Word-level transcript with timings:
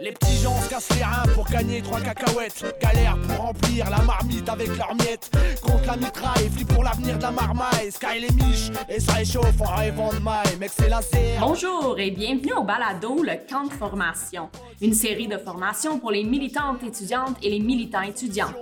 Les 0.00 0.12
petits 0.12 0.36
gens 0.42 0.60
se 0.60 0.68
cassent 0.68 0.88
les 0.96 1.04
reins 1.04 1.32
pour 1.34 1.48
gagner 1.48 1.80
trois 1.80 2.00
cacahuètes. 2.00 2.64
Galère 2.82 3.16
pour 3.26 3.36
remplir 3.36 3.88
la 3.88 4.02
marmite 4.02 4.48
avec 4.48 4.76
leurs 4.76 4.94
miettes. 4.96 5.30
Contre 5.62 5.86
la 5.86 5.96
mitraille, 5.96 6.50
flip 6.50 6.68
pour 6.68 6.82
l'avenir 6.82 7.16
de 7.16 7.22
la 7.22 7.30
marmaille. 7.30 7.90
Sky 7.90 8.20
les 8.20 8.32
miches 8.32 8.70
et 8.88 9.00
ça 9.00 9.12
réchauffe 9.14 9.60
en 9.60 9.76
rêvant 9.76 10.12
de 10.12 10.18
maille. 10.18 10.56
Mec, 10.58 10.72
c'est 10.76 10.88
laser. 10.88 11.40
Bonjour 11.40 11.96
et 11.98 12.10
bienvenue 12.10 12.52
au 12.54 12.64
balado 12.64 13.22
Le 13.22 13.48
Camp 13.48 13.64
de 13.64 13.72
formation, 13.72 14.50
une 14.82 14.94
série 14.94 15.28
de 15.28 15.38
formations 15.38 15.98
pour 15.98 16.10
les 16.10 16.24
militantes 16.24 16.82
étudiantes 16.82 17.36
et 17.42 17.50
les 17.50 17.60
militants 17.60 18.02
étudiants. 18.02 18.52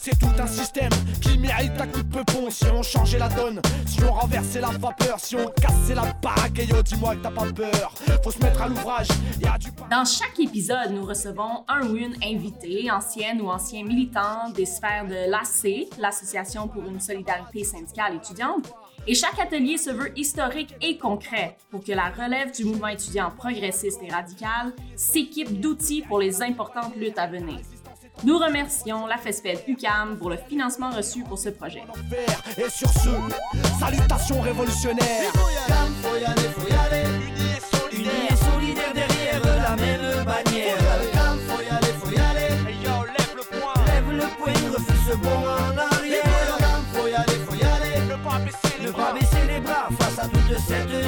C'est 0.00 0.18
tout 0.18 0.26
un 0.38 0.46
système 0.46 0.90
qui 1.20 1.36
mérite 1.38 1.72
un 1.80 1.86
coup 1.86 2.02
de 2.02 2.08
peupon. 2.08 2.50
Si 2.50 2.66
on 2.66 2.82
changeait 2.82 3.18
la 3.18 3.28
donne, 3.28 3.60
si 3.86 4.02
on 4.04 4.12
renversait 4.12 4.60
la 4.60 4.68
vapeur, 4.68 5.18
si 5.18 5.34
on 5.36 5.48
cassait 5.48 5.94
la 5.94 6.12
baraque, 6.22 6.58
et 6.58 6.66
yo, 6.66 6.82
dis-moi 6.82 7.16
que 7.16 7.22
t'as 7.22 7.30
pas 7.30 7.50
peur. 7.52 7.92
Faut 8.22 8.30
se 8.30 8.38
mettre 8.38 8.62
à 8.62 8.68
l'ouvrage, 8.68 9.08
y 9.40 9.46
a 9.46 9.58
du 9.58 9.70
Dans 9.90 10.04
chaque 10.04 10.38
épisode, 10.38 10.92
nous 10.92 11.04
recevons 11.04 11.64
un 11.66 11.86
ou 11.88 11.96
une 11.96 12.14
invité, 12.22 12.90
ancienne 12.90 13.40
ou 13.40 13.48
ancien 13.48 13.84
militant 13.84 14.50
des 14.54 14.66
sphères 14.66 15.06
de 15.06 15.30
l'AC, 15.30 15.88
l'Association 15.98 16.68
pour 16.68 16.84
une 16.84 17.00
solidarité 17.00 17.64
syndicale 17.64 18.16
étudiante. 18.16 18.72
Et 19.06 19.14
chaque 19.14 19.38
atelier 19.38 19.78
se 19.78 19.90
veut 19.90 20.12
historique 20.18 20.74
et 20.82 20.98
concret 20.98 21.56
pour 21.70 21.82
que 21.82 21.92
la 21.92 22.10
relève 22.10 22.52
du 22.52 22.64
mouvement 22.64 22.88
étudiant 22.88 23.30
progressiste 23.30 24.00
et 24.02 24.12
radical 24.12 24.72
s'équipe 24.96 25.60
d'outils 25.60 26.02
pour 26.02 26.18
les 26.18 26.42
importantes 26.42 26.94
luttes 26.94 27.18
à 27.18 27.26
venir. 27.26 27.58
Nous 28.24 28.36
remercions 28.36 29.06
la 29.06 29.16
FESPED 29.16 29.60
UCAM 29.68 30.16
pour 30.18 30.30
le 30.30 30.36
financement 30.36 30.90
reçu 30.90 31.22
pour 31.22 31.38
ce 31.38 31.50
projet. 31.50 31.82
Et 32.56 32.68
sur 32.68 32.90
ce, 32.90 33.10
salutations 33.78 34.40
révolutionnaires. 34.40 35.32
Faut 35.32 36.16
y 36.16 36.24
aller, 36.24 36.48
faut 36.48 36.68
y 36.68 36.74
aller. 36.74 37.04
Unis 37.92 38.08
et 38.30 38.36
solidaires 38.36 38.92
derrière 38.92 39.40
la 39.62 39.76
même 39.76 40.24
bannière. 40.24 40.76
Faut 41.46 41.62
y 41.62 41.68
aller, 41.68 41.92
faut 42.00 42.10
y 42.10 42.18
aller. 42.18 42.48
lève 42.48 43.36
le 43.36 43.58
poing. 43.58 43.84
Lève 43.86 44.10
le 44.10 44.26
poing, 44.36 44.72
refuse 44.72 45.12
ce 45.12 45.16
bond 45.16 45.44
en 45.46 45.78
arrière. 45.78 46.58
Faut 46.92 47.06
y 47.06 47.14
aller, 47.14 47.38
faut 47.46 47.54
y 47.54 47.62
aller. 47.62 48.00
Ne 48.08 48.16
pas 48.16 48.38
baisser 48.40 48.82
Ne 48.82 48.90
pas 48.90 49.12
baisser 49.12 49.46
les 49.46 49.60
bras 49.60 49.88
face 49.98 50.18
à 50.18 50.28
toute 50.28 50.58
cette 50.58 51.07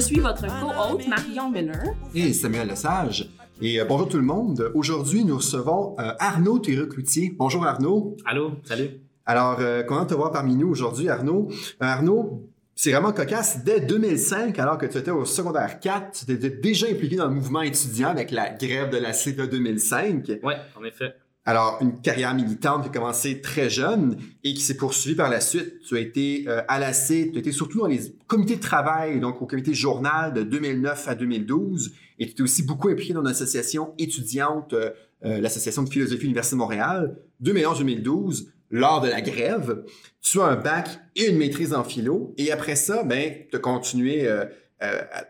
je 0.00 0.06
suis 0.06 0.20
votre 0.20 0.46
co-hôte, 0.46 1.06
Marion 1.08 1.50
Miller. 1.50 1.84
et 2.14 2.32
Samuel 2.32 2.68
Lesage. 2.68 3.28
Et 3.60 3.78
euh, 3.78 3.84
bonjour 3.84 4.08
tout 4.08 4.16
le 4.16 4.22
monde. 4.22 4.72
Aujourd'hui, 4.74 5.26
nous 5.26 5.36
recevons 5.36 5.94
euh, 5.98 6.12
Arnaud 6.18 6.58
Théreux-Cloutier. 6.58 7.34
Bonjour 7.36 7.66
Arnaud. 7.66 8.16
Allô, 8.24 8.52
salut. 8.64 8.88
Alors, 9.26 9.58
euh, 9.60 9.82
content 9.82 10.04
de 10.04 10.08
te 10.08 10.14
voir 10.14 10.32
parmi 10.32 10.56
nous 10.56 10.68
aujourd'hui, 10.70 11.10
Arnaud? 11.10 11.48
Euh, 11.50 11.54
Arnaud, 11.80 12.48
c'est 12.74 12.92
vraiment 12.92 13.12
cocasse. 13.12 13.62
Dès 13.62 13.80
2005, 13.80 14.58
alors 14.58 14.78
que 14.78 14.86
tu 14.86 14.96
étais 14.96 15.10
au 15.10 15.26
secondaire 15.26 15.80
4, 15.80 16.24
tu 16.24 16.32
étais 16.32 16.48
déjà 16.48 16.86
impliqué 16.86 17.16
dans 17.16 17.28
le 17.28 17.34
mouvement 17.34 17.60
étudiant 17.60 18.08
avec 18.08 18.30
la 18.30 18.48
grève 18.48 18.88
de 18.88 18.96
la 18.96 19.12
CETA 19.12 19.48
2005. 19.48 20.30
Ouais, 20.42 20.56
en 20.80 20.84
effet. 20.84 21.14
Alors, 21.50 21.78
une 21.80 22.00
carrière 22.00 22.32
militante 22.32 22.84
qui 22.84 22.90
a 22.90 22.92
commencé 22.92 23.40
très 23.40 23.68
jeune 23.68 24.16
et 24.44 24.54
qui 24.54 24.60
s'est 24.60 24.76
poursuivie 24.76 25.16
par 25.16 25.28
la 25.28 25.40
suite. 25.40 25.80
Tu 25.80 25.96
as 25.96 25.98
été 25.98 26.44
euh, 26.46 26.62
à 26.68 26.78
la 26.78 26.92
C, 26.92 27.28
tu 27.32 27.38
as 27.38 27.40
été 27.40 27.50
surtout 27.50 27.80
dans 27.80 27.88
les 27.88 28.14
comités 28.28 28.54
de 28.54 28.60
travail, 28.60 29.18
donc 29.18 29.42
au 29.42 29.46
comité 29.46 29.74
journal 29.74 30.32
de 30.32 30.44
2009 30.44 31.08
à 31.08 31.16
2012. 31.16 31.92
Et 32.20 32.26
tu 32.26 32.30
étais 32.30 32.42
aussi 32.42 32.62
beaucoup 32.62 32.88
impliqué 32.88 33.14
dans 33.14 33.22
une 33.22 33.26
association 33.26 33.94
étudiante, 33.98 34.74
euh, 34.74 34.90
euh, 35.24 35.40
l'Association 35.40 35.82
de 35.82 35.88
philosophie 35.88 36.26
Université 36.26 36.54
de 36.54 36.60
Montréal, 36.60 37.16
2011-2012, 37.42 38.46
lors 38.70 39.00
de 39.00 39.08
la 39.08 39.20
grève. 39.20 39.82
Tu 40.20 40.40
as 40.40 40.44
un 40.44 40.56
bac 40.56 41.00
et 41.16 41.30
une 41.30 41.36
maîtrise 41.36 41.74
en 41.74 41.82
philo. 41.82 42.32
Et 42.38 42.52
après 42.52 42.76
ça, 42.76 43.02
ben, 43.02 43.34
tu 43.50 43.56
as 43.56 43.58
continué 43.58 44.28
euh, 44.28 44.44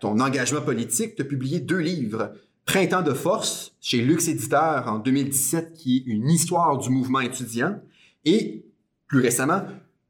ton 0.02 0.20
engagement 0.20 0.60
politique. 0.60 1.16
Tu 1.16 1.22
as 1.22 1.24
publié 1.24 1.60
deux 1.60 1.78
livres. 1.78 2.34
Printemps 2.65 3.03
de 3.03 3.15
force 3.15 3.75
chez 3.81 4.00
Lux 4.00 4.28
Éditeur 4.28 4.87
en 4.87 4.98
2017, 4.98 5.72
qui 5.75 5.97
est 5.98 6.03
une 6.06 6.28
histoire 6.31 6.78
du 6.78 6.91
mouvement 6.91 7.21
étudiant. 7.21 7.81
Et 8.25 8.65
plus 9.09 9.21
récemment, 9.21 9.62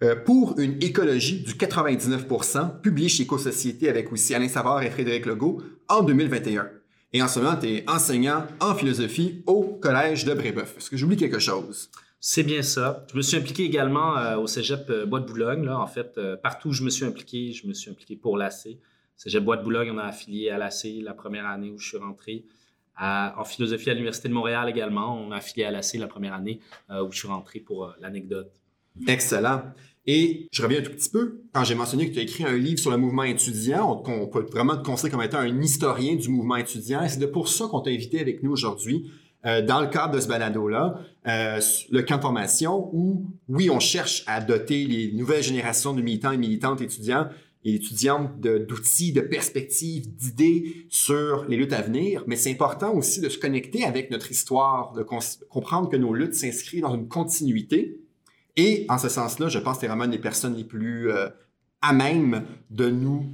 euh, 0.02 0.16
pour 0.16 0.58
une 0.58 0.82
écologie 0.82 1.42
du 1.42 1.54
99%, 1.54 2.80
publié 2.80 3.08
chez 3.08 3.24
Éco-Société 3.24 3.88
avec 3.88 4.10
aussi 4.12 4.34
Alain 4.34 4.48
Savard 4.48 4.82
et 4.82 4.90
Frédéric 4.90 5.26
Legault 5.26 5.62
en 5.88 6.02
2021. 6.02 6.68
Et 7.12 7.22
en 7.22 7.28
ce 7.28 7.38
moment, 7.40 7.56
tu 7.56 7.66
es 7.68 7.84
enseignant 7.88 8.46
en 8.60 8.74
philosophie 8.74 9.42
au 9.46 9.78
Collège 9.80 10.24
de 10.24 10.32
Brébeuf. 10.32 10.76
Est-ce 10.78 10.88
que 10.88 10.96
j'oublie 10.96 11.16
quelque 11.16 11.38
chose? 11.38 11.90
C'est 12.18 12.42
bien 12.42 12.62
ça. 12.62 13.06
Je 13.10 13.16
me 13.16 13.22
suis 13.22 13.36
impliqué 13.36 13.64
également 13.64 14.16
euh, 14.16 14.36
au 14.36 14.46
Cégep 14.46 14.88
euh, 14.88 15.06
Bois 15.06 15.20
de 15.20 15.26
Boulogne. 15.26 15.64
Là. 15.64 15.78
En 15.78 15.86
fait, 15.86 16.18
partout 16.42 16.68
où 16.68 16.72
je 16.72 16.82
me 16.82 16.90
suis 16.90 17.04
impliqué, 17.04 17.52
je 17.52 17.66
me 17.66 17.74
suis 17.74 17.90
impliqué 17.90 18.16
pour 18.16 18.38
l'AC. 18.38 18.78
Cégep 19.20 19.44
Bois 19.44 19.58
de 19.58 19.62
Boulogne, 19.62 19.90
on 19.92 19.98
a 19.98 20.04
affilié 20.04 20.48
à 20.48 20.56
l'AC 20.56 20.86
la 21.02 21.12
première 21.12 21.44
année 21.44 21.70
où 21.70 21.78
je 21.78 21.88
suis 21.88 21.98
rentré. 21.98 22.46
En 22.98 23.44
philosophie 23.44 23.90
à 23.90 23.92
l'Université 23.92 24.30
de 24.30 24.32
Montréal 24.32 24.66
également, 24.70 25.14
on 25.14 25.30
a 25.30 25.36
affilié 25.36 25.66
à 25.66 25.70
l'AC 25.70 25.94
la 25.98 26.06
première 26.06 26.32
année 26.32 26.60
euh, 26.88 27.04
où 27.04 27.12
je 27.12 27.18
suis 27.18 27.28
rentré 27.28 27.60
pour 27.60 27.84
euh, 27.84 27.90
l'anecdote. 28.00 28.50
Excellent. 29.06 29.62
Et 30.06 30.48
je 30.50 30.62
reviens 30.62 30.78
un 30.78 30.82
tout 30.82 30.92
petit 30.92 31.10
peu. 31.10 31.42
Quand 31.52 31.64
j'ai 31.64 31.74
mentionné 31.74 32.08
que 32.08 32.14
tu 32.14 32.18
as 32.18 32.22
écrit 32.22 32.44
un 32.44 32.56
livre 32.56 32.78
sur 32.78 32.90
le 32.90 32.96
mouvement 32.96 33.24
étudiant, 33.24 34.02
on, 34.06 34.26
peut 34.26 34.46
vraiment 34.50 34.78
te 34.78 34.82
considérer 34.82 35.10
comme 35.10 35.22
étant 35.22 35.38
un 35.38 35.60
historien 35.60 36.14
du 36.14 36.30
mouvement 36.30 36.56
étudiant. 36.56 37.06
C'est 37.06 37.20
de 37.20 37.26
pour 37.26 37.48
ça 37.48 37.66
qu'on 37.70 37.80
t'a 37.80 37.90
invité 37.90 38.20
avec 38.20 38.42
nous 38.42 38.50
aujourd'hui, 38.50 39.10
euh, 39.44 39.60
dans 39.60 39.82
le 39.82 39.88
cadre 39.88 40.14
de 40.14 40.20
ce 40.20 40.28
balado-là, 40.28 40.98
le 41.26 42.00
camp 42.00 42.16
de 42.16 42.22
formation, 42.22 42.88
où, 42.94 43.26
oui, 43.50 43.68
on 43.68 43.80
cherche 43.80 44.24
à 44.26 44.40
doter 44.40 44.86
les 44.86 45.12
nouvelles 45.12 45.42
générations 45.42 45.92
de 45.92 46.00
militants 46.00 46.32
et 46.32 46.38
militantes 46.38 46.80
étudiants 46.80 47.28
et 47.64 47.74
étudiantes 47.74 48.40
de- 48.40 48.58
d'outils, 48.58 49.12
de, 49.12 49.20
perspectives, 49.20 50.14
d'idées 50.14 50.86
sur 50.88 51.44
les 51.46 51.56
luttes 51.56 51.72
à 51.72 51.82
venir, 51.82 52.24
mais 52.26 52.36
c'est 52.36 52.50
important 52.50 52.94
aussi 52.94 53.20
de 53.20 53.28
se 53.28 53.38
connecter 53.38 53.84
avec 53.84 54.10
notre 54.10 54.30
histoire, 54.30 54.92
de 54.92 55.02
comprendre 55.02 55.88
que 55.90 55.96
nos 55.96 56.14
luttes 56.14 56.34
s'inscrivent 56.34 56.82
dans 56.82 56.94
une 56.94 57.08
continuité. 57.08 58.00
Et 58.56 58.86
en 58.88 58.98
ce 58.98 59.08
sens-là, 59.08 59.48
je 59.48 59.58
pense 59.58 59.76
que 59.76 59.80
tu 59.80 59.84
es 59.86 59.88
vraiment 59.88 60.04
une 60.04 60.10
des 60.10 60.18
personnes 60.18 60.56
les 60.56 60.64
plus 60.64 61.10
euh, 61.10 61.28
à 61.82 61.92
même 61.92 62.44
de 62.70 62.88
nous 62.88 63.26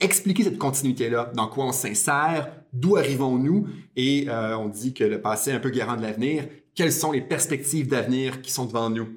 expliquer 0.00 0.44
cette 0.44 0.58
continuité-là, 0.58 1.32
dans 1.34 1.48
quoi 1.48 1.66
on 1.66 1.72
s'insère, 1.72 2.52
d'où 2.72 2.96
arrivons-nous, 2.96 3.68
et 3.96 4.26
euh, 4.28 4.56
on 4.58 4.68
dit 4.68 4.92
que 4.92 5.04
le 5.04 5.20
passé 5.20 5.50
est 5.50 5.54
un 5.54 5.60
peu 5.60 5.70
garant 5.70 5.96
de 5.96 6.02
l'avenir. 6.02 6.46
Quelles 6.74 6.92
sont 6.92 7.12
les 7.12 7.20
perspectives 7.20 7.88
d'avenir 7.88 8.42
qui 8.42 8.50
sont 8.50 8.66
devant 8.66 8.90
nous? 8.90 9.08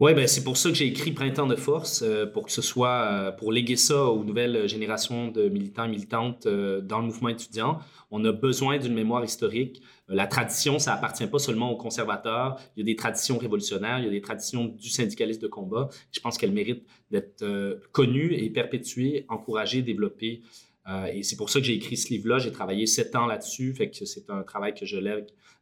Oui, 0.00 0.14
ben, 0.14 0.28
c'est 0.28 0.44
pour 0.44 0.56
ça 0.56 0.68
que 0.68 0.76
j'ai 0.76 0.86
écrit 0.86 1.10
Printemps 1.10 1.48
de 1.48 1.56
force, 1.56 2.02
euh, 2.02 2.24
pour 2.24 2.46
que 2.46 2.52
ce 2.52 2.62
soit, 2.62 3.10
euh, 3.10 3.32
pour 3.32 3.50
léguer 3.50 3.74
ça 3.74 4.04
aux 4.04 4.22
nouvelles 4.22 4.68
générations 4.68 5.26
de 5.26 5.48
militants 5.48 5.86
et 5.86 5.88
militantes 5.88 6.46
euh, 6.46 6.80
dans 6.80 7.00
le 7.00 7.06
mouvement 7.06 7.30
étudiant. 7.30 7.80
On 8.12 8.24
a 8.24 8.30
besoin 8.30 8.78
d'une 8.78 8.94
mémoire 8.94 9.24
historique. 9.24 9.82
La 10.06 10.28
tradition, 10.28 10.78
ça 10.78 10.94
appartient 10.94 11.26
pas 11.26 11.40
seulement 11.40 11.72
aux 11.72 11.76
conservateurs. 11.76 12.60
Il 12.76 12.80
y 12.80 12.82
a 12.82 12.86
des 12.86 12.94
traditions 12.94 13.38
révolutionnaires, 13.38 13.98
il 13.98 14.04
y 14.04 14.06
a 14.06 14.12
des 14.12 14.20
traditions 14.20 14.66
du 14.66 14.88
syndicalisme 14.88 15.40
de 15.40 15.48
combat. 15.48 15.88
Je 16.12 16.20
pense 16.20 16.38
qu'elles 16.38 16.52
méritent 16.52 16.86
d'être 17.10 17.44
connues 17.90 18.34
et 18.34 18.48
perpétuées, 18.50 19.26
encouragées, 19.28 19.82
développées. 19.82 20.42
Et 21.12 21.22
c'est 21.22 21.36
pour 21.36 21.50
ça 21.50 21.60
que 21.60 21.66
j'ai 21.66 21.74
écrit 21.74 21.98
ce 21.98 22.08
livre-là. 22.08 22.38
J'ai 22.38 22.50
travaillé 22.50 22.86
sept 22.86 23.14
ans 23.14 23.26
là-dessus, 23.26 23.74
fait 23.74 23.90
que 23.90 24.06
c'est 24.06 24.30
un 24.30 24.42
travail 24.42 24.74
que 24.74 24.86
je 24.86 24.96
euh, 24.96 25.20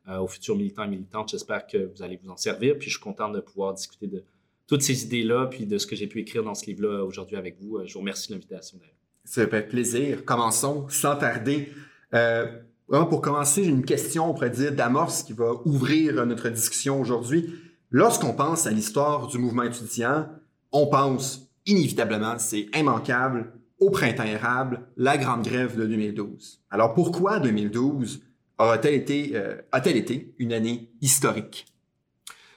aux 0.08 0.26
futurs 0.28 0.56
militants 0.56 0.84
et 0.84 0.88
militantes. 0.88 1.30
J'espère 1.30 1.66
que 1.66 1.90
vous 1.92 2.02
allez 2.02 2.18
vous 2.22 2.30
en 2.30 2.36
servir. 2.36 2.78
Puis 2.78 2.88
je 2.88 2.94
suis 2.94 3.02
content 3.02 3.28
de 3.28 3.40
pouvoir 3.40 3.74
discuter 3.74 4.06
de 4.06 4.22
toutes 4.66 4.82
ces 4.82 5.04
idées-là, 5.04 5.46
puis 5.46 5.66
de 5.66 5.78
ce 5.78 5.86
que 5.86 5.94
j'ai 5.96 6.06
pu 6.06 6.20
écrire 6.20 6.42
dans 6.42 6.54
ce 6.54 6.66
livre-là 6.66 7.04
aujourd'hui 7.04 7.36
avec 7.36 7.56
vous. 7.60 7.76
Euh, 7.76 7.86
Je 7.86 7.94
vous 7.94 8.00
remercie 8.00 8.28
de 8.28 8.34
l'invitation. 8.34 8.78
Ça 9.24 9.46
fait 9.46 9.62
plaisir. 9.68 10.24
Commençons 10.24 10.88
sans 10.88 11.16
tarder. 11.16 11.68
Euh, 12.14 12.46
vraiment, 12.88 13.06
pour 13.06 13.20
commencer, 13.20 13.64
j'ai 13.64 13.70
une 13.70 13.84
question, 13.84 14.30
on 14.30 14.34
pourrait 14.34 14.50
dire, 14.50 14.72
d'amorce 14.72 15.22
qui 15.22 15.32
va 15.32 15.52
ouvrir 15.64 16.24
notre 16.26 16.48
discussion 16.48 17.00
aujourd'hui. 17.00 17.54
Lorsqu'on 17.90 18.32
pense 18.32 18.66
à 18.66 18.70
l'histoire 18.70 19.26
du 19.28 19.38
mouvement 19.38 19.62
étudiant, 19.62 20.28
on 20.72 20.86
pense 20.86 21.48
inévitablement, 21.64 22.38
c'est 22.38 22.68
immanquable, 22.76 23.52
au 23.78 23.90
printemps 23.90 24.24
érable, 24.24 24.86
la 24.96 25.18
grande 25.18 25.42
grève 25.42 25.76
de 25.76 25.86
2012. 25.86 26.62
Alors 26.70 26.94
pourquoi 26.94 27.40
2012 27.40 28.22
aura-t-elle 28.58 28.94
été, 28.94 29.32
euh, 29.34 29.56
a-t-elle 29.72 29.96
été 29.96 30.34
une 30.38 30.52
année 30.52 30.90
historique? 31.00 31.66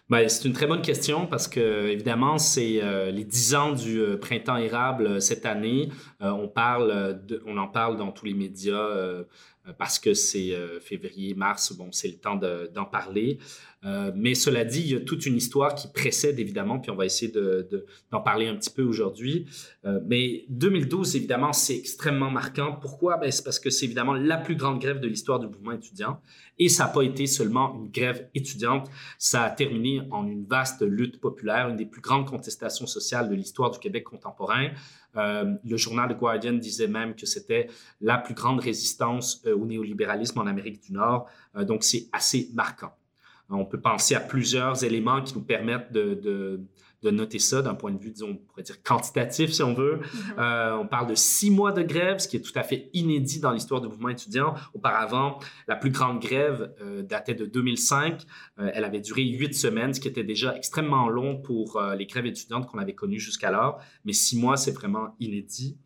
Ben, 0.09 0.27
c'est 0.27 0.47
une 0.47 0.53
très 0.53 0.65
bonne 0.65 0.81
question 0.81 1.27
parce 1.27 1.47
que, 1.47 1.87
évidemment, 1.87 2.39
c'est 2.39 2.81
euh, 2.81 3.11
les 3.11 3.23
10 3.23 3.55
ans 3.55 3.71
du 3.73 3.99
euh, 3.99 4.17
printemps 4.17 4.57
érable 4.57 5.21
cette 5.21 5.45
année. 5.45 5.89
On, 6.19 6.47
parle 6.47 7.21
on 7.45 7.57
en 7.57 7.67
parle 7.67 7.97
dans 7.97 8.11
tous 8.11 8.25
les 8.25 8.33
médias, 8.33 8.89
parce 9.77 9.99
que 9.99 10.15
c'est 10.15 10.55
février, 10.81 11.35
mars, 11.35 11.73
bon, 11.73 11.89
c'est 11.91 12.07
le 12.07 12.17
temps 12.17 12.35
d'en 12.35 12.85
parler. 12.85 13.37
Euh, 13.85 14.11
mais 14.13 14.35
cela 14.35 14.65
dit, 14.65 14.81
il 14.81 14.91
y 14.91 14.95
a 14.95 14.99
toute 14.99 15.25
une 15.25 15.37
histoire 15.37 15.73
qui 15.73 15.87
précède 15.87 16.37
évidemment, 16.39 16.79
puis 16.79 16.91
on 16.91 16.95
va 16.95 17.05
essayer 17.05 17.31
d'en 17.31 17.39
de, 17.39 17.85
d'en 18.11 18.21
parler 18.21 18.47
un 18.47 18.55
petit 18.55 18.69
peu 18.69 18.83
aujourd'hui. 18.83 19.45
Euh, 19.85 20.01
mais 20.05 20.45
2012, 20.49 21.15
évidemment, 21.15 21.53
c'est 21.53 21.77
extrêmement 21.77 22.29
marquant. 22.29 22.73
Pourquoi? 22.73 23.17
Ben, 23.17 23.31
c'est 23.31 23.43
parce 23.43 23.59
que 23.59 23.69
c'est 23.69 23.85
évidemment 23.85 24.13
la 24.13 24.37
plus 24.37 24.55
grande 24.55 24.79
grève 24.79 24.99
de 24.99 25.07
l'histoire 25.07 25.39
du 25.39 25.47
mouvement 25.47 25.71
étudiant. 25.71 26.19
Et 26.57 26.67
ça 26.67 26.85
n'a 26.85 26.89
pas 26.89 27.03
été 27.03 27.25
seulement 27.25 27.73
une 27.75 27.89
grève 27.89 28.27
étudiante, 28.35 28.89
ça 29.17 29.43
a 29.43 29.49
terminé 29.49 30.01
en 30.11 30.27
une 30.27 30.45
vaste 30.45 30.81
lutte 30.81 31.21
populaire, 31.21 31.69
une 31.69 31.77
des 31.77 31.85
plus 31.85 32.01
grandes 32.01 32.27
contestations 32.27 32.85
sociales 32.85 33.29
de 33.29 33.35
l'histoire 33.35 33.71
du 33.71 33.79
Québec 33.79 34.03
contemporain. 34.03 34.71
Euh, 35.15 35.53
le 35.63 35.77
journal 35.77 36.13
The 36.13 36.19
Guardian 36.19 36.53
disait 36.53 36.87
même 36.87 37.15
que 37.15 37.25
c'était 37.25 37.67
la 38.01 38.17
plus 38.17 38.33
grande 38.33 38.59
résistance 38.59 39.41
au 39.45 39.65
néolibéralisme 39.65 40.37
en 40.39 40.47
Amérique 40.47 40.83
du 40.83 40.91
Nord. 40.91 41.29
donc 41.65 41.83
c'est 41.85 42.07
assez 42.11 42.49
marquant. 42.53 42.91
On 43.49 43.65
peut 43.65 43.79
penser 43.79 44.15
à 44.15 44.19
plusieurs 44.19 44.83
éléments 44.83 45.21
qui 45.21 45.33
nous 45.33 45.43
permettent 45.43 45.91
de, 45.91 46.61
noter 47.03 47.39
ça 47.39 47.61
d'un 47.61 47.73
point 47.73 47.91
de 47.91 47.97
vue, 47.97 48.11
disons, 48.11 48.29
on 48.31 48.35
pourrait 48.35 48.61
dire 48.61 48.81
quantitatif, 48.83 49.51
si 49.51 49.63
on 49.63 49.73
veut. 49.73 50.01
Mm-hmm. 50.01 50.39
Euh, 50.39 50.77
on 50.77 50.87
parle 50.87 51.07
de 51.07 51.15
six 51.15 51.49
mois 51.49 51.71
de 51.71 51.81
grève, 51.81 52.19
ce 52.19 52.27
qui 52.27 52.37
est 52.37 52.41
tout 52.41 52.51
à 52.55 52.61
fait 52.61 52.89
inédit 52.93 53.39
dans 53.39 53.51
l'histoire 53.51 53.81
du 53.81 53.87
mouvement 53.87 54.09
étudiant. 54.09 54.53
Auparavant, 54.73 55.39
la 55.67 55.75
plus 55.75 55.89
grande 55.89 56.19
grève 56.19 56.73
euh, 56.81 57.01
datait 57.01 57.33
de 57.33 57.45
2005. 57.45 58.21
Euh, 58.59 58.69
elle 58.73 58.83
avait 58.83 59.01
duré 59.01 59.23
huit 59.23 59.55
semaines, 59.55 59.93
ce 59.93 59.99
qui 59.99 60.07
était 60.07 60.23
déjà 60.23 60.55
extrêmement 60.55 61.09
long 61.09 61.37
pour 61.37 61.81
les 61.97 62.05
grèves 62.05 62.27
étudiantes 62.27 62.67
qu'on 62.67 62.77
avait 62.77 62.93
connues 62.93 63.19
jusqu'alors. 63.19 63.79
Mais 64.05 64.13
six 64.13 64.37
mois, 64.37 64.57
c'est 64.57 64.71
vraiment 64.71 65.15
inédit. 65.19 65.77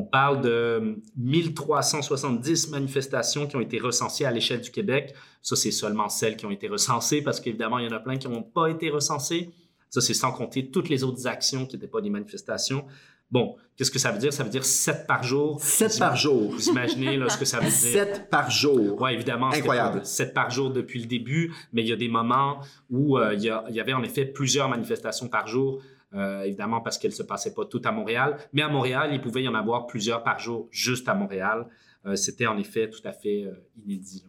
On 0.00 0.04
parle 0.04 0.40
de 0.40 0.96
1370 1.18 2.70
manifestations 2.70 3.46
qui 3.46 3.56
ont 3.56 3.60
été 3.60 3.78
recensées 3.78 4.24
à 4.24 4.30
l'échelle 4.30 4.62
du 4.62 4.70
Québec. 4.70 5.14
Ça, 5.42 5.56
c'est 5.56 5.70
seulement 5.70 6.08
celles 6.08 6.36
qui 6.36 6.46
ont 6.46 6.50
été 6.50 6.68
recensées 6.68 7.20
parce 7.20 7.38
qu'évidemment, 7.38 7.78
il 7.78 7.84
y 7.84 7.88
en 7.88 7.94
a 7.94 8.00
plein 8.00 8.16
qui 8.16 8.26
n'ont 8.26 8.42
pas 8.42 8.68
été 8.68 8.88
recensées. 8.88 9.50
Ça, 9.90 10.00
c'est 10.00 10.14
sans 10.14 10.32
compter 10.32 10.70
toutes 10.70 10.88
les 10.88 11.04
autres 11.04 11.26
actions 11.26 11.66
qui 11.66 11.76
n'étaient 11.76 11.86
pas 11.86 12.00
des 12.00 12.08
manifestations. 12.08 12.86
Bon, 13.30 13.56
qu'est-ce 13.76 13.90
que 13.90 13.98
ça 13.98 14.10
veut 14.10 14.18
dire? 14.18 14.32
Ça 14.32 14.42
veut 14.42 14.48
dire 14.48 14.64
7 14.64 15.06
par 15.06 15.22
jour. 15.22 15.60
7 15.60 15.98
par 15.98 16.16
jour. 16.16 16.50
Vous 16.50 16.70
imaginez 16.70 17.18
là, 17.18 17.28
ce 17.28 17.36
que 17.36 17.44
ça 17.44 17.58
veut 17.58 17.66
dire? 17.66 18.06
7 18.06 18.30
par 18.30 18.50
jour. 18.50 18.98
Oui, 19.02 19.12
évidemment. 19.12 19.50
Incroyable. 19.50 20.00
7 20.02 20.32
par 20.32 20.48
jour 20.50 20.70
depuis 20.70 21.00
le 21.00 21.06
début, 21.06 21.52
mais 21.74 21.82
il 21.82 21.88
y 21.88 21.92
a 21.92 21.96
des 21.96 22.08
moments 22.08 22.60
où 22.88 23.18
euh, 23.18 23.34
il, 23.34 23.42
y 23.42 23.52
il, 23.68 23.74
y 23.74 23.80
avait 23.80 23.92
en 23.92 24.02
effet 24.02 24.24
plusieurs 24.24 24.70
manifestations 24.70 25.28
par 25.28 25.46
jour. 25.46 25.82
Euh, 26.14 26.42
évidemment 26.42 26.80
parce 26.80 26.98
qu'elle 26.98 27.12
ne 27.12 27.16
se 27.16 27.22
passait 27.22 27.54
pas 27.54 27.64
toutes 27.64 27.86
à 27.86 27.92
Montréal. 27.92 28.36
Mais 28.52 28.62
à 28.62 28.68
Montréal, 28.68 29.10
il 29.12 29.20
pouvait 29.20 29.42
y 29.42 29.48
en 29.48 29.54
avoir 29.54 29.86
plusieurs 29.86 30.22
par 30.22 30.38
jour 30.38 30.68
juste 30.70 31.08
à 31.08 31.14
Montréal. 31.14 31.66
Euh, 32.06 32.16
c'était 32.16 32.46
en 32.46 32.58
effet 32.58 32.90
tout 32.90 33.02
à 33.04 33.12
fait 33.12 33.44
euh, 33.44 33.54
inédit. 33.84 34.26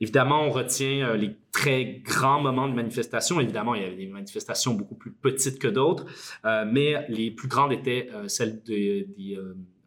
Évidemment, 0.00 0.42
on 0.42 0.50
retient 0.50 1.14
les 1.14 1.36
très 1.52 2.00
grands 2.02 2.40
moments 2.40 2.68
de 2.68 2.74
manifestation. 2.74 3.38
Évidemment, 3.38 3.76
il 3.76 3.82
y 3.82 3.84
avait 3.84 3.94
des 3.94 4.08
manifestations 4.08 4.74
beaucoup 4.74 4.96
plus 4.96 5.12
petites 5.12 5.60
que 5.60 5.68
d'autres, 5.68 6.06
mais 6.42 7.06
les 7.08 7.30
plus 7.30 7.46
grandes 7.46 7.72
étaient 7.72 8.08
celles 8.26 8.64
des 8.64 9.38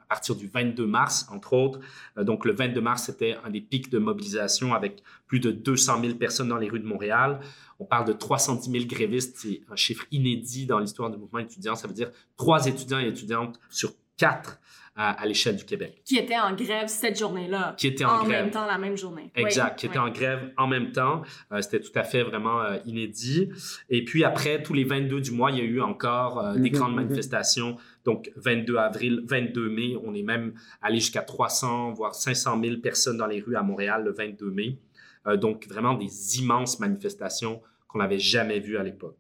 à 0.09 0.15
partir 0.15 0.35
du 0.35 0.47
22 0.47 0.85
mars, 0.85 1.27
entre 1.31 1.53
autres. 1.53 1.79
donc, 2.17 2.45
le 2.45 2.53
22 2.53 2.81
mars, 2.81 3.03
c'était 3.03 3.37
un 3.43 3.49
des 3.49 3.61
pics 3.61 3.89
de 3.89 3.97
mobilisation 3.97 4.73
avec 4.73 5.03
plus 5.27 5.39
de 5.39 5.51
200 5.51 6.01
000 6.01 6.15
personnes 6.15 6.49
dans 6.49 6.57
les 6.57 6.69
rues 6.69 6.79
de 6.79 6.87
Montréal. 6.87 7.39
On 7.79 7.85
parle 7.85 8.07
de 8.07 8.13
310 8.13 8.71
000 8.71 8.85
grévistes, 8.85 9.37
c'est 9.37 9.61
un 9.69 9.75
chiffre 9.75 10.05
inédit 10.11 10.65
dans 10.65 10.79
l'histoire 10.79 11.09
du 11.09 11.17
mouvement 11.17 11.39
étudiant. 11.39 11.75
Ça 11.75 11.87
veut 11.87 11.93
dire 11.93 12.11
trois 12.37 12.67
étudiants 12.67 12.99
et 12.99 13.07
étudiantes 13.07 13.59
sur 13.69 13.93
quatre 14.17 14.59
à, 14.97 15.25
l'échelle 15.25 15.57
du 15.57 15.65
Québec. 15.65 16.01
Qui 16.05 16.17
étaient 16.17 16.37
en 16.37 16.55
grève 16.55 16.87
cette 16.87 17.19
journée-là. 17.19 17.75
Qui 17.77 17.87
étaient 17.87 18.05
en, 18.05 18.21
en 18.21 18.23
grève. 18.23 18.43
même 18.43 18.51
temps, 18.51 18.65
la 18.65 18.77
même 18.77 18.95
journée. 18.95 19.29
Exact, 19.35 19.77
qui 19.77 19.87
étaient 19.87 19.97
en 19.97 20.09
grève 20.09 20.53
en 20.57 20.67
même 20.67 20.93
temps. 20.93 21.21
Euh, 21.51 21.61
c'était 21.61 21.81
tout 21.81 21.91
à 21.95 22.03
fait 22.03 22.23
vraiment 22.23 22.61
euh, 22.61 22.77
inédit. 22.85 23.49
Et 23.89 24.05
puis 24.05 24.23
après, 24.23 24.63
tous 24.63 24.73
les 24.73 24.85
22 24.85 25.19
du 25.19 25.31
mois, 25.31 25.51
il 25.51 25.57
y 25.57 25.61
a 25.61 25.65
eu 25.65 25.81
encore 25.81 26.39
euh, 26.39 26.53
des 26.53 26.69
mhm, 26.69 26.77
grandes 26.77 26.91
mhm. 26.91 27.07
manifestations. 27.07 27.75
Donc, 28.05 28.31
22 28.35 28.77
avril, 28.77 29.23
22 29.27 29.69
mai, 29.69 29.97
on 30.03 30.13
est 30.13 30.23
même 30.23 30.53
allé 30.81 30.97
jusqu'à 30.97 31.21
300, 31.21 31.93
voire 31.93 32.13
500 32.13 32.61
000 32.61 32.77
personnes 32.77 33.17
dans 33.17 33.27
les 33.27 33.41
rues 33.41 33.55
à 33.55 33.63
Montréal 33.63 34.03
le 34.05 34.11
22 34.11 34.51
mai. 34.51 34.77
Euh, 35.27 35.37
donc, 35.37 35.67
vraiment 35.67 35.95
des 35.95 36.39
immenses 36.39 36.79
manifestations 36.79 37.61
qu'on 37.87 37.99
n'avait 37.99 38.19
jamais 38.19 38.59
vues 38.59 38.77
à 38.77 38.83
l'époque. 38.83 39.17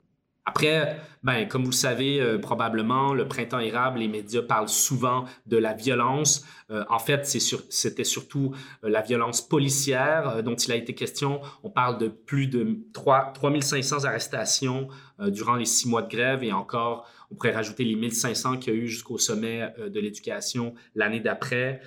Après, 0.47 0.99
ben, 1.23 1.47
comme 1.47 1.63
vous 1.63 1.71
le 1.71 1.75
savez 1.75 2.21
euh, 2.21 2.37
probablement, 2.37 3.15
le 3.15 3.27
printemps 3.27 3.59
érable, 3.59 3.99
les 3.99 4.07
médias 4.07 4.43
parlent 4.43 4.69
souvent 4.69 5.25
de 5.47 5.57
la 5.57 5.73
violence. 5.73 6.45
Euh, 6.69 6.85
en 6.87 6.99
fait, 6.99 7.25
c'était 7.25 8.03
surtout 8.03 8.53
la 8.83 9.01
violence 9.01 9.41
policière 9.41 10.43
dont 10.43 10.55
il 10.55 10.71
a 10.71 10.75
été 10.75 10.93
question. 10.93 11.41
On 11.63 11.71
parle 11.71 11.97
de 11.97 12.07
plus 12.09 12.45
de 12.45 12.77
3, 12.93 13.31
3500 13.33 14.05
arrestations 14.05 14.87
durant 15.27 15.55
les 15.55 15.65
six 15.65 15.87
mois 15.87 16.01
de 16.01 16.09
grève 16.09 16.43
et 16.43 16.51
encore, 16.51 17.09
on 17.31 17.35
pourrait 17.35 17.53
rajouter 17.53 17.85
les 17.85 17.95
1500 17.95 18.57
qu'il 18.57 18.73
y 18.73 18.77
a 18.77 18.79
eu 18.79 18.87
jusqu'au 18.87 19.17
sommet 19.17 19.73
de 19.79 19.99
l'éducation 19.99 20.75
l'année 20.93 21.21
d'après. 21.21 21.81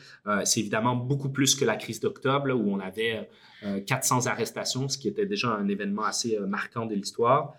C'est 0.45 0.61
évidemment 0.61 0.97
beaucoup 0.97 1.29
plus 1.29 1.55
que 1.55 1.65
la 1.65 1.77
crise 1.77 2.01
d'octobre 2.01 2.51
où 2.53 2.73
on 2.73 2.81
avait 2.81 3.29
400 3.87 4.27
euh, 4.27 4.31
arrestations, 4.31 4.89
ce 4.89 4.99
qui 4.99 5.09
était 5.09 5.27
déjà 5.27 5.49
un 5.49 5.69
événement 5.69 6.05
assez 6.05 6.37
euh, 6.37 6.47
marquant 6.47 6.87
de 6.87 6.95
l'histoire. 6.95 7.55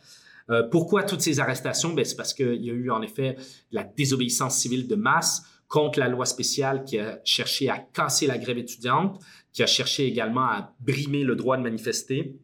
Euh, 0.49 0.63
pourquoi 0.63 1.03
toutes 1.03 1.21
ces 1.21 1.39
arrestations? 1.39 1.93
Ben, 1.93 2.05
c'est 2.05 2.15
parce 2.15 2.33
qu'il 2.33 2.63
y 2.63 2.69
a 2.69 2.73
eu 2.73 2.89
en 2.91 3.01
effet 3.01 3.35
la 3.71 3.83
désobéissance 3.83 4.57
civile 4.57 4.87
de 4.87 4.95
masse 4.95 5.43
contre 5.67 5.99
la 5.99 6.07
loi 6.07 6.25
spéciale 6.25 6.83
qui 6.83 6.97
a 6.97 7.19
cherché 7.23 7.69
à 7.69 7.77
casser 7.77 8.25
la 8.25 8.37
grève 8.37 8.57
étudiante, 8.57 9.21
qui 9.53 9.61
a 9.61 9.67
cherché 9.67 10.05
également 10.05 10.45
à 10.45 10.73
brimer 10.79 11.23
le 11.23 11.35
droit 11.35 11.57
de 11.57 11.61
manifester. 11.61 12.39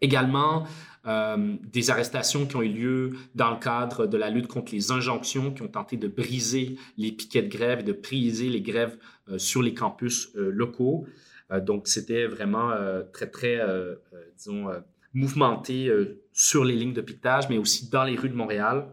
Également, 0.00 0.66
des 1.62 1.90
arrestations 1.90 2.46
qui 2.46 2.56
ont 2.56 2.62
eu 2.62 2.68
lieu 2.68 3.12
dans 3.34 3.50
le 3.50 3.58
cadre 3.58 4.06
de 4.06 4.16
la 4.16 4.28
lutte 4.30 4.46
contre 4.46 4.72
les 4.72 4.92
injonctions, 4.92 5.52
qui 5.52 5.62
ont 5.62 5.68
tenté 5.68 5.96
de 5.96 6.06
briser 6.06 6.76
les 6.98 7.10
piquets 7.12 7.42
de 7.42 7.48
grève 7.48 7.80
et 7.80 7.82
de 7.82 7.92
briser 7.92 8.48
les 8.48 8.60
grèves 8.60 8.96
sur 9.38 9.62
les 9.62 9.74
campus 9.74 10.30
locaux. 10.34 11.06
Euh, 11.52 11.60
donc, 11.60 11.88
c'était 11.88 12.26
vraiment 12.26 12.70
euh, 12.70 13.02
très, 13.12 13.28
très, 13.28 13.60
euh, 13.60 13.96
disons, 14.36 14.68
mouvementé 15.14 15.90
sur 16.36 16.64
les 16.64 16.76
lignes 16.76 16.92
de 16.92 17.00
piquetage, 17.00 17.48
mais 17.48 17.56
aussi 17.56 17.88
dans 17.88 18.04
les 18.04 18.14
rues 18.14 18.28
de 18.28 18.34
Montréal. 18.34 18.86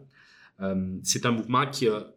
c'est 1.04 1.26
un 1.26 1.32
mouvement 1.32 1.68
qui 1.68 1.90
a, 1.90 2.08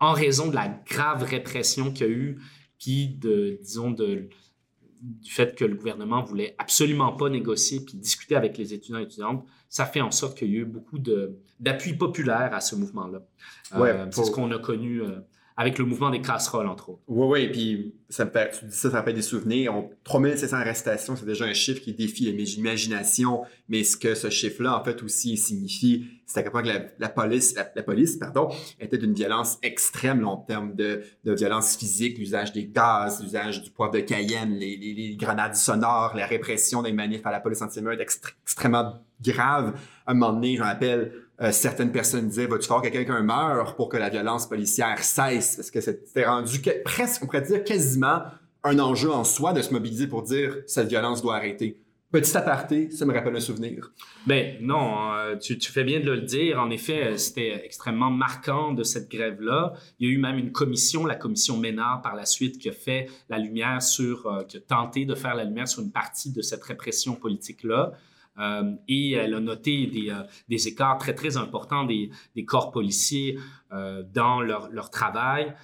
en 0.00 0.12
raison 0.12 0.48
de 0.48 0.54
la 0.54 0.68
grave 0.68 1.24
répression 1.24 1.92
qu'il 1.92 2.06
y 2.06 2.10
a 2.10 2.12
eu, 2.12 2.40
puis 2.78 3.08
de, 3.08 3.58
disons, 3.62 3.90
de, 3.90 4.30
du 5.02 5.30
fait 5.30 5.54
que 5.54 5.66
le 5.66 5.74
gouvernement 5.74 6.22
voulait 6.22 6.54
absolument 6.58 7.12
pas 7.12 7.28
négocier 7.28 7.84
puis 7.84 7.98
discuter 7.98 8.34
avec 8.34 8.56
les 8.56 8.72
étudiants 8.72 8.98
et 8.98 9.02
étudiantes, 9.02 9.46
ça 9.68 9.84
fait 9.84 10.00
en 10.00 10.10
sorte 10.10 10.38
qu'il 10.38 10.50
y 10.50 10.56
a 10.56 10.60
eu 10.60 10.64
beaucoup 10.64 10.98
d'appui 11.60 11.92
populaire 11.92 12.54
à 12.54 12.60
ce 12.60 12.74
mouvement-là. 12.76 13.22
C'est 14.10 14.24
ce 14.24 14.30
qu'on 14.30 14.50
a 14.52 14.58
connu 14.58 15.02
avec 15.62 15.78
le 15.78 15.84
mouvement 15.84 16.10
des 16.10 16.20
casseroles, 16.20 16.66
entre 16.66 16.90
autres. 16.90 17.02
Oui, 17.06 17.26
oui, 17.28 17.48
puis 17.48 17.94
ça 18.08 18.24
me 18.24 18.30
fait, 18.30 18.50
tu 18.58 18.64
dis 18.64 18.76
ça, 18.76 18.90
ça 18.90 19.00
me 19.00 19.04
fait 19.04 19.12
des 19.12 19.22
souvenirs. 19.22 19.74
On, 19.74 19.90
3700 20.02 20.56
arrestations, 20.56 21.14
c'est 21.14 21.24
déjà 21.24 21.44
un 21.44 21.54
chiffre 21.54 21.80
qui 21.80 21.92
défie 21.92 22.32
l'imagination, 22.32 23.42
mais 23.68 23.84
ce 23.84 23.96
que 23.96 24.16
ce 24.16 24.28
chiffre-là, 24.28 24.76
en 24.76 24.84
fait, 24.84 25.02
aussi 25.04 25.36
signifie, 25.36 26.06
quel 26.34 26.50
point 26.50 26.62
que 26.62 26.68
la, 26.98 27.08
police, 27.08 27.54
la, 27.54 27.82
police, 27.82 28.16
pardon, 28.16 28.48
était 28.80 28.98
d'une 28.98 29.14
violence 29.14 29.58
extrême 29.62 30.26
en 30.26 30.36
termes 30.36 30.74
de, 30.74 31.02
violence 31.24 31.76
physique, 31.76 32.18
l'usage 32.18 32.52
des 32.52 32.66
gaz, 32.66 33.22
l'usage 33.22 33.62
du 33.62 33.70
poivre 33.70 33.92
de 33.92 34.00
Cayenne, 34.00 34.54
les, 34.54 35.16
grenades 35.18 35.54
sonores, 35.54 36.14
la 36.16 36.26
répression 36.26 36.82
des 36.82 36.92
manifs 36.92 37.26
à 37.26 37.30
la 37.30 37.40
police 37.40 37.62
anti-meurtre 37.62 38.02
extrêmement 38.02 38.94
grave. 39.22 39.74
À 40.06 40.12
un 40.12 40.14
moment 40.14 40.32
donné, 40.32 40.56
j'en 40.56 40.64
rappelle, 40.64 41.12
euh, 41.40 41.52
certaines 41.52 41.92
personnes 41.92 42.28
disaient 42.28 42.46
va-tu 42.46 42.68
faire 42.68 42.82
que 42.82 42.88
quelqu'un 42.88 43.22
meure 43.22 43.76
pour 43.76 43.88
que 43.88 43.96
la 43.96 44.08
violence 44.08 44.48
policière 44.48 45.02
cesse? 45.02 45.56
Parce 45.56 45.70
que 45.70 45.80
c'était 45.80 46.24
rendu 46.24 46.60
presque 46.84 47.22
on 47.22 47.26
pourrait 47.26 47.42
dire 47.42 47.64
quasiment 47.64 48.22
un 48.64 48.78
enjeu 48.78 49.10
en 49.10 49.24
soi 49.24 49.52
de 49.52 49.62
se 49.62 49.72
mobiliser 49.72 50.06
pour 50.06 50.22
dire 50.22 50.58
cette 50.66 50.88
violence 50.88 51.22
doit 51.22 51.36
arrêter. 51.36 51.81
Petit 52.12 52.36
aparté, 52.36 52.90
ça 52.90 53.06
me 53.06 53.14
rappelle 53.14 53.34
un 53.34 53.40
souvenir. 53.40 53.90
Ben 54.26 54.58
non, 54.60 55.14
euh, 55.14 55.36
tu, 55.36 55.58
fais 55.58 55.82
bien 55.82 55.98
de 55.98 56.10
le 56.10 56.20
dire. 56.20 56.60
En 56.60 56.68
effet, 56.68 57.16
c'était 57.16 57.64
extrêmement 57.64 58.10
marquant 58.10 58.74
de 58.74 58.82
cette 58.82 59.10
grève-là. 59.10 59.72
Il 59.98 60.06
y 60.06 60.10
a 60.10 60.12
eu 60.12 60.18
même 60.18 60.36
une 60.36 60.52
commission, 60.52 61.06
la 61.06 61.14
commission 61.14 61.56
Ménard, 61.56 62.02
par 62.02 62.14
la 62.14 62.26
suite, 62.26 62.58
qui 62.58 62.68
a 62.68 62.72
fait 62.72 63.08
la 63.30 63.38
lumière 63.38 63.80
sur, 63.80 64.26
euh, 64.26 64.44
qui 64.44 64.58
a 64.58 64.60
tenté 64.60 65.06
de 65.06 65.14
faire 65.14 65.34
la 65.34 65.44
lumière 65.44 65.66
sur 65.66 65.82
une 65.82 65.90
partie 65.90 66.30
de 66.30 66.42
cette 66.42 66.62
répression 66.64 67.14
politique-là. 67.14 67.92
Euh, 68.38 68.74
et 68.88 69.12
elle 69.12 69.34
a 69.34 69.40
noté 69.40 69.86
des, 69.86 70.10
euh, 70.10 70.22
des, 70.48 70.68
écarts 70.68 70.96
très, 70.98 71.14
très 71.14 71.36
importants 71.36 71.84
des, 71.84 72.10
corps 72.46 72.70
policiers 72.70 73.38
euh, 73.72 74.02
dans 74.02 74.40
leur, 74.40 74.90
travail. 74.90 75.54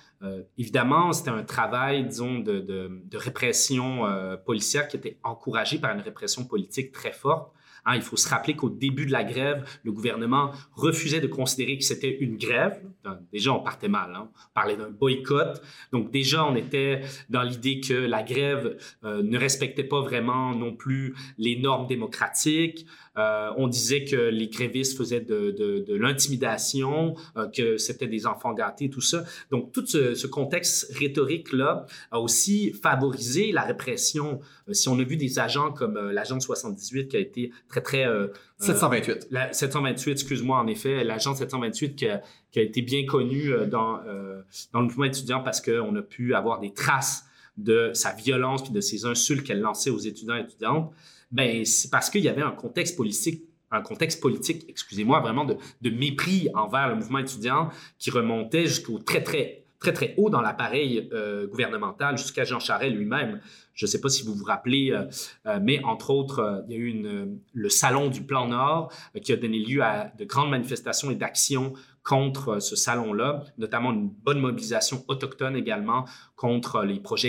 évidemment, 0.57 1.13
c'était 1.13 1.31
un 1.31 1.45
travail, 1.45 2.05
disons, 2.05 2.39
de 2.41 3.17
répression 3.17 4.03
policière 4.45 4.89
qui 4.89 4.97
était 4.97 5.19
encouragé 5.23 5.79
par 5.79 5.93
une 5.95 6.01
répression 6.01 6.45
politique 6.45 6.93
très 6.93 7.13
forte. 7.13 7.53
Hein, 7.89 7.97
il 7.97 8.03
faut 8.03 8.19
se 8.19 8.29
rappeler 8.29 8.55
qu'au 8.55 8.69
début 8.69 9.07
de 9.07 9.13
la 9.13 9.25
grève, 9.25 9.65
le 9.83 9.93
gouvernement 9.93 10.53
refusait 10.75 11.21
de 11.21 11.27
considérer 11.27 11.79
que 11.79 11.85
c'était 11.85 12.19
une 12.19 12.37
grève. 12.37 12.83
Déjà, 13.33 13.55
on 13.55 13.61
partait 13.61 13.89
mal. 13.89 14.15
Hein. 14.15 14.29
On 14.35 14.53
parlait 14.55 14.77
d'un 14.77 14.91
boycott. 14.91 15.63
Donc 15.91 16.11
déjà, 16.11 16.45
on 16.45 16.55
était 16.55 17.01
dans 17.31 17.43
l'idée 17.43 17.81
que 17.81 17.95
la 17.95 18.23
grève 18.23 18.77
euh, 19.05 19.23
ne 19.23 19.39
respectait 19.39 19.85
pas 19.85 20.03
vraiment 20.03 20.55
non 20.55 20.75
plus 20.75 21.15
les 21.39 21.59
normes 21.59 21.87
démocratiques. 21.87 22.87
Euh, 23.19 23.51
on 23.57 23.67
disait 23.67 24.05
que 24.05 24.17
les 24.17 24.49
grévistes 24.49 24.97
faisaient 24.97 25.21
de, 25.21 25.51
de, 25.51 25.81
de 25.81 25.95
l'intimidation, 25.95 27.17
euh, 27.37 27.49
que 27.49 27.77
c'était 27.77 28.07
des 28.07 28.27
enfants 28.27 28.53
gâtés, 28.53 28.91
tout 28.91 29.01
ça. 29.01 29.25
Donc, 29.51 29.73
tout 29.73 29.85
ce, 29.85 30.15
ce 30.15 30.27
contexte 30.29 30.93
rhétorique-là 30.97 31.87
a 32.13 32.21
aussi 32.21 32.73
favorisé 32.73 33.51
la 33.51 33.63
répression. 33.63 34.41
Euh, 34.69 34.73
si 34.73 34.89
on 34.89 34.99
a 35.01 35.03
vu 35.03 35.17
des 35.17 35.41
agents 35.41 35.73
comme 35.73 35.97
euh, 35.97 36.13
l'agent 36.13 36.39
78 36.39 37.09
qui 37.09 37.17
a 37.17 37.21
été 37.21 37.51
très, 37.69 37.81
très... 37.81 38.07
728. 38.59 39.29
La, 39.31 39.53
728, 39.53 40.13
excuse-moi, 40.13 40.59
en 40.59 40.67
effet, 40.69 41.03
l'agent 41.03 41.35
728 41.35 41.97
qui 41.97 42.09
a, 42.09 42.23
qui 42.53 42.61
a, 42.61 42.63
été 42.63 42.83
bien 42.83 43.05
connu 43.05 43.53
dans, 43.71 44.01
dans 44.73 44.81
le 44.81 44.87
mouvement 44.87 45.05
étudiant 45.05 45.43
parce 45.43 45.61
qu'on 45.61 45.95
a 45.95 46.03
pu 46.03 46.35
avoir 46.35 46.59
des 46.59 46.73
traces 46.73 47.25
de 47.57 47.93
sa 47.95 48.13
violence 48.13 48.63
puis 48.63 48.73
de 48.73 48.81
ses 48.81 49.05
insultes 49.05 49.45
qu'elle 49.45 49.61
lançait 49.61 49.91
aux 49.91 49.99
étudiants 49.99 50.37
et 50.37 50.41
étudiantes 50.41 50.93
ben 51.31 51.65
c'est 51.65 51.91
parce 51.91 52.11
qu'il 52.11 52.23
y 52.23 52.29
avait 52.29 52.43
un 52.43 52.53
contexte 52.53 52.97
politique 52.97 53.49
un 53.71 53.83
contexte 53.83 54.21
politique, 54.21 54.65
excusez-moi, 54.69 55.21
vraiment 55.21 55.45
de, 55.45 55.91
mépris 55.91 56.49
envers 56.55 56.89
le 56.89 56.95
mouvement 56.97 57.19
étudiant 57.19 57.71
qui 57.99 58.11
remontait 58.11 58.67
jusqu'au 58.67 58.99
très, 58.99 59.23
très, 59.23 59.65
très, 59.79 59.93
très 59.93 60.15
haut 60.17 60.31
dans 60.31 60.41
l'appareil 60.41 61.09
euh, 61.13 61.47
gouvernemental, 61.47 62.17
jusqu'à 62.17 62.45
Jean 62.45 62.61
Charest 62.61 62.95
lui-même. 62.95 63.41
Je 63.75 63.87
ne 63.87 63.91
sais 63.91 64.01
pas 64.01 64.09
si 64.09 64.25
vous 64.25 64.35
vous 64.35 64.45
rappelez, 64.45 64.91
euh, 64.91 65.05
euh, 65.47 65.61
mais 65.63 65.83
entre 65.85 66.11
autres, 66.11 66.65
il 66.69 66.75
y 66.75 66.77
a 66.77 66.81
eu 66.81 67.39
le 67.53 67.69
Salon 67.69 68.09
du 68.09 68.23
Plan 68.23 68.49
Nord 68.49 68.93
qui 69.23 69.33
a 69.33 69.37
donné 69.37 69.59
lieu 69.59 69.83
à 69.83 70.11
de 70.19 70.25
grandes 70.25 70.51
manifestations 70.51 71.11
et 71.11 71.15
d'actions 71.15 71.75
contre 72.03 72.61
ce 72.61 72.75
salon-là, 72.75 73.45
notamment 73.59 73.93
une 73.93 74.09
bonne 74.09 74.41
mobilisation 74.41 75.05
autochtone 75.09 75.57
également 75.57 76.07
contre 76.37 76.83
les 76.83 77.01
projets 77.01 77.29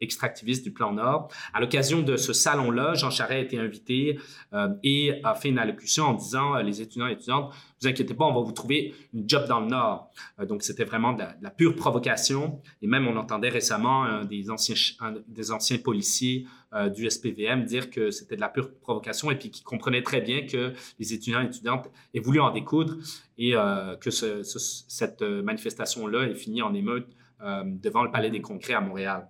extractivistes 0.00 0.64
du 0.64 0.72
plan 0.72 0.92
Nord. 0.92 1.28
À 1.52 1.60
l'occasion 1.60 2.02
de 2.02 2.16
ce 2.16 2.32
salon-là, 2.32 2.94
Jean 2.94 3.10
Charest 3.10 3.30
a 3.30 3.38
été 3.38 3.58
invité 3.58 4.18
euh, 4.52 4.68
et 4.82 5.20
a 5.24 5.34
fait 5.34 5.48
une 5.48 5.58
allocution 5.58 6.04
en 6.04 6.14
disant 6.14 6.56
euh, 6.56 6.62
les 6.62 6.80
étudiants 6.80 7.08
et 7.08 7.12
étudiantes, 7.12 7.52
vous 7.80 7.88
inquiétez 7.88 8.14
pas, 8.14 8.24
on 8.24 8.34
va 8.34 8.40
vous 8.40 8.52
trouver 8.52 8.94
une 9.14 9.28
job 9.28 9.46
dans 9.48 9.60
le 9.60 9.66
Nord. 9.66 10.10
Euh, 10.38 10.46
donc 10.46 10.62
c'était 10.62 10.84
vraiment 10.84 11.12
de 11.12 11.22
la, 11.40 11.50
pure 11.50 11.74
provocation. 11.74 12.60
Et 12.82 12.86
même 12.86 13.06
on 13.06 13.16
entendait 13.16 13.48
récemment 13.48 14.24
des 14.24 14.50
anciens 14.50 14.74
un 15.00 15.14
des 15.28 15.50
anciens 15.50 15.78
policiers 15.78 16.46
euh, 16.72 16.88
du 16.88 17.08
SPVM 17.08 17.64
dire 17.64 17.90
que 17.90 18.10
c'était 18.10 18.36
de 18.36 18.40
la 18.40 18.48
pure 18.48 18.72
provocation 18.80 19.30
et 19.30 19.36
puis 19.36 19.50
qui 19.50 19.62
comprenait 19.62 20.02
très 20.02 20.20
bien 20.20 20.46
que 20.46 20.72
les 20.98 21.12
étudiants 21.12 21.42
et 21.42 21.46
étudiantes 21.46 21.90
aient 22.14 22.20
voulu 22.20 22.40
en 22.40 22.50
découdre 22.50 22.96
et 23.38 23.54
que 24.00 24.10
ce, 24.10 24.42
ce, 24.42 24.58
cette 24.58 25.22
manifestation-là 25.22 26.24
est 26.24 26.34
finie 26.34 26.62
en 26.62 26.74
émeute 26.74 27.08
devant 27.64 28.02
le 28.02 28.10
Palais 28.10 28.30
des 28.30 28.42
Congrès 28.42 28.74
à 28.74 28.80
Montréal. 28.80 29.28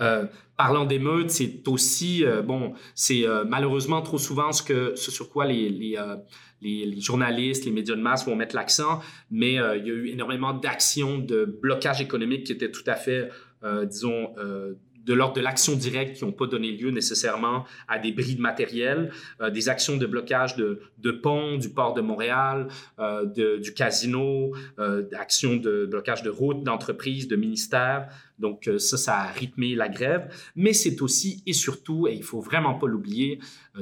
Euh, 0.00 0.26
parlant 0.56 0.84
d'émeutes, 0.84 1.30
c'est 1.30 1.66
aussi, 1.68 2.24
euh, 2.24 2.42
bon, 2.42 2.74
c'est 2.94 3.26
euh, 3.26 3.44
malheureusement 3.44 4.02
trop 4.02 4.18
souvent 4.18 4.52
ce, 4.52 4.62
que, 4.62 4.94
ce 4.96 5.10
sur 5.10 5.30
quoi 5.30 5.46
les, 5.46 5.68
les, 5.68 5.96
les, 6.62 6.86
les, 6.86 7.00
journalistes, 7.00 7.64
les 7.64 7.70
médias 7.70 7.96
de 7.96 8.00
masse 8.00 8.26
vont 8.26 8.36
mettre 8.36 8.56
l'accent, 8.56 9.00
mais 9.30 9.52
il 9.52 9.56
y 9.56 9.60
a 9.60 9.76
eu 9.76 10.08
énormément 10.08 10.52
d'actions 10.52 11.18
de 11.18 11.44
blocage 11.44 12.00
économique 12.00 12.44
qui 12.44 12.52
étaient 12.52 12.70
tout 12.70 12.84
à 12.86 12.94
fait, 12.94 13.30
disons, 13.84 14.34
de 15.04 15.12
l'ordre 15.14 15.34
de 15.34 15.40
l'action 15.40 15.74
directe 15.74 16.16
qui 16.16 16.24
n'ont 16.24 16.32
pas 16.32 16.46
donné 16.46 16.72
lieu 16.72 16.90
nécessairement 16.90 17.64
à 17.88 17.98
des 17.98 18.12
bris 18.12 18.34
de 18.34 18.40
matériel, 18.40 19.12
euh, 19.40 19.50
des 19.50 19.68
actions 19.68 19.96
de 19.96 20.06
blocage 20.06 20.56
de, 20.56 20.80
de 20.98 21.10
ponts 21.10 21.56
du 21.56 21.70
port 21.70 21.94
de 21.94 22.00
Montréal, 22.00 22.68
euh, 22.98 23.24
de, 23.24 23.58
du 23.58 23.74
casino, 23.74 24.52
euh, 24.78 25.02
d'actions 25.02 25.56
de 25.56 25.86
blocage 25.86 26.22
de 26.22 26.30
routes, 26.30 26.62
d'entreprises, 26.62 27.28
de 27.28 27.36
ministères. 27.36 28.08
Donc 28.38 28.68
ça, 28.78 28.96
ça 28.96 29.16
a 29.16 29.26
rythmé 29.30 29.76
la 29.76 29.88
grève. 29.88 30.28
Mais 30.56 30.72
c'est 30.72 31.02
aussi 31.02 31.42
et 31.46 31.52
surtout, 31.52 32.08
et 32.08 32.14
il 32.14 32.24
faut 32.24 32.40
vraiment 32.40 32.74
pas 32.74 32.88
l'oublier, 32.88 33.38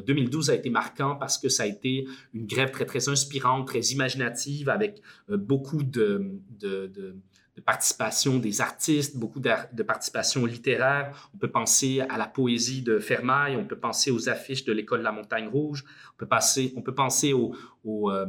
2012 0.06 0.50
a 0.50 0.54
été 0.54 0.68
marquant 0.68 1.16
parce 1.16 1.38
que 1.38 1.48
ça 1.48 1.62
a 1.62 1.66
été 1.66 2.06
une 2.34 2.46
grève 2.46 2.70
très, 2.70 2.84
très 2.84 3.08
inspirante, 3.08 3.66
très 3.66 3.80
imaginative, 3.80 4.68
avec 4.68 5.00
beaucoup 5.28 5.82
de, 5.82 6.32
de, 6.60 6.86
de 6.86 7.16
de 7.56 7.60
participation 7.60 8.38
des 8.38 8.60
artistes, 8.62 9.16
beaucoup 9.16 9.40
de 9.40 9.82
participation 9.82 10.46
littéraire. 10.46 11.30
On 11.34 11.38
peut 11.38 11.50
penser 11.50 12.00
à 12.08 12.16
la 12.16 12.26
poésie 12.26 12.82
de 12.82 12.98
Fermaille, 12.98 13.56
on 13.56 13.66
peut 13.66 13.78
penser 13.78 14.10
aux 14.10 14.28
affiches 14.28 14.64
de 14.64 14.72
l'école 14.72 15.00
de 15.00 15.04
la 15.04 15.12
Montagne 15.12 15.48
Rouge, 15.48 15.84
on 16.14 16.16
peut, 16.16 16.26
passer, 16.26 16.72
on 16.76 16.82
peut 16.82 16.94
penser 16.94 17.32
au... 17.34 17.54
au, 17.84 18.10
euh, 18.10 18.26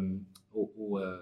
au, 0.54 1.00
euh... 1.00 1.18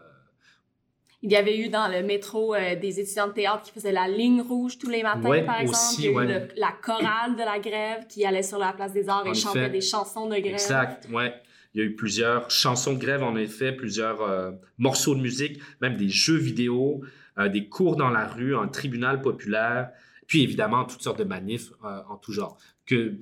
Il 1.21 1.31
y 1.31 1.35
avait 1.35 1.59
eu 1.59 1.69
dans 1.69 1.87
le 1.87 2.01
métro 2.01 2.55
euh, 2.55 2.75
des 2.75 2.99
étudiants 2.99 3.27
de 3.27 3.33
théâtre 3.33 3.61
qui 3.61 3.71
faisaient 3.71 3.91
la 3.91 4.07
ligne 4.07 4.41
rouge 4.41 4.79
tous 4.79 4.89
les 4.89 5.03
matins, 5.03 5.29
ouais, 5.29 5.45
par 5.45 5.61
exemple. 5.61 5.77
Aussi, 5.77 6.01
Il 6.01 6.05
y 6.05 6.07
a 6.07 6.11
eu 6.11 6.15
ouais. 6.15 6.25
le, 6.25 6.47
la 6.55 6.71
chorale 6.81 7.35
de 7.35 7.43
la 7.43 7.59
grève 7.59 8.07
qui 8.07 8.25
allait 8.25 8.41
sur 8.41 8.57
la 8.57 8.73
place 8.73 8.93
des 8.93 9.07
arts 9.07 9.27
En 9.27 9.31
et 9.31 9.35
chantait 9.35 9.69
des 9.69 9.81
chansons 9.81 10.25
de 10.25 10.39
grève. 10.39 10.53
Exact, 10.53 11.07
ouais. 11.11 11.31
Il 11.75 11.81
y 11.81 11.83
a 11.83 11.85
eu 11.85 11.95
plusieurs 11.95 12.49
chansons 12.49 12.93
de 12.93 12.97
grève, 12.99 13.21
en 13.21 13.35
effet, 13.35 13.71
plusieurs 13.71 14.19
morceaux 14.79 15.13
de 15.15 15.21
musique, 15.21 15.61
même 15.79 15.95
des 15.95 16.09
jeux 16.09 16.37
vidéo, 16.37 17.01
euh, 17.37 17.49
des 17.49 17.67
cours 17.67 17.95
dans 17.95 18.09
la 18.09 18.27
rue, 18.27 18.55
un 18.55 18.67
tribunal 18.67 19.21
populaire, 19.21 19.89
puis 20.27 20.43
évidemment 20.43 20.85
toutes 20.85 21.01
sortes 21.01 21.19
de 21.19 21.23
manifs 21.25 21.71
euh, 21.83 21.99
en 22.09 22.17
tout 22.17 22.31
genre. 22.33 22.57
Que 22.85 23.13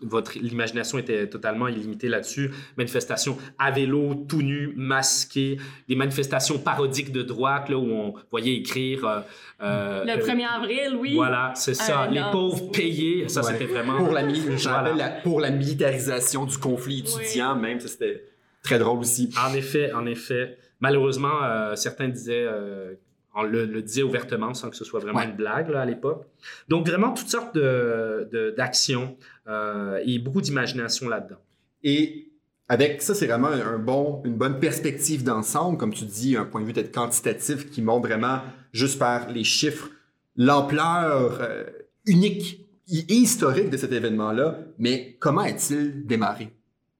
votre 0.00 0.38
l'imagination 0.38 0.98
était 0.98 1.28
totalement 1.28 1.68
illimitée 1.68 2.08
là-dessus. 2.08 2.50
Manifestations 2.76 3.38
à 3.58 3.70
vélo, 3.70 4.14
tout 4.28 4.42
nu, 4.42 4.72
masqué, 4.76 5.56
des 5.88 5.94
manifestations 5.94 6.58
parodiques 6.58 7.12
de 7.12 7.22
droite 7.22 7.68
là 7.70 7.78
où 7.78 7.86
on 7.90 8.14
voyait 8.30 8.54
écrire 8.54 9.06
euh, 9.06 9.20
euh, 9.62 10.04
Le 10.04 10.22
1er 10.22 10.46
avril, 10.46 10.96
oui. 10.98 11.14
Voilà, 11.14 11.52
c'est 11.54 11.74
ça. 11.74 12.06
Les 12.10 12.20
pauvres 12.32 12.70
payés, 12.70 13.28
ça 13.28 13.42
Ouais. 13.42 13.52
c'était 13.52 13.66
vraiment 13.66 13.96
Pour 13.98 14.12
la, 14.12 14.24
Voilà. 14.26 15.08
pour 15.22 15.40
la 15.40 15.50
militarisation 15.50 16.44
du 16.44 16.58
conflit 16.58 16.98
étudiant, 16.98 17.54
même, 17.54 17.80
ça 17.80 17.88
c'était 17.88 18.24
très 18.62 18.78
drôle 18.78 18.98
aussi. 18.98 19.30
En 19.48 19.54
effet, 19.54 19.92
en 19.92 20.06
effet. 20.06 20.58
Malheureusement, 20.80 21.42
euh, 21.44 21.76
certains 21.76 22.08
disaient, 22.08 22.44
euh, 22.46 22.94
on 23.34 23.42
le, 23.42 23.66
le 23.66 23.82
disait 23.82 24.02
ouvertement 24.02 24.54
sans 24.54 24.70
que 24.70 24.76
ce 24.76 24.84
soit 24.84 25.00
vraiment 25.00 25.18
Ouais. 25.20 25.26
une 25.26 25.36
blague 25.36 25.68
là, 25.70 25.80
à 25.82 25.84
l'époque. 25.84 26.24
Donc 26.68 26.86
vraiment 26.86 27.12
toutes 27.12 27.28
sortes 27.28 27.54
de, 27.54 28.28
de- 28.32 28.54
d'actions 28.56 29.16
euh, 29.48 30.00
et 30.04 30.18
beaucoup 30.18 30.40
d'imagination 30.40 31.08
là-dedans. 31.08 31.40
Et 31.82 32.28
avec 32.68 33.02
ça, 33.02 33.14
c'est 33.14 33.26
vraiment 33.26 33.48
un 33.48 33.78
bon, 33.78 34.22
une 34.24 34.36
bonne 34.36 34.58
perspective 34.58 35.22
d'ensemble, 35.24 35.76
comme 35.76 35.92
tu 35.92 36.04
dis, 36.04 36.36
un 36.36 36.44
point 36.44 36.60
de 36.62 36.66
vue 36.66 36.72
peut-être 36.72 36.94
quantitatif 36.94 37.70
qui 37.70 37.82
montre 37.82 38.06
vraiment, 38.08 38.40
juste 38.72 38.98
par 38.98 39.28
les 39.30 39.44
chiffres, 39.44 39.88
l'ampleur 40.36 41.38
euh, 41.40 41.64
unique 42.06 42.60
et 42.90 43.14
historique 43.14 43.70
de 43.70 43.76
cet 43.76 43.92
événement-là. 43.92 44.58
Mais 44.78 45.16
comment 45.20 45.42
a-t-il 45.42 46.06
démarré? 46.06 46.50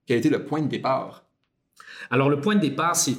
Quel 0.07 0.17
a 0.17 0.19
été 0.19 0.29
le 0.31 0.45
point 0.45 0.61
de 0.63 0.69
départ? 0.69 1.24
Alors, 2.11 2.29
le 2.29 2.41
point 2.41 2.55
de 2.55 2.61
départ, 2.61 2.97
c'est 2.97 3.15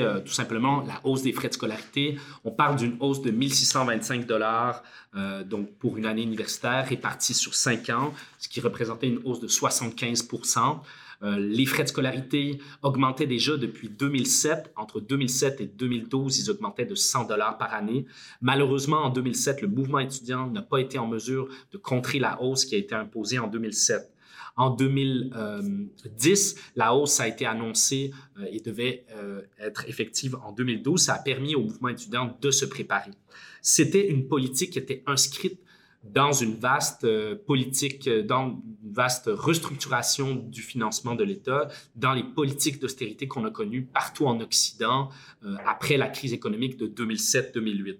euh, 0.00 0.20
tout 0.20 0.32
simplement 0.32 0.82
la 0.82 1.00
hausse 1.04 1.22
des 1.22 1.32
frais 1.32 1.48
de 1.48 1.54
scolarité. 1.54 2.16
On 2.44 2.50
parle 2.50 2.76
d'une 2.76 2.96
hausse 3.00 3.22
de 3.22 3.30
1625 3.30 4.26
dollars 4.26 4.82
euh, 5.14 5.44
pour 5.78 5.98
une 5.98 6.06
année 6.06 6.22
universitaire 6.22 6.86
répartie 6.88 7.34
sur 7.34 7.54
cinq 7.54 7.90
ans, 7.90 8.14
ce 8.38 8.48
qui 8.48 8.60
représentait 8.60 9.08
une 9.08 9.20
hausse 9.24 9.40
de 9.40 9.48
75% 9.48 10.78
euh, 11.22 11.38
Les 11.38 11.66
frais 11.66 11.84
de 11.84 11.88
scolarité 11.88 12.58
augmentaient 12.82 13.26
déjà 13.26 13.56
depuis 13.56 13.88
2007. 13.88 14.72
Entre 14.76 15.00
2007 15.00 15.60
et 15.60 15.66
2012, 15.66 16.40
ils 16.40 16.50
augmentaient 16.50 16.86
de 16.86 16.94
100 16.94 17.24
dollars 17.24 17.58
par 17.58 17.74
année. 17.74 18.06
Malheureusement, 18.40 19.04
en 19.04 19.10
2007, 19.10 19.62
le 19.62 19.68
mouvement 19.68 20.00
étudiant 20.00 20.48
n'a 20.48 20.62
pas 20.62 20.78
été 20.78 20.98
en 20.98 21.06
mesure 21.06 21.48
de 21.72 21.78
contrer 21.78 22.18
la 22.18 22.40
hausse 22.42 22.64
qui 22.64 22.74
a 22.74 22.78
été 22.78 22.94
imposée 22.94 23.38
en 23.38 23.46
2007. 23.46 24.11
En 24.56 24.70
2010, 24.70 26.56
la 26.76 26.94
hausse 26.94 27.20
a 27.20 27.28
été 27.28 27.46
annoncée 27.46 28.12
euh, 28.38 28.46
et 28.50 28.60
devait 28.60 29.06
euh, 29.12 29.42
être 29.58 29.88
effective 29.88 30.36
en 30.44 30.52
2012. 30.52 31.00
Ça 31.00 31.14
a 31.14 31.18
permis 31.18 31.54
au 31.54 31.62
mouvement 31.62 31.88
étudiant 31.88 32.36
de 32.40 32.50
se 32.50 32.64
préparer. 32.64 33.12
C'était 33.60 34.08
une 34.08 34.28
politique 34.28 34.72
qui 34.72 34.78
était 34.78 35.02
inscrite 35.06 35.58
dans 36.04 36.32
une 36.32 36.54
vaste 36.54 37.04
euh, 37.04 37.36
politique, 37.36 38.08
euh, 38.08 38.22
dans 38.22 38.60
une 38.82 38.92
vaste 38.92 39.30
restructuration 39.32 40.34
du 40.34 40.62
financement 40.62 41.14
de 41.14 41.24
l'État, 41.24 41.68
dans 41.94 42.12
les 42.12 42.24
politiques 42.24 42.80
d'austérité 42.80 43.28
qu'on 43.28 43.44
a 43.44 43.50
connues 43.50 43.84
partout 43.84 44.26
en 44.26 44.40
Occident 44.40 45.10
euh, 45.44 45.56
après 45.64 45.96
la 45.96 46.08
crise 46.08 46.32
économique 46.32 46.76
de 46.76 46.86
2007-2008. 46.86 47.98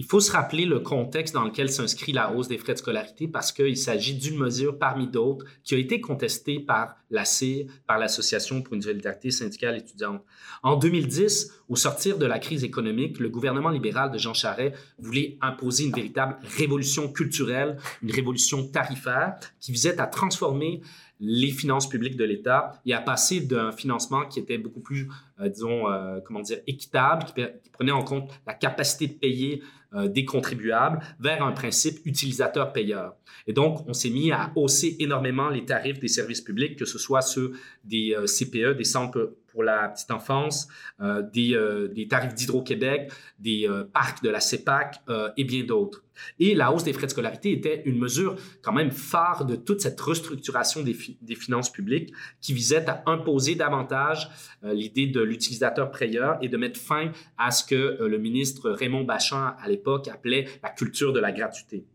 Il 0.00 0.06
faut 0.06 0.20
se 0.20 0.32
rappeler 0.32 0.64
le 0.64 0.80
contexte 0.80 1.34
dans 1.34 1.44
lequel 1.44 1.70
s'inscrit 1.70 2.12
la 2.12 2.32
hausse 2.32 2.48
des 2.48 2.56
frais 2.56 2.72
de 2.72 2.78
scolarité 2.78 3.28
parce 3.28 3.52
qu'il 3.52 3.76
s'agit 3.76 4.14
d'une 4.14 4.38
mesure 4.38 4.78
parmi 4.78 5.06
d'autres 5.06 5.44
qui 5.62 5.74
a 5.74 5.78
été 5.78 6.00
contestée 6.00 6.58
par 6.58 6.96
la 7.10 7.26
CIR, 7.26 7.66
par 7.86 7.98
l'Association 7.98 8.62
pour 8.62 8.72
une 8.72 8.80
solidarité 8.80 9.30
syndicale 9.30 9.76
étudiante. 9.76 10.24
En 10.62 10.76
2010, 10.76 11.52
au 11.68 11.76
sortir 11.76 12.16
de 12.16 12.24
la 12.24 12.38
crise 12.38 12.64
économique, 12.64 13.20
le 13.20 13.28
gouvernement 13.28 13.68
libéral 13.68 14.10
de 14.10 14.16
Jean 14.16 14.32
Charest 14.32 14.74
voulait 14.98 15.36
imposer 15.42 15.84
une 15.84 15.92
véritable 15.92 16.38
révolution 16.56 17.12
culturelle, 17.12 17.76
une 18.02 18.10
révolution 18.10 18.66
tarifaire 18.66 19.34
qui 19.60 19.70
visait 19.70 20.00
à 20.00 20.06
transformer 20.06 20.80
les 21.20 21.50
finances 21.50 21.88
publiques 21.88 22.16
de 22.16 22.24
l'État 22.24 22.80
et 22.86 22.94
à 22.94 23.00
passer 23.00 23.40
d'un 23.40 23.72
financement 23.72 24.24
qui 24.24 24.40
était 24.40 24.58
beaucoup 24.58 24.80
plus, 24.80 25.08
euh, 25.40 25.48
disons, 25.48 25.90
euh, 25.90 26.20
comment 26.24 26.40
dire, 26.40 26.58
équitable, 26.66 27.26
qui, 27.26 27.70
prenait 27.72 27.92
en 27.92 28.02
compte 28.02 28.30
la 28.46 28.54
capacité 28.54 29.06
de 29.06 29.18
payer 29.18 29.62
euh, 29.92 30.08
des 30.08 30.24
contribuables, 30.24 31.00
vers 31.18 31.42
un 31.42 31.52
principe 31.52 32.04
utilisateur-payeur. 32.04 33.14
Et 33.46 33.52
donc, 33.52 33.86
on 33.88 33.92
s'est 33.92 34.10
mis 34.10 34.32
à 34.32 34.52
hausser 34.54 34.96
énormément 35.00 35.48
les 35.48 35.64
tarifs 35.64 35.98
des 35.98 36.08
services 36.08 36.40
publics, 36.40 36.76
que 36.76 36.84
ce 36.84 36.98
soit 36.98 37.22
ceux 37.22 37.52
des 37.84 38.16
CPE, 38.26 38.76
des 38.76 38.84
centres 38.84 39.36
pour 39.52 39.62
la 39.62 39.88
petite 39.88 40.10
enfance, 40.10 40.68
euh, 41.00 41.22
des, 41.22 41.54
euh, 41.54 41.88
des, 41.88 42.08
tarifs 42.08 42.34
d'Hydro-Québec, 42.34 43.10
des 43.38 43.68
euh, 43.68 43.84
parcs 43.84 44.22
de 44.22 44.30
la 44.30 44.40
CEPAC 44.40 45.00
et 45.36 45.44
bien 45.44 45.64
d'autres. 45.64 46.04
Et 46.38 46.54
la 46.54 46.72
hausse 46.72 46.84
des 46.84 46.92
frais 46.92 47.06
de 47.06 47.12
scolarité 47.12 47.52
était 47.52 47.82
une 47.86 47.98
mesure 47.98 48.36
quand 48.62 48.72
même 48.72 48.90
phare 48.90 49.46
de 49.46 49.56
toute 49.56 49.80
cette 49.80 49.98
restructuration 50.00 50.82
des, 50.82 50.96
des 51.22 51.34
finances 51.34 51.72
publiques 51.72 52.12
qui 52.40 52.52
visait 52.52 52.88
à 52.88 53.02
imposer 53.06 53.54
davantage 53.54 54.28
l'idée 54.62 55.06
de 55.06 55.22
l'utilisateur-payeur 55.22 56.38
et 56.42 56.48
de 56.48 56.56
mettre 56.58 56.78
fin 56.78 57.10
à 57.38 57.50
ce 57.50 57.64
que 57.64 58.04
le 58.04 58.18
ministre 58.18 58.70
Raymond 58.70 59.04
Bachand, 59.04 59.54
à 59.58 59.68
l'époque, 59.68 60.08
appelait 60.08 60.46
la 60.62 60.68
culture 60.68 61.14
de 61.14 61.20
la 61.20 61.32
gratuité. 61.32 61.86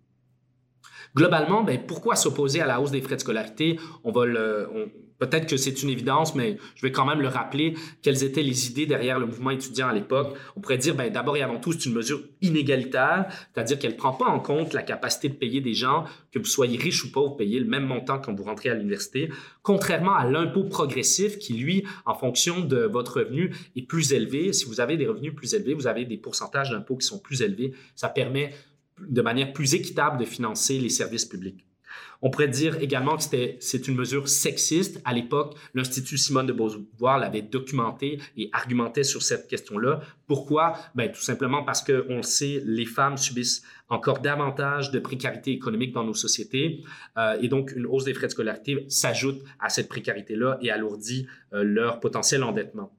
Globalement, 1.15 1.63
ben, 1.63 1.79
pourquoi 1.85 2.15
s'opposer 2.15 2.61
à 2.61 2.65
la 2.65 2.81
hausse 2.81 2.91
des 2.91 3.01
frais 3.01 3.15
de 3.15 3.21
scolarité? 3.21 3.79
On 4.03 4.11
va 4.11 4.25
le, 4.25 4.67
peut-être 5.19 5.47
que 5.47 5.57
c'est 5.57 5.83
une 5.83 5.89
évidence, 5.89 6.35
mais 6.35 6.57
je 6.75 6.81
vais 6.81 6.91
quand 6.91 7.05
même 7.05 7.21
le 7.21 7.27
rappeler, 7.27 7.75
quelles 8.01 8.23
étaient 8.23 8.43
les 8.43 8.69
idées 8.69 8.85
derrière 8.85 9.19
le 9.19 9.25
mouvement 9.25 9.51
étudiant 9.51 9.87
à 9.87 9.93
l'époque. 9.93 10.35
On 10.55 10.61
pourrait 10.61 10.77
dire, 10.77 10.95
ben, 10.95 11.11
d'abord 11.11 11.37
et 11.37 11.41
avant 11.41 11.59
tout, 11.59 11.71
c'est 11.71 11.85
une 11.85 11.93
mesure 11.93 12.21
inégalitaire, 12.41 13.25
c'est-à-dire 13.53 13.79
qu'elle 13.79 13.93
ne 13.93 13.97
prend 13.97 14.13
pas 14.13 14.25
en 14.25 14.39
compte 14.39 14.73
la 14.73 14.83
capacité 14.83 15.29
de 15.29 15.35
payer 15.35 15.61
des 15.61 15.73
gens, 15.73 16.05
que 16.31 16.39
vous 16.39 16.45
soyez 16.45 16.77
riche 16.77 17.03
ou 17.03 17.09
vous 17.13 17.31
payez 17.31 17.59
le 17.59 17.65
même 17.65 17.85
montant 17.85 18.19
quand 18.19 18.33
vous 18.33 18.43
rentrez 18.43 18.69
à 18.69 18.73
l'université, 18.73 19.29
contrairement 19.61 20.15
à 20.15 20.29
l'impôt 20.29 20.63
progressif 20.63 21.37
qui, 21.37 21.53
lui, 21.53 21.85
en 22.05 22.13
fonction 22.13 22.61
de 22.61 22.77
votre 22.77 23.19
revenu, 23.19 23.53
est 23.75 23.83
plus 23.83 24.13
élevé. 24.13 24.53
Si 24.53 24.65
vous 24.65 24.81
avez 24.81 24.97
des 24.97 25.07
revenus 25.07 25.33
plus 25.33 25.53
élevés, 25.53 25.73
vous 25.73 25.87
avez 25.87 26.05
des 26.05 26.17
pourcentages 26.17 26.71
d'impôts 26.71 26.97
qui 26.97 27.07
sont 27.07 27.19
plus 27.19 27.41
élevés. 27.41 27.73
Ça 27.95 28.09
permet 28.09 28.53
de 28.99 29.21
manière 29.21 29.53
plus 29.53 29.73
équitable 29.73 30.17
de 30.17 30.25
financer 30.25 30.79
les 30.79 30.89
services 30.89 31.25
publics. 31.25 31.65
On 32.21 32.29
pourrait 32.29 32.47
dire 32.47 32.81
également 32.81 33.17
que 33.17 33.23
c'est 33.59 33.87
une 33.87 33.95
mesure 33.95 34.27
sexiste. 34.27 35.01
À 35.05 35.13
l'époque, 35.13 35.55
l'Institut 35.73 36.17
Simone 36.17 36.47
de 36.47 36.53
Beauvoir 36.53 37.19
l'avait 37.19 37.41
documenté 37.41 38.19
et 38.37 38.49
argumentait 38.51 39.03
sur 39.03 39.21
cette 39.21 39.47
question-là. 39.47 40.01
Pourquoi? 40.27 40.77
Ben, 40.95 41.11
tout 41.11 41.21
simplement 41.21 41.63
parce 41.63 41.83
qu'on 41.83 42.17
le 42.17 42.23
sait, 42.23 42.61
les 42.65 42.85
femmes 42.85 43.17
subissent 43.17 43.63
encore 43.89 44.19
davantage 44.19 44.91
de 44.91 44.99
précarité 44.99 45.51
économique 45.51 45.93
dans 45.93 46.03
nos 46.03 46.13
sociétés. 46.13 46.83
Euh, 47.17 47.37
et 47.41 47.47
donc, 47.47 47.73
une 47.75 47.85
hausse 47.85 48.05
des 48.05 48.13
frais 48.13 48.27
de 48.27 48.31
scolarité 48.31 48.85
s'ajoute 48.89 49.41
à 49.59 49.69
cette 49.69 49.89
précarité-là 49.89 50.57
et 50.61 50.71
alourdit 50.71 51.27
euh, 51.53 51.63
leur 51.63 51.99
potentiel 51.99 52.43
endettement. 52.43 52.91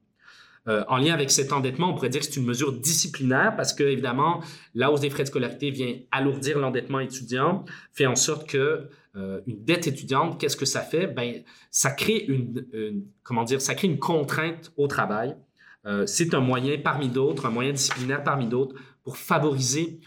Euh, 0.67 0.83
en 0.89 0.97
lien 0.97 1.13
avec 1.13 1.31
cet 1.31 1.53
endettement, 1.53 1.91
on 1.91 1.93
pourrait 1.93 2.09
dire 2.09 2.19
que 2.19 2.27
c'est 2.27 2.35
une 2.35 2.45
mesure 2.45 2.73
disciplinaire 2.73 3.55
parce 3.55 3.73
que, 3.73 3.83
évidemment, 3.83 4.41
la 4.75 4.91
hausse 4.91 4.99
des 4.99 5.09
frais 5.09 5.23
de 5.23 5.29
scolarité 5.29 5.69
vient 5.71 5.95
alourdir 6.11 6.59
l'endettement 6.59 6.99
étudiant, 6.99 7.63
fait 7.93 8.05
en 8.05 8.15
sorte 8.15 8.49
que 8.49 8.89
euh, 9.15 9.39
une 9.47 9.63
dette 9.63 9.87
étudiante, 9.87 10.39
qu'est-ce 10.39 10.57
que 10.57 10.65
ça 10.65 10.81
fait? 10.81 11.07
Ben, 11.07 11.41
ça 11.71 11.91
crée 11.91 12.25
une, 12.27 13.05
comment 13.23 13.43
dire, 13.43 13.61
ça 13.61 13.75
crée 13.75 13.87
une 13.87 13.99
contrainte 13.99 14.73
au 14.75 14.87
travail. 14.87 15.37
Euh, 15.85 16.05
c'est 16.05 16.33
un 16.33 16.41
moyen 16.41 16.77
parmi 16.77 17.07
d'autres, 17.07 17.45
un 17.45 17.51
moyen 17.51 17.71
disciplinaire 17.71 18.23
parmi 18.23 18.47
d'autres 18.47 18.75
pour 19.03 19.17
favoriser 19.17 19.99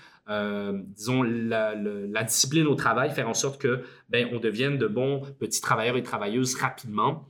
disons, 0.95 1.25
la, 1.25 2.23
discipline 2.23 2.69
au 2.69 2.77
travail, 2.77 3.11
faire 3.11 3.29
en 3.29 3.35
sorte 3.35 3.61
que 3.61 3.83
ben, 4.11 4.29
on 4.33 4.39
devienne 4.39 4.79
de 4.79 4.87
bons 4.87 5.23
petits 5.41 5.61
travailleurs 5.61 5.97
et 5.97 6.05
travailleuses 6.05 6.55
rapidement 6.55 7.29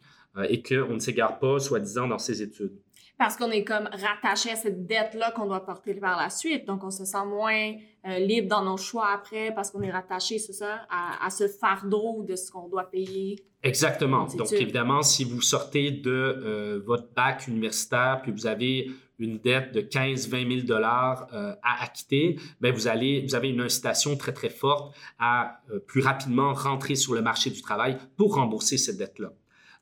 et 0.50 0.62
qu'on 0.62 0.92
ne 0.92 0.98
s'égare 0.98 1.38
pas, 1.38 1.58
soi-disant, 1.60 2.08
dans 2.08 2.18
ses 2.18 2.42
études 2.42 2.76
parce 3.20 3.36
qu'on 3.36 3.50
est 3.50 3.64
comme 3.64 3.86
rattaché 3.92 4.52
à 4.52 4.56
cette 4.56 4.86
dette-là 4.86 5.30
qu'on 5.32 5.44
doit 5.44 5.62
porter 5.62 5.92
par 5.92 6.18
la 6.18 6.30
suite. 6.30 6.66
Donc, 6.66 6.82
on 6.84 6.90
se 6.90 7.04
sent 7.04 7.26
moins 7.26 7.74
euh, 8.06 8.18
libre 8.18 8.48
dans 8.48 8.64
nos 8.64 8.78
choix 8.78 9.08
après 9.12 9.54
parce 9.54 9.70
qu'on 9.70 9.82
est 9.82 9.90
rattaché, 9.90 10.38
c'est 10.38 10.54
ça, 10.54 10.86
à, 10.88 11.28
ce 11.28 11.46
fardeau 11.46 12.24
de 12.26 12.34
ce 12.34 12.50
qu'on 12.50 12.66
doit 12.68 12.90
payer. 12.90 13.36
Exactement. 13.62 14.24
Donc, 14.24 14.50
évidemment, 14.52 15.02
si 15.02 15.24
vous 15.24 15.42
sortez 15.42 15.90
de 15.90 16.10
euh, 16.10 16.82
votre 16.86 17.12
bac 17.12 17.46
universitaire 17.46 18.20
puis 18.22 18.32
vous 18.32 18.46
avez 18.46 18.90
une 19.18 19.36
dette 19.36 19.74
de 19.74 19.82
15-20 19.82 20.60
000 20.60 20.66
dollars 20.66 21.26
euh, 21.34 21.52
à 21.62 21.84
acquitter, 21.84 22.38
ben 22.62 22.72
vous 22.72 22.88
allez, 22.88 23.20
vous 23.20 23.34
avez 23.34 23.50
une 23.50 23.60
incitation 23.60 24.16
très 24.16 24.32
très 24.32 24.48
forte 24.48 24.96
à 25.18 25.60
plus 25.86 26.00
rapidement 26.00 26.54
rentrer 26.54 26.94
sur 26.94 27.12
le 27.12 27.20
marché 27.20 27.50
du 27.50 27.60
travail 27.60 27.98
pour 28.16 28.36
rembourser 28.36 28.78
cette 28.78 28.96
dette-là. 28.96 29.30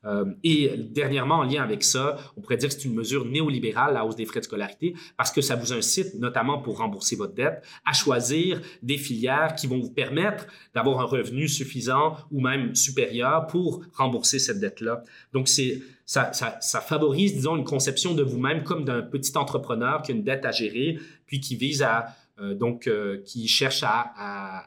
Euh, 0.09 0.25
et 0.43 0.73
dernièrement, 0.77 1.37
en 1.37 1.43
lien 1.45 1.63
avec 1.63 1.85
ça, 1.85 2.17
on 2.37 2.41
pourrait 2.41 2.57
dire 2.57 2.69
que 2.69 2.75
c'est 2.75 2.85
une 2.85 2.95
mesure 2.95 3.27
néolibérale, 3.27 3.95
la 3.95 4.05
hausse 4.05 4.17
des 4.17 4.25
frais 4.25 4.41
de 4.41 4.45
scolarité, 4.45 4.95
parce 5.17 5.31
que 5.31 5.41
ça 5.41 5.55
vous 5.55 5.73
incite, 5.73 6.15
notamment 6.15 6.59
pour 6.59 6.79
rembourser 6.79 7.15
votre 7.15 7.35
dette, 7.35 7.63
à 7.85 7.93
choisir 7.93 8.61
des 8.83 8.97
filières 8.97 9.55
qui 9.55 9.67
vont 9.67 9.79
vous 9.79 9.93
permettre 9.93 10.47
d'avoir 10.75 11.01
un 11.01 11.05
revenu 11.05 11.47
suffisant 11.47 12.17
ou 12.31 12.41
même 12.41 12.75
supérieur 12.75 13.47
pour 13.47 13.85
rembourser 13.93 14.39
cette 14.39 14.61
dette-là. 14.61 15.03
Donc, 15.33 15.49
c'est 15.49 15.83
ça, 16.07 16.33
favorise, 16.81 17.35
disons, 17.35 17.57
une 17.57 17.65
conception 17.65 18.15
de 18.15 18.23
vous-même 18.23 18.65
comme 18.65 18.85
d'un 18.85 19.03
petit 19.03 19.37
entrepreneur 19.37 20.01
qui 20.01 20.13
a 20.13 20.15
une 20.15 20.25
dette 20.25 20.47
à 20.47 20.53
gérer, 20.53 20.99
puis 21.27 21.41
qui 21.41 21.55
vise 21.55 21.83
à, 21.83 22.07
euh, 22.41 22.55
donc, 22.55 22.87
euh, 22.87 23.23
qui 23.27 23.47
cherche 23.47 23.83
à, 23.83 24.65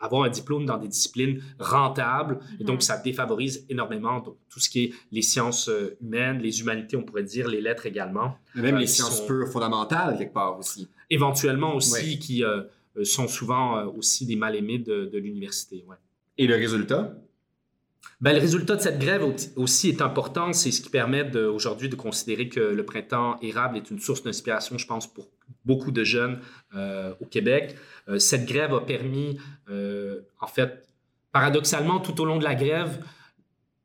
avoir 0.00 0.24
un 0.24 0.28
diplôme 0.28 0.64
dans 0.66 0.78
des 0.78 0.88
disciplines 0.88 1.42
rentables. 1.58 2.38
Et 2.60 2.64
donc, 2.64 2.76
mhm. 2.76 2.80
ça 2.82 2.98
défavorise 2.98 3.64
énormément 3.68 4.20
tout 4.20 4.60
ce 4.60 4.68
qui 4.68 4.84
est 4.84 4.92
les 5.12 5.22
sciences 5.22 5.68
euh, 5.68 5.96
humaines, 6.00 6.38
les 6.38 6.60
humanités, 6.60 6.96
on 6.96 7.02
pourrait 7.02 7.24
dire, 7.24 7.48
les 7.48 7.60
lettres 7.60 7.86
également. 7.86 8.36
même 8.54 8.76
les 8.76 8.84
euh, 8.84 8.86
sciences 8.86 9.24
pures 9.26 9.48
fondamentales, 9.48 10.16
quelque 10.18 10.34
part 10.34 10.58
aussi. 10.58 10.88
Éventuellement 11.10 11.74
aussi, 11.74 12.18
qui 12.18 12.44
euh, 12.44 12.62
sont 13.02 13.28
souvent 13.28 13.84
aussi 13.86 14.26
des 14.26 14.36
mal-aimés 14.36 14.78
de, 14.78 15.18
l'université. 15.18 15.84
Ouais. 15.88 15.96
Et 16.36 16.46
le 16.46 16.56
résultat? 16.56 17.14
Ben, 18.20 18.32
le 18.32 18.40
résultat 18.40 18.74
de 18.74 18.80
cette 18.80 18.98
grève 18.98 19.22
aussi 19.54 19.88
est 19.90 20.02
important. 20.02 20.52
C'est 20.52 20.72
ce 20.72 20.80
qui 20.80 20.90
permet 20.90 21.36
aujourd'hui 21.36 21.88
de 21.88 21.94
considérer 21.94 22.48
que 22.48 22.58
le 22.58 22.84
printemps 22.84 23.38
érable 23.42 23.76
est 23.76 23.90
une 23.90 24.00
source 24.00 24.24
d'inspiration, 24.24 24.76
je 24.76 24.86
pense, 24.86 25.06
pour 25.06 25.28
beaucoup 25.64 25.92
de 25.92 26.02
jeunes 26.02 26.40
au 26.74 27.26
Québec. 27.26 27.76
Euh, 28.08 28.18
cette 28.18 28.46
grève 28.46 28.74
a 28.74 28.80
permis, 28.80 29.38
euh, 29.68 30.20
en 30.40 30.46
fait, 30.46 30.88
paradoxalement, 31.32 32.00
tout 32.00 32.20
au 32.20 32.24
long 32.24 32.38
de 32.38 32.44
la 32.44 32.54
grève, 32.54 33.04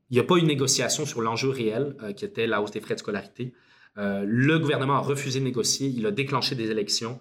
il 0.09 0.15
n'y 0.15 0.19
a 0.19 0.23
pas 0.23 0.37
eu 0.37 0.41
de 0.41 0.47
négociation 0.47 1.05
sur 1.05 1.21
l'enjeu 1.21 1.49
réel 1.49 1.95
euh, 2.01 2.13
qui 2.13 2.25
était 2.25 2.47
la 2.47 2.61
hausse 2.61 2.71
des 2.71 2.81
frais 2.81 2.93
de 2.95 2.99
scolarité. 2.99 3.53
le 3.95 4.57
gouvernement 4.57 4.95
a 4.95 5.01
refusé 5.01 5.39
de 5.39 5.45
négocier, 5.45 5.87
il 5.87 6.05
a 6.07 6.11
déclenché 6.11 6.55
des 6.55 6.71
élections. 6.71 7.19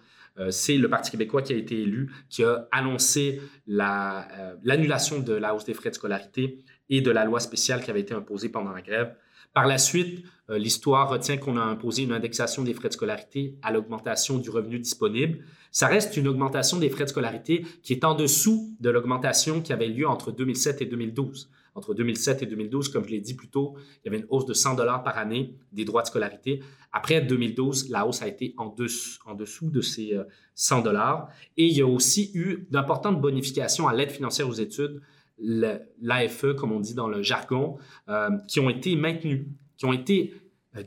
c'est 0.49 0.79
le 0.79 0.89
Parti 0.89 1.11
québécois 1.11 1.43
qui 1.43 1.53
a 1.53 1.57
été 1.57 1.83
élu, 1.83 2.11
qui 2.31 2.45
a 2.45 2.67
annoncé 2.73 3.43
l'annulation 3.67 5.19
de 5.19 5.35
la 5.35 5.55
hausse 5.55 5.67
des 5.67 5.75
frais 5.75 5.91
de 5.91 5.95
scolarité 5.95 6.65
et 6.91 7.01
de 7.01 7.11
la 7.11 7.25
loi 7.25 7.41
spéciale 7.41 7.83
qui 7.83 7.91
avait 7.91 8.01
été 8.01 8.15
imposée 8.15 8.49
pendant 8.49 8.73
la 8.73 8.83
grève. 8.83 9.15
Par 9.55 9.67
la 9.67 9.79
suite, 9.79 10.25
l'histoire 10.49 11.11
retient 11.11 11.37
qu'on 11.37 11.57
a 11.57 11.63
imposé 11.63 12.05
une 12.05 12.13
indexation 12.13 12.63
des 12.63 12.73
frais 12.75 12.89
de 12.89 12.95
scolarité 12.95 13.59
à 13.63 13.71
l'augmentation 13.71 14.39
du 14.39 14.51
revenu 14.51 14.79
disponible 14.79 15.45
ça 15.73 15.87
reste 15.89 16.19
une 16.19 16.29
augmentation 16.29 16.79
des 16.79 16.91
frais 16.91 17.05
de 17.05 17.09
scolarité 17.09 17.65
qui 17.83 17.95
est 17.95 18.05
en 18.05 18.15
dessous 18.15 18.77
de 18.79 18.91
l'augmentation 18.91 19.63
qui 19.63 19.73
avait 19.73 19.89
lieu 19.89 20.07
entre 20.07 20.31
2007 20.31 20.83
et 20.83 20.87
2012. 20.87 21.51
Entre 21.75 21.95
2007 21.95 22.43
et 22.43 22.47
2012, 22.47 22.91
comme 22.91 23.07
je 23.07 23.09
l'ai 23.09 23.21
dit 23.21 23.33
plus 23.33 23.49
tôt, 23.49 23.77
il 23.79 24.01
y 24.05 24.09
avait 24.09 24.19
une 24.19 24.27
hausse 24.29 24.45
de 24.45 24.53
100 24.53 24.75
dollars 24.75 25.03
par 25.03 25.17
année 25.17 25.57
des 25.73 25.87
droits 25.87 26.03
de 26.03 26.09
scolarité. 26.09 26.61
Après 26.93 27.23
2012, 27.23 27.89
la 27.89 28.07
hausse 28.07 28.21
a 28.21 28.29
été 28.29 28.55
en 28.59 28.67
dessous, 28.67 29.19
en 29.25 29.33
dessous 29.35 29.71
de 29.71 29.81
ces 29.81 30.15
100 30.55 30.81
euh, 30.81 30.83
dollars. 30.83 31.29
Et 31.57 31.65
il 31.65 31.75
y 31.75 31.81
a 31.81 31.87
aussi 31.87 32.31
eu 32.35 32.67
d'importantes 32.71 33.19
bonifications 33.19 33.89
à 33.89 33.95
l'aide 33.95 34.11
financière 34.11 34.47
aux 34.47 34.53
études, 34.53 35.01
l'AFE, 35.39 36.55
comme 36.57 36.73
on 36.73 36.81
dit 36.81 36.95
dans 36.95 37.09
le 37.09 37.23
jargon, 37.23 37.79
euh, 38.09 38.31
qui 38.49 38.61
ont 38.61 38.71
été 38.71 38.97
maintenues, 38.97 39.49
qui 39.77 39.85
ont 39.87 39.93
été 39.93 40.35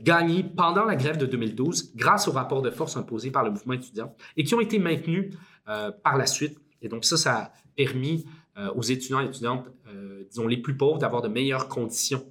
gagnés 0.02 0.42
pendant 0.42 0.84
la 0.84 0.96
grève 0.96 1.16
de 1.16 1.26
2012 1.26 1.94
grâce 1.94 2.28
au 2.28 2.32
rapport 2.32 2.62
de 2.62 2.70
force 2.70 2.96
imposé 2.96 3.30
par 3.30 3.44
le 3.44 3.50
mouvement 3.50 3.74
étudiant 3.74 4.14
et 4.36 4.44
qui 4.44 4.54
ont 4.54 4.60
été 4.60 4.78
maintenus 4.78 5.34
euh, 5.68 5.90
par 5.90 6.16
la 6.16 6.26
suite. 6.26 6.58
Et 6.82 6.88
donc 6.88 7.04
ça, 7.04 7.16
ça 7.16 7.36
a 7.36 7.52
permis 7.76 8.26
euh, 8.58 8.72
aux 8.74 8.82
étudiants 8.82 9.20
et 9.20 9.26
étudiantes, 9.26 9.66
euh, 9.88 10.24
disons 10.28 10.46
les 10.46 10.56
plus 10.56 10.76
pauvres, 10.76 10.98
d'avoir 10.98 11.22
de 11.22 11.28
meilleures 11.28 11.68
conditions 11.68 12.24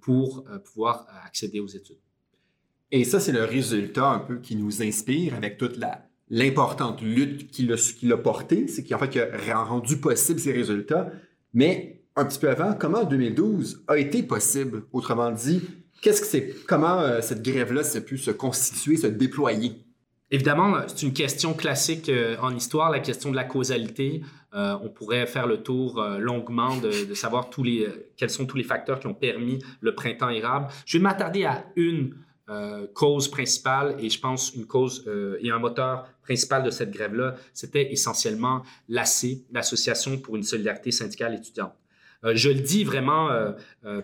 pour 0.00 0.46
pouvoir 0.64 1.06
accéder 1.26 1.60
aux 1.60 1.66
études. 1.66 1.98
Et 2.90 3.04
ça, 3.04 3.20
c'est 3.20 3.32
le 3.32 3.44
résultat 3.44 4.08
un 4.08 4.20
peu 4.20 4.38
qui 4.38 4.56
nous 4.56 4.82
inspire 4.82 5.34
avec 5.34 5.58
toute 5.58 5.76
la, 5.76 6.08
l'importante 6.30 7.02
lutte 7.02 7.50
qu'il 7.50 7.70
a, 7.70 7.76
qu'il 7.76 8.10
a 8.10 8.16
portée, 8.16 8.68
c'est 8.68 8.84
qu'en 8.84 8.98
fait, 8.98 9.10
qui 9.10 9.20
a 9.20 9.62
rendu 9.62 9.98
possible 9.98 10.40
ces 10.40 10.52
résultats. 10.52 11.12
Mais 11.56 12.02
un 12.14 12.26
petit 12.26 12.38
peu 12.38 12.50
avant, 12.50 12.74
comment 12.74 13.02
2012 13.02 13.84
a 13.88 13.96
été 13.96 14.22
possible? 14.22 14.84
Autrement 14.92 15.32
dit, 15.32 15.62
Qu'est-ce 16.02 16.20
que 16.20 16.26
c'est 16.26 16.54
Comment 16.68 17.00
euh, 17.00 17.22
cette 17.22 17.42
grève-là 17.42 17.82
s'est 17.82 18.04
pu 18.04 18.18
se 18.18 18.30
constituer, 18.30 18.98
se 18.98 19.06
déployer? 19.06 19.86
Évidemment, 20.32 20.74
c'est 20.88 21.02
une 21.02 21.12
question 21.12 21.54
classique 21.54 22.08
euh, 22.08 22.36
en 22.42 22.54
histoire, 22.54 22.90
la 22.90 22.98
question 22.98 23.30
de 23.30 23.36
la 23.36 23.44
causalité. 23.44 24.22
Euh, 24.54 24.76
on 24.82 24.88
pourrait 24.88 25.24
faire 25.26 25.46
le 25.46 25.62
tour 25.62 26.00
euh, 26.00 26.18
longuement 26.18 26.76
de, 26.78 27.14
savoir 27.14 27.48
quels 28.16 28.30
sont 28.30 28.44
tous 28.44 28.56
les 28.56 28.64
facteurs 28.64 28.98
qui 28.98 29.06
ont 29.06 29.14
permis 29.14 29.60
le 29.80 29.94
printemps 29.94 30.30
érable. 30.30 30.66
Je 30.84 30.98
vais 30.98 31.02
m'attarder 31.02 31.44
à 31.44 31.66
une 31.76 32.16
cause 32.94 33.28
principale 33.28 33.96
et 33.98 34.08
je 34.08 34.20
pense 34.20 34.54
une 34.54 34.66
cause 34.66 35.04
et 35.40 35.50
un 35.50 35.58
moteur 35.58 36.06
principal 36.22 36.62
de 36.62 36.70
cette 36.70 36.92
grève-là, 36.92 37.34
c'était 37.52 37.92
essentiellement 37.92 38.62
l'AC, 38.88 39.38
l'Association 39.50 40.18
pour 40.18 40.36
une 40.36 40.44
solidarité 40.44 40.92
syndicale 40.92 41.34
étudiante. 41.34 41.74
je 42.34 42.48
le 42.50 42.60
dis 42.60 42.84
vraiment 42.84 43.30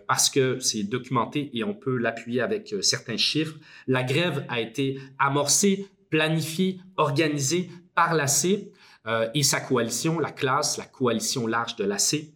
parce 0.08 0.28
que 0.28 0.58
c'est 0.58 0.82
documenté 0.82 1.50
et 1.56 1.62
on 1.62 1.72
peut 1.72 1.96
l'appuyer 1.96 2.40
avec 2.40 2.74
certains 2.80 3.16
chiffres. 3.16 3.54
La 3.86 4.02
grève 4.02 4.44
a 4.48 4.60
été 4.60 4.98
amorcée 5.20 5.86
planifié, 6.12 6.78
organisé 6.96 7.70
par 7.94 8.14
l'AC 8.14 8.46
euh, 9.06 9.28
et 9.34 9.42
sa 9.42 9.60
coalition, 9.60 10.20
la 10.20 10.30
classe, 10.30 10.78
la 10.78 10.84
coalition 10.84 11.46
large 11.46 11.74
de 11.76 11.84
l'AC. 11.84 12.26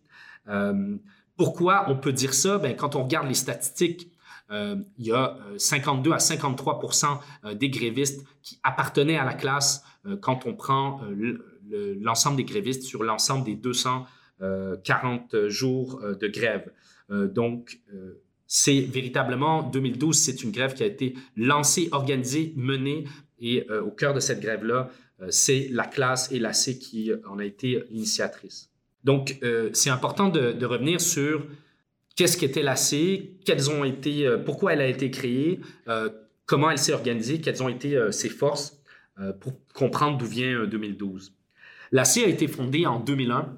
Euh, 0.48 0.96
pourquoi 1.36 1.84
on 1.88 1.96
peut 1.96 2.12
dire 2.12 2.34
ça? 2.34 2.58
Ben, 2.58 2.74
quand 2.74 2.96
on 2.96 3.04
regarde 3.04 3.28
les 3.28 3.34
statistiques, 3.34 4.10
euh, 4.50 4.76
il 4.98 5.06
y 5.06 5.12
a 5.12 5.36
52 5.56 6.12
à 6.12 6.18
53% 6.18 7.18
des 7.54 7.68
grévistes 7.68 8.24
qui 8.42 8.58
appartenaient 8.62 9.18
à 9.18 9.24
la 9.24 9.34
classe 9.34 9.84
quand 10.20 10.46
on 10.46 10.54
prend 10.54 11.00
l'ensemble 12.00 12.36
des 12.36 12.44
grévistes 12.44 12.82
sur 12.82 13.02
l'ensemble 13.02 13.44
des 13.44 13.56
240 13.56 15.48
jours 15.48 16.00
de 16.00 16.28
grève. 16.28 16.70
donc, 17.10 17.80
c'est 18.46 18.80
véritablement 18.80 19.62
2012, 19.64 20.16
c'est 20.16 20.42
une 20.42 20.52
grève 20.52 20.74
qui 20.74 20.82
a 20.84 20.86
été 20.86 21.14
lancée, 21.36 21.88
organisée, 21.90 22.52
menée 22.56 23.04
et 23.40 23.66
euh, 23.70 23.82
au 23.82 23.90
cœur 23.90 24.14
de 24.14 24.20
cette 24.20 24.40
grève-là, 24.40 24.90
euh, 25.20 25.26
c'est 25.30 25.68
la 25.70 25.84
classe 25.84 26.30
et 26.32 26.38
l'AC 26.38 26.78
qui 26.78 27.10
en 27.28 27.38
a 27.38 27.44
été 27.44 27.82
initiatrice. 27.90 28.70
Donc, 29.04 29.38
euh, 29.42 29.70
c'est 29.72 29.90
important 29.90 30.28
de, 30.28 30.64
revenir 30.64 31.00
sur 31.00 31.46
qu'est-ce 32.16 32.36
qu'était 32.36 32.62
l'AC, 32.62 33.44
quelles 33.44 33.70
ont 33.70 33.84
été, 33.84 34.28
pourquoi 34.44 34.72
elle 34.72 34.80
a 34.80 34.88
été 34.88 35.10
créée, 35.10 35.60
comment 36.46 36.70
elle 36.70 36.78
s'est 36.78 36.92
organisée, 36.92 37.40
quelles 37.40 37.62
ont 37.62 37.68
été 37.68 37.98
ses 38.10 38.28
forces 38.28 38.80
pour 39.40 39.52
comprendre 39.74 40.18
d'où 40.18 40.26
vient 40.26 40.64
2012. 40.64 41.32
L'AC 41.92 42.18
a 42.18 42.26
été 42.26 42.48
fondée 42.48 42.86
en 42.86 43.00
2001. 43.00 43.54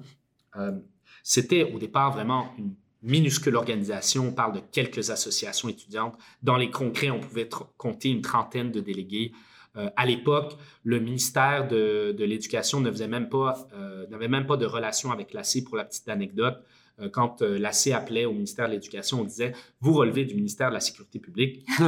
C'était 1.23 1.63
au 1.63 1.79
départ 1.79 2.11
vraiment 2.11 2.53
une 2.57 2.73
minuscule 3.01 3.55
organisation. 3.55 4.27
On 4.27 4.31
parle 4.31 4.53
de 4.53 4.61
quelques 4.71 5.09
associations 5.09 5.69
étudiantes. 5.69 6.17
Dans 6.43 6.57
les 6.57 6.69
concrets, 6.69 7.09
on 7.09 7.19
pouvait 7.19 7.49
compter 7.77 8.09
une 8.09 8.21
trentaine 8.21 8.71
de 8.71 8.79
délégués. 8.79 9.31
Euh, 9.75 9.89
à 9.95 10.05
l'époque, 10.05 10.57
le 10.83 10.99
ministère 10.99 11.67
de, 11.67 12.15
l'Éducation 12.17 12.79
ne 12.81 12.91
faisait 12.91 13.07
même 13.07 13.29
pas, 13.29 13.67
euh, 13.73 14.07
n'avait 14.07 14.27
même 14.27 14.47
pas 14.47 14.57
de 14.57 14.65
relation 14.65 15.11
avec 15.11 15.33
l'AC 15.33 15.63
pour 15.65 15.77
la 15.77 15.85
petite 15.85 16.09
anecdote. 16.09 16.57
Euh, 17.01 17.09
quand 17.09 17.41
l'AC 17.41 17.87
appelait 17.87 18.25
au 18.25 18.33
ministère 18.33 18.67
de 18.67 18.73
l'Éducation, 18.73 19.21
on 19.21 19.23
disait 19.23 19.53
Vous 19.81 19.93
relevez 19.93 20.25
du 20.25 20.35
ministère 20.35 20.69
de 20.69 20.75
la 20.75 20.79
Sécurité 20.79 21.19
publique. 21.19 21.65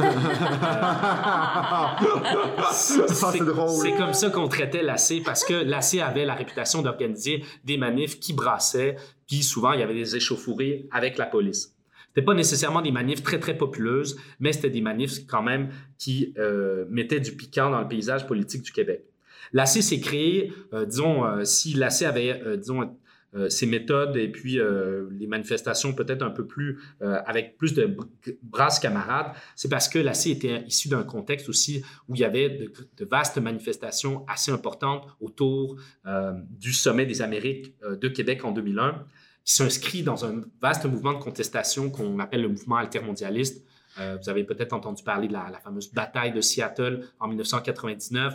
c'est 2.72 3.38
comme 3.96 4.14
ça 4.14 4.30
qu'on 4.30 4.48
traitait 4.48 4.82
l'AC 4.82 5.22
parce 5.24 5.44
que 5.44 5.54
l'AC 5.54 5.94
avait 5.94 6.24
la 6.24 6.34
réputation 6.34 6.82
d'organiser 6.82 7.44
des 7.64 7.76
manifs 7.76 8.18
qui 8.20 8.32
brassaient, 8.32 8.96
puis 9.26 9.42
souvent 9.42 9.72
il 9.72 9.80
y 9.80 9.82
avait 9.82 9.94
des 9.94 10.16
échauffourées 10.16 10.88
avec 10.90 11.18
la 11.18 11.26
police. 11.26 11.76
C'était 12.14 12.26
pas 12.26 12.34
nécessairement 12.34 12.82
des 12.82 12.90
manifs 12.92 13.22
très, 13.22 13.40
très 13.40 13.56
populeuses, 13.56 14.18
mais 14.38 14.52
c'était 14.52 14.68
des 14.68 14.82
manifs 14.82 15.26
quand 15.26 15.42
même 15.42 15.70
qui 15.96 16.34
euh, 16.36 16.84
mettaient 16.90 17.20
du 17.20 17.32
piquant 17.32 17.70
dans 17.70 17.80
le 17.80 17.88
paysage 17.88 18.26
politique 18.26 18.60
du 18.60 18.70
Québec. 18.70 19.04
L'AC 19.54 19.82
s'est 19.82 20.00
créé, 20.00 20.52
euh, 20.74 20.84
disons, 20.84 21.24
euh, 21.24 21.44
si 21.44 21.72
l'AC 21.72 22.02
avait, 22.02 22.58
disons, 22.58 22.94
ses 23.48 23.66
méthodes 23.66 24.16
et 24.16 24.28
puis 24.30 24.58
les 25.10 25.26
manifestations 25.26 25.94
peut-être 25.94 26.22
un 26.22 26.30
peu 26.30 26.46
plus, 26.46 26.80
avec 27.00 27.56
plus 27.56 27.72
de 27.72 27.96
brasses 28.42 28.78
camarades, 28.78 29.32
c'est 29.56 29.68
parce 29.68 29.88
que 29.88 29.98
l'AC 29.98 30.26
était 30.26 30.64
issu 30.66 30.88
d'un 30.88 31.02
contexte 31.02 31.48
aussi 31.48 31.82
où 32.08 32.14
il 32.14 32.20
y 32.20 32.24
avait 32.24 32.50
de, 32.50 33.04
vastes 33.04 33.38
manifestations 33.38 34.26
assez 34.28 34.50
importantes 34.50 35.06
autour 35.20 35.76
du 36.50 36.72
sommet 36.72 37.06
des 37.06 37.22
Amériques 37.22 37.74
de 37.82 38.08
Québec 38.08 38.44
en 38.44 38.52
2001 38.52 39.06
qui 39.44 39.54
s'inscrit 39.54 40.02
dans 40.02 40.24
un 40.24 40.42
vaste 40.60 40.84
mouvement 40.86 41.14
de 41.14 41.22
contestation 41.22 41.90
qu'on 41.90 42.18
appelle 42.18 42.42
le 42.42 42.48
mouvement 42.48 42.76
altermondialiste. 42.76 43.64
Euh, 43.98 44.16
vous 44.22 44.28
avez 44.28 44.44
peut-être 44.44 44.72
entendu 44.72 45.02
parler 45.02 45.28
de 45.28 45.32
la, 45.32 45.60
fameuse 45.62 45.92
bataille 45.92 46.32
de 46.32 46.40
Seattle 46.40 47.08
en 47.18 47.28
1999, 47.28 48.34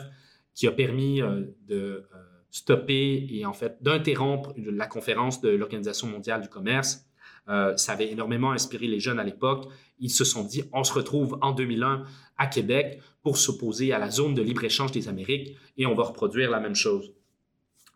qui 0.53 0.67
a 0.67 0.71
permis 0.71 1.21
euh, 1.21 1.43
de 1.67 1.75
euh, 2.13 2.36
stopper 2.51 3.27
et 3.29 3.45
en 3.45 3.53
fait 3.53 3.77
d'interrompre 3.81 4.53
la 4.57 4.87
conférence 4.87 5.41
de 5.41 5.49
l'Organisation 5.49 6.07
mondiale 6.07 6.41
du 6.41 6.49
commerce. 6.49 7.05
ça 7.47 7.91
avait 7.91 8.11
énormément 8.11 8.51
inspiré 8.51 8.87
les 8.87 8.99
jeunes 8.99 9.19
à 9.19 9.23
l'époque. 9.23 9.67
Ils 9.99 10.09
se 10.09 10.23
sont 10.23 10.43
dit, 10.43 10.63
on 10.73 10.83
se 10.83 10.93
retrouve 10.93 11.37
en 11.41 11.51
2001 11.51 12.03
à 12.37 12.47
Québec 12.47 13.01
pour 13.21 13.37
s'opposer 13.37 13.93
à 13.93 13.99
la 13.99 14.09
zone 14.09 14.33
de 14.33 14.41
libre-échange 14.41 14.91
des 14.91 15.07
Amériques 15.07 15.57
et 15.77 15.85
on 15.85 15.95
va 15.95 16.03
reproduire 16.03 16.49
la 16.49 16.59
même 16.59 16.75
chose. 16.75 17.13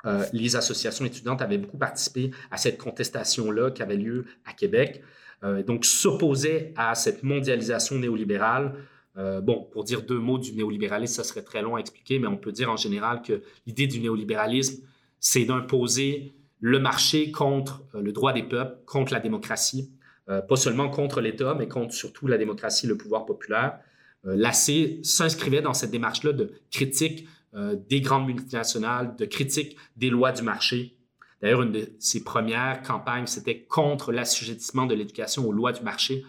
Euh, 0.06 0.26
les 0.34 0.56
associations 0.56 1.06
étudiantes 1.06 1.42
avaient 1.42 1.58
beaucoup 1.58 1.78
participé 1.78 2.32
à 2.50 2.58
cette 2.58 2.78
contestation-là 2.78 3.72
qui 3.72 3.84
avait 3.84 3.98
lieu 3.98 4.26
à 4.46 4.54
Québec. 4.54 5.04
Euh, 5.44 5.64
donc, 5.64 5.86
s'opposaient 5.86 6.74
à 6.76 6.96
cette 6.96 7.24
mondialisation 7.24 7.98
néolibérale. 7.98 8.76
Euh, 9.18 9.42
bon, 9.42 9.68
pour 9.72 9.84
dire 9.84 10.04
deux 10.04 10.20
mots 10.20 10.38
du 10.38 10.54
néolibéralisme, 10.54 11.16
ça 11.16 11.24
serait 11.24 11.44
très 11.44 11.62
long 11.62 11.76
à 11.76 11.80
expliquer, 11.80 12.20
mais 12.20 12.28
on 12.28 12.38
peut 12.38 12.52
dire 12.52 12.70
en 12.70 12.78
général 12.78 13.22
que 13.22 13.42
l'idée 13.66 13.88
du 13.88 14.00
néolibéralisme, 14.00 14.84
c'est 15.20 15.46
d'imposer 15.46 16.34
le 16.60 16.80
marché 16.80 17.32
contre 17.32 17.84
le 17.94 18.12
droit 18.12 18.34
des 18.34 18.44
peuples, 18.44 18.78
contre 18.86 19.14
la 19.14 19.20
démocratie, 19.20 19.92
pas 20.28 20.56
seulement 20.56 20.90
contre 20.90 21.20
l'État, 21.20 21.56
mais 21.58 21.68
contre 21.68 21.94
surtout 21.94 22.28
la 22.28 22.38
démocratie, 22.38 22.88
le 22.88 22.96
pouvoir 22.96 23.26
populaire. 23.26 23.80
L'AC 24.24 25.00
s'inscrivait 25.04 25.62
dans 25.62 25.74
cette 25.74 25.92
démarche-là 25.92 26.34
de 26.34 26.54
critique 26.70 27.28
euh, 27.54 27.76
des 27.90 28.00
grandes 28.00 28.28
multinationales, 28.28 29.18
de 29.18 29.26
critique 29.26 29.76
des 29.98 30.10
lois 30.10 30.32
du 30.32 30.42
marché. 30.42 30.96
D'ailleurs, 31.42 31.64
une 31.64 31.74
de 31.74 31.90
ses 32.00 32.24
premières 32.24 32.82
campagnes, 32.82 33.28
c'était 33.28 33.64
contre 33.64 34.14
l'assujettissement 34.14 34.86
de 34.86 34.96
l'éducation 34.96 35.46
aux 35.46 35.52
lois 35.52 35.74
du 35.74 35.82
marché, 35.82 36.24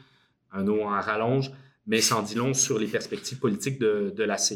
un 0.51 0.65
nom 0.65 0.85
en 0.85 1.01
rallonge, 1.01 1.53
mais 1.87 2.01
sans 2.01 2.23
dit 2.23 2.35
long 2.35 2.55
sur 2.55 2.79
les 2.79 2.87
perspectives 2.87 3.39
politiques 3.39 3.79
de, 3.79 4.23
l'AC. 4.23 4.55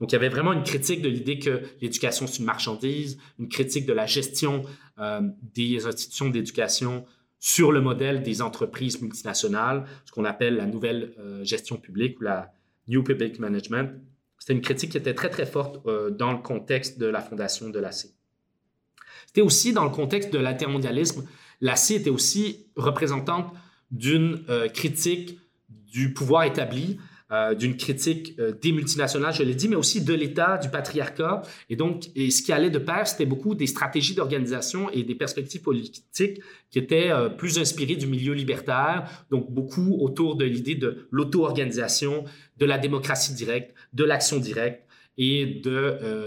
Donc, 0.00 0.12
il 0.12 0.14
y 0.14 0.16
avait 0.16 0.28
vraiment 0.28 0.52
une 0.52 0.62
critique 0.62 1.02
de 1.02 1.08
l'idée 1.08 1.38
que 1.38 1.62
l'éducation, 1.80 2.26
c'est 2.26 2.38
une 2.38 2.44
marchandise, 2.44 3.18
une 3.38 3.48
critique 3.48 3.84
de 3.84 3.92
la 3.92 4.06
gestion 4.06 4.64
euh, 4.98 5.22
des 5.54 5.86
institutions 5.86 6.28
d'éducation 6.28 7.04
sur 7.40 7.72
le 7.72 7.80
modèle 7.80 8.22
des 8.22 8.42
entreprises 8.42 9.00
multinationales, 9.00 9.86
ce 10.04 10.12
qu'on 10.12 10.24
appelle 10.24 10.56
la 10.56 10.66
nouvelle 10.66 11.14
euh, 11.18 11.42
gestion 11.44 11.76
publique 11.76 12.20
ou 12.20 12.24
la 12.24 12.52
New 12.86 13.02
Public 13.02 13.38
Management. 13.38 13.90
C'était 14.38 14.52
une 14.52 14.60
critique 14.60 14.92
qui 14.92 14.98
était 14.98 15.14
très, 15.14 15.30
très 15.30 15.46
forte 15.46 15.84
euh, 15.86 16.10
dans 16.10 16.32
le 16.32 16.38
contexte 16.38 16.98
de 16.98 17.06
la 17.06 17.20
fondation 17.20 17.68
de 17.68 17.78
l'AC. 17.80 18.06
C'était 19.26 19.40
aussi 19.40 19.72
dans 19.72 19.84
le 19.84 19.90
contexte 19.90 20.32
de 20.32 20.38
l'intermondialisme. 20.38 21.26
L'AC 21.60 21.90
était 21.90 22.10
aussi 22.10 22.66
représentante 22.76 23.52
d'une 23.90 24.44
critique 24.74 25.38
du 25.90 26.12
pouvoir 26.12 26.44
établi, 26.44 26.98
euh, 27.30 27.54
d'une 27.54 27.76
critique 27.76 28.34
euh, 28.38 28.52
des 28.52 28.72
multinationales, 28.72 29.34
je 29.34 29.42
l'ai 29.42 29.54
dit, 29.54 29.68
mais 29.68 29.76
aussi 29.76 30.02
de 30.02 30.14
l'État, 30.14 30.56
du 30.56 30.70
patriarcat. 30.70 31.42
Et 31.68 31.76
donc, 31.76 32.06
et 32.14 32.30
ce 32.30 32.42
qui 32.42 32.52
allait 32.52 32.70
de 32.70 32.78
pair, 32.78 33.06
c'était 33.06 33.26
beaucoup 33.26 33.54
des 33.54 33.66
stratégies 33.66 34.14
d'organisation 34.14 34.88
et 34.90 35.02
des 35.02 35.14
perspectives 35.14 35.60
politiques 35.60 36.40
qui 36.70 36.78
étaient 36.78 37.10
euh, 37.10 37.28
plus 37.28 37.58
inspirées 37.58 37.96
du 37.96 38.06
milieu 38.06 38.32
libertaire, 38.32 39.26
donc 39.30 39.50
beaucoup 39.50 39.98
autour 40.00 40.36
de 40.36 40.46
l'idée 40.46 40.74
de 40.74 41.06
l'auto-organisation, 41.10 42.24
de 42.56 42.64
la 42.64 42.78
démocratie 42.78 43.34
directe, 43.34 43.74
de 43.92 44.04
l'action 44.04 44.38
directe 44.38 44.86
et 45.18 45.60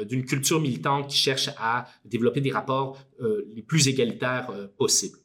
d'une 0.09 0.25
culture 0.25 0.59
militante 0.59 1.09
qui 1.09 1.15
cherche 1.15 1.49
à 1.57 1.87
développer 2.03 2.41
des 2.41 2.51
rapports 2.51 2.99
les 3.55 3.61
plus 3.61 3.87
égalitaires 3.87 4.51
possibles. 4.77 5.20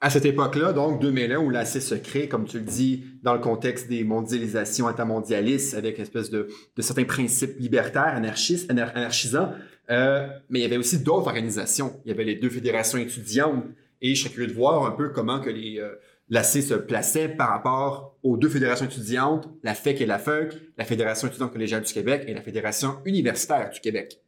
À 0.00 0.10
cette 0.10 0.26
époque-là, 0.26 0.74
donc 0.74 1.00
2001, 1.00 1.38
où 1.38 1.48
l'AC 1.48 1.80
se 1.80 1.94
crée, 1.94 2.28
comme 2.28 2.44
tu 2.44 2.58
le 2.58 2.64
dis, 2.64 3.04
dans 3.22 3.32
le 3.32 3.40
contexte 3.40 3.88
des 3.88 4.04
mondialisations 4.04 4.88
intermondialistes, 4.88 5.74
avec 5.74 5.96
une 5.96 6.02
espèce 6.02 6.28
de, 6.28 6.48
certains 6.80 7.04
principes 7.04 7.58
libertaires, 7.58 8.14
anarchistes, 8.14 8.70
anarchisants, 8.70 9.52
euh, 9.90 10.26
mais 10.50 10.58
il 10.58 10.62
y 10.62 10.66
avait 10.66 10.76
aussi 10.76 10.98
d'autres 10.98 11.26
organisations. 11.28 11.98
Il 12.04 12.10
y 12.10 12.12
avait 12.12 12.24
les 12.24 12.34
deux 12.34 12.50
fédérations 12.50 12.98
étudiantes, 12.98 13.64
et 14.02 14.14
je 14.14 14.22
serais 14.22 14.34
curieux 14.34 14.48
de 14.48 14.52
voir 14.52 14.84
un 14.84 14.90
peu 14.90 15.08
comment 15.08 15.40
que 15.40 15.48
euh, 15.48 15.94
l'AC 16.28 16.62
se 16.62 16.74
plaçait 16.74 17.30
par 17.30 17.48
rapport 17.48 18.18
aux 18.22 18.36
deux 18.36 18.50
fédérations 18.50 18.84
étudiantes, 18.84 19.48
la 19.62 19.74
FEC 19.74 20.02
et 20.02 20.06
la 20.06 20.18
FEUC, 20.18 20.52
la 20.76 20.84
Fédération 20.84 21.28
étudiante 21.28 21.52
collégiale 21.52 21.82
du 21.82 21.92
Québec 21.94 22.24
et 22.26 22.34
la 22.34 22.42
Fédération 22.42 22.98
universitaire 23.06 23.70
du 23.70 23.80
Québec. 23.80 24.20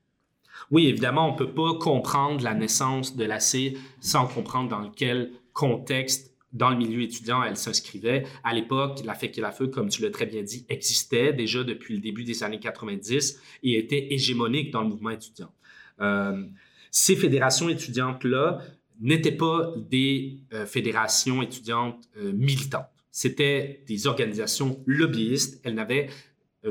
Oui, 0.71 0.87
évidemment, 0.87 1.29
on 1.29 1.33
ne 1.33 1.39
peut 1.39 1.53
pas 1.53 1.75
comprendre 1.79 2.43
la 2.43 2.55
naissance 2.55 3.17
de 3.17 3.25
l'AC 3.25 3.77
sans 4.01 4.27
comprendre 4.27 4.69
dans 4.71 4.81
lequel 4.81 5.31
contexte 5.59 6.33
dans 6.53 6.71
le 6.71 6.77
milieu 6.77 7.03
étudiant, 7.03 7.43
elle 7.43 7.57
s'inscrivait. 7.57 8.25
À 8.45 8.55
l'époque, 8.55 9.01
la 9.05 9.15
FEC 9.15 9.39
et 9.39 9.41
la 9.41 9.51
FEU, 9.51 9.69
comme 9.69 9.89
tu 9.89 10.03
l'as 10.03 10.11
très 10.11 10.25
bien 10.25 10.43
dit, 10.43 10.65
existait 10.69 11.33
déjà 11.33 11.65
depuis 11.65 11.95
le 11.95 12.01
début 12.01 12.23
des 12.23 12.45
années 12.45 12.61
90 12.61 13.41
et 13.65 13.77
était 13.77 14.15
hégémonique 14.15 14.71
dans 14.71 14.83
le 14.83 14.89
mouvement 14.89 15.11
étudiant. 15.11 15.53
Euh, 16.01 16.45
ces 16.93 17.17
fédérations 17.17 17.69
étudiantes-là 17.69 18.61
n'étaient 19.01 19.37
pas 19.37 19.75
des 19.77 20.39
euh, 20.53 20.65
fédérations 20.65 21.43
étudiantes 21.43 22.09
euh, 22.19 22.33
militantes. 22.33 22.87
C'était 23.11 23.83
des 23.89 24.07
organisations 24.07 24.81
lobbyistes. 24.87 25.61
Elles 25.65 25.75
n'avaient 25.75 26.09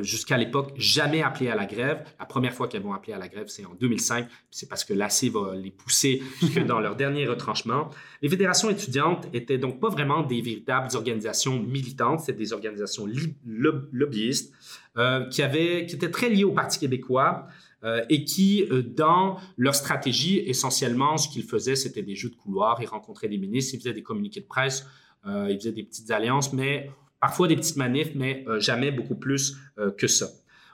jusqu'à 0.02 0.38
l'époque 0.38 0.74
jamais 0.76 1.22
appelé 1.22 1.50
à 1.50 1.56
la 1.56 1.66
grève. 1.66 2.04
La 2.20 2.26
première 2.26 2.54
fois 2.54 2.68
qu'elles 2.68 2.82
vont 2.82 2.94
appeler 2.94 3.14
à 3.14 3.18
la 3.18 3.28
grève, 3.28 3.48
c'est 3.48 3.66
en 3.66 3.74
2005. 3.76 4.28
C'est 4.52 4.68
parce 4.68 4.84
que 4.84 4.94
l'AC 4.94 5.26
va 5.32 5.56
les 5.56 5.72
pousser 5.72 6.22
dans 6.68 6.80
leur 6.80 6.96
dernier 6.96 7.26
retranchement. 7.26 7.90
Les 8.22 8.30
fédérations 8.30 8.70
étudiantes 8.70 9.28
étaient 9.34 9.58
donc 9.58 9.80
pas 9.80 9.90
vraiment 9.90 10.24
des 10.24 10.42
véritables 10.42 10.90
organisations 10.96 11.60
militantes, 11.62 12.22
c'était 12.22 12.38
des 12.38 12.54
organisations 12.54 13.08
lobbyistes 13.46 14.54
euh, 14.98 15.26
qui 15.30 15.42
étaient 15.42 16.12
très 16.12 16.30
liées 16.30 16.44
au 16.44 16.54
Parti 16.54 16.80
québécois. 16.80 17.48
Euh, 17.84 18.04
et 18.10 18.26
qui, 18.26 18.66
dans 18.96 19.38
leur 19.56 19.76
stratégie, 19.76 20.40
essentiellement, 20.40 21.16
ce 21.18 21.30
qu'ils 21.30 21.44
faisaient, 21.44 21.76
c'était 21.76 22.02
des 22.02 22.16
jeux 22.16 22.32
de 22.32 22.36
couloir. 22.36 22.82
Ils 22.82 22.88
rencontraient 22.88 23.28
des 23.28 23.38
ministres, 23.38 23.76
ils 23.76 23.78
faisaient 23.78 23.94
des 23.94 24.02
communiqués 24.02 24.42
de 24.42 24.48
presse, 24.48 24.88
ils 25.24 25.56
faisaient 25.60 25.74
des 25.74 25.84
petites 25.84 26.10
alliances, 26.10 26.54
mais 26.54 26.90
parfois 27.20 27.48
des 27.48 27.56
petites 27.56 27.78
manifs, 27.78 28.12
mais 28.16 28.44
euh, 28.48 28.60
jamais 28.60 28.92
beaucoup 28.92 29.16
plus 29.16 29.58
euh, 29.78 29.92
que 29.92 30.08
ça. 30.08 30.28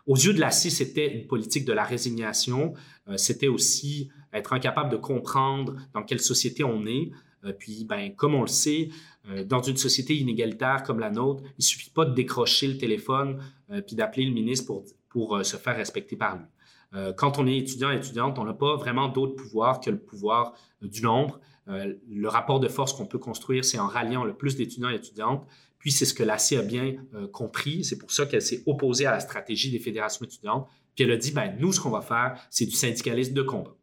Aux 0.05 0.15
yeux 0.15 0.33
de 0.33 0.39
la 0.39 0.51
CIE, 0.51 0.71
c'était 0.71 1.13
une 1.13 1.27
politique 1.27 1.65
de 1.65 1.73
la 1.73 1.83
résignation. 1.83 2.73
Euh, 3.07 3.15
c'était 3.17 3.47
aussi 3.47 4.09
être 4.33 4.53
incapable 4.53 4.89
de 4.89 4.97
comprendre 4.97 5.75
dans 5.93 6.03
quelle 6.03 6.19
société 6.19 6.63
on 6.63 6.85
est. 6.85 7.11
puis, 7.59 7.85
ben, 7.85 8.15
comme 8.15 8.35
on 8.35 8.41
le 8.41 8.47
sait, 8.47 8.89
dans 9.45 9.61
une 9.61 9.77
société 9.77 10.15
inégalitaire 10.15 10.81
comme 10.83 10.99
la 10.99 11.11
nôtre, 11.11 11.43
il 11.57 11.63
suffit 11.63 11.89
pas 11.89 12.05
de 12.05 12.13
décrocher 12.13 12.67
le 12.67 12.77
téléphone 12.77 13.43
puis 13.85 13.95
d'appeler 13.95 14.25
le 14.25 14.33
ministre 14.33 14.65
pour, 14.65 14.85
pour 15.09 15.45
se 15.45 15.57
faire 15.57 15.75
respecter 15.75 16.15
par 16.15 16.37
lui. 16.37 17.13
quand 17.17 17.37
on 17.37 17.45
est 17.45 17.57
étudiant 17.57 17.91
et 17.91 17.97
étudiante, 17.97 18.39
on 18.39 18.45
n'a 18.45 18.53
pas 18.53 18.75
vraiment 18.77 19.07
d'autre 19.09 19.35
pouvoir 19.35 19.81
que 19.81 19.91
le 19.91 19.99
pouvoir 19.99 20.53
du 20.81 21.03
nombre. 21.03 21.39
le 21.67 22.27
rapport 22.27 22.59
de 22.59 22.69
force 22.69 22.93
qu'on 22.93 23.05
peut 23.05 23.19
construire, 23.19 23.63
c'est 23.63 23.77
en 23.77 23.87
ralliant 23.87 24.23
le 24.23 24.33
plus 24.33 24.55
d'étudiants 24.55 24.89
et 24.89 24.95
étudiantes. 24.95 25.45
Puis 25.83 25.91
c'est 25.91 26.05
ce 26.05 26.13
que 26.13 26.23
l'AC 26.23 26.53
a 26.53 26.61
bien 26.61 26.95
euh, 27.13 27.27
compris. 27.27 27.83
C'est 27.83 27.97
pour 27.97 28.09
ça 28.09 28.25
qu'elle 28.25 28.41
s'est 28.41 28.63
opposée 28.65 29.05
à 29.05 29.11
la 29.11 29.19
stratégie 29.19 29.69
des 29.69 29.79
fédérations 29.79 30.25
étudiantes. 30.25 30.65
Puis 30.95 31.03
elle 31.03 31.11
a 31.11 31.17
dit, 31.17 31.31
ben, 31.31 31.57
nous, 31.59 31.73
ce 31.73 31.81
qu'on 31.81 31.89
va 31.89 31.99
faire, 31.99 32.39
c'est 32.49 32.65
du 32.65 32.71
syndicalisme 32.71 33.33
de 33.33 33.41
combat. 33.41 33.75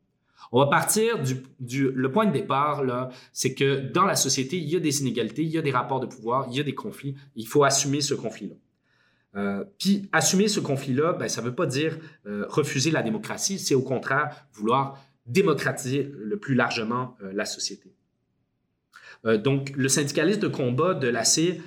On 0.51 0.61
va 0.61 0.67
partir 0.67 1.19
du, 1.19 1.93
point 2.11 2.25
de 2.25 2.33
départ, 2.33 2.83
là, 2.83 3.11
c'est 3.35 3.53
que 3.53 3.81
dans 3.93 4.07
la 4.07 4.17
société, 4.17 4.57
il 4.57 4.67
y 4.67 4.77
a 4.77 4.81
des 4.81 5.03
inégalités, 5.03 5.43
il 5.43 5.51
y 5.51 5.59
a 5.59 5.63
des 5.63 5.71
rapports 5.71 6.01
de 6.01 6.07
pouvoir, 6.07 6.47
il 6.51 6.57
y 6.57 6.61
a 6.61 6.63
des 6.63 6.75
conflits. 6.75 7.17
Il 7.37 7.47
faut 7.47 7.65
assumer 7.65 8.01
ce 8.01 8.15
conflit-là. 8.15 8.55
Euh, 9.37 9.65
puis 9.79 10.09
assumer 10.11 10.49
ce 10.49 10.59
conflit-là, 10.59 11.13
ben, 11.13 11.29
ça 11.29 11.43
ne 11.43 11.49
veut 11.49 11.55
pas 11.55 11.67
dire 11.67 11.99
euh, 12.25 12.47
refuser 12.49 12.91
la 12.91 13.03
démocratie, 13.03 13.59
c'est 13.59 13.75
au 13.75 13.83
contraire 13.83 14.35
vouloir 14.55 14.99
démocratiser 15.27 16.11
le 16.17 16.39
plus 16.39 16.55
largement 16.55 17.15
la 17.21 17.45
société. 17.45 17.95
donc, 19.23 19.71
le 19.77 19.89
syndicalisme 19.89 20.41
de 20.41 20.49
combat 20.49 20.95
de 20.95 21.07
l'AC, 21.07 21.61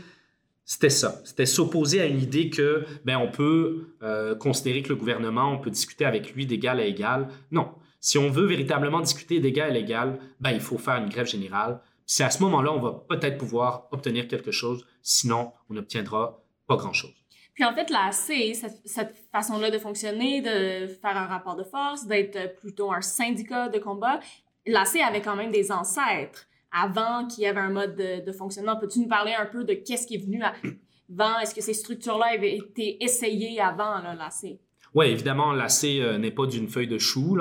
c'était 0.66 0.90
ça. 0.90 1.22
C'était 1.26 1.46
s'opposer 1.46 2.02
à 2.02 2.06
une 2.06 2.22
idée 2.22 2.50
que, 2.50 2.86
ben, 3.04 3.18
on 3.18 3.30
peut 3.30 3.96
euh, 4.02 4.36
considérer 4.36 4.82
que 4.82 4.90
le 4.90 4.96
gouvernement, 4.96 5.52
on 5.52 5.60
peut 5.60 5.70
discuter 5.70 6.06
avec 6.06 6.34
lui 6.34 6.46
d'égal 6.46 6.80
à 6.80 6.86
égal. 6.86 7.28
Non. 7.52 7.74
Si 8.00 8.18
on 8.18 8.30
veut 8.30 8.46
véritablement 8.46 9.02
discuter 9.02 9.40
d'égal 9.40 9.72
à 9.72 9.78
égal, 9.78 10.20
ben, 10.40 10.52
il 10.52 10.62
faut 10.62 10.78
faire 10.78 10.96
une 10.96 11.10
grève 11.10 11.28
générale. 11.28 11.82
C'est 12.06 12.24
à 12.24 12.30
ce 12.30 12.42
moment-là, 12.44 12.72
on 12.74 12.80
va 12.80 13.04
peut-être 13.10 13.38
pouvoir 13.38 13.88
obtenir 13.92 14.28
quelque 14.28 14.52
chose. 14.52 14.86
Sinon, 15.02 15.52
on 15.70 15.74
n'obtiendra 15.74 16.44
pas 16.68 16.76
grand-chose. 16.76 17.14
Puis 17.54 17.64
en 17.64 17.74
fait, 17.74 17.90
la 17.90 18.12
C, 18.12 18.54
cette, 18.54 18.82
cette 18.86 19.16
façon-là 19.32 19.70
de 19.70 19.78
fonctionner, 19.78 20.42
de 20.42 20.88
faire 20.88 21.16
un 21.16 21.28
rapport 21.28 21.56
de 21.56 21.64
force, 21.64 22.08
d'être 22.08 22.56
plutôt 22.60 22.92
un 22.92 23.02
syndicat 23.02 23.70
de 23.70 23.80
combat, 23.80 24.20
la 24.66 24.86
C 24.86 25.02
avait 25.02 25.22
quand 25.22 25.36
même 25.36 25.52
des 25.52 25.72
ancêtres 25.72 26.48
avant 26.74 27.28
qu'il 27.28 27.44
y 27.44 27.48
avait 27.48 27.60
un 27.60 27.70
mode 27.70 27.96
de, 27.96 28.32
fonctionnement. 28.32 28.76
Peux-tu 28.76 29.00
nous 29.00 29.08
parler 29.08 29.34
un 29.34 29.46
peu 29.46 29.64
de 29.64 29.74
qu'est-ce 29.74 30.08
qui 30.08 30.16
est 30.16 30.26
venu 30.26 30.42
avant? 31.12 31.40
Est-ce 31.40 31.54
que 31.54 31.62
ces 31.62 31.74
structures-là 31.74 32.34
avaient 32.34 32.58
été 32.58 33.02
essayées 33.04 33.62
avant 33.62 34.00
l'AC? 34.00 34.60
Oui, 34.96 35.08
évidemment, 35.08 35.54
l'AC 35.54 35.86
euh, 35.86 36.18
n'est 36.18 36.32
pas 36.32 36.46
d'une 36.46 36.68
feuille 36.68 36.88
de 36.88 37.00
chou. 37.00 37.38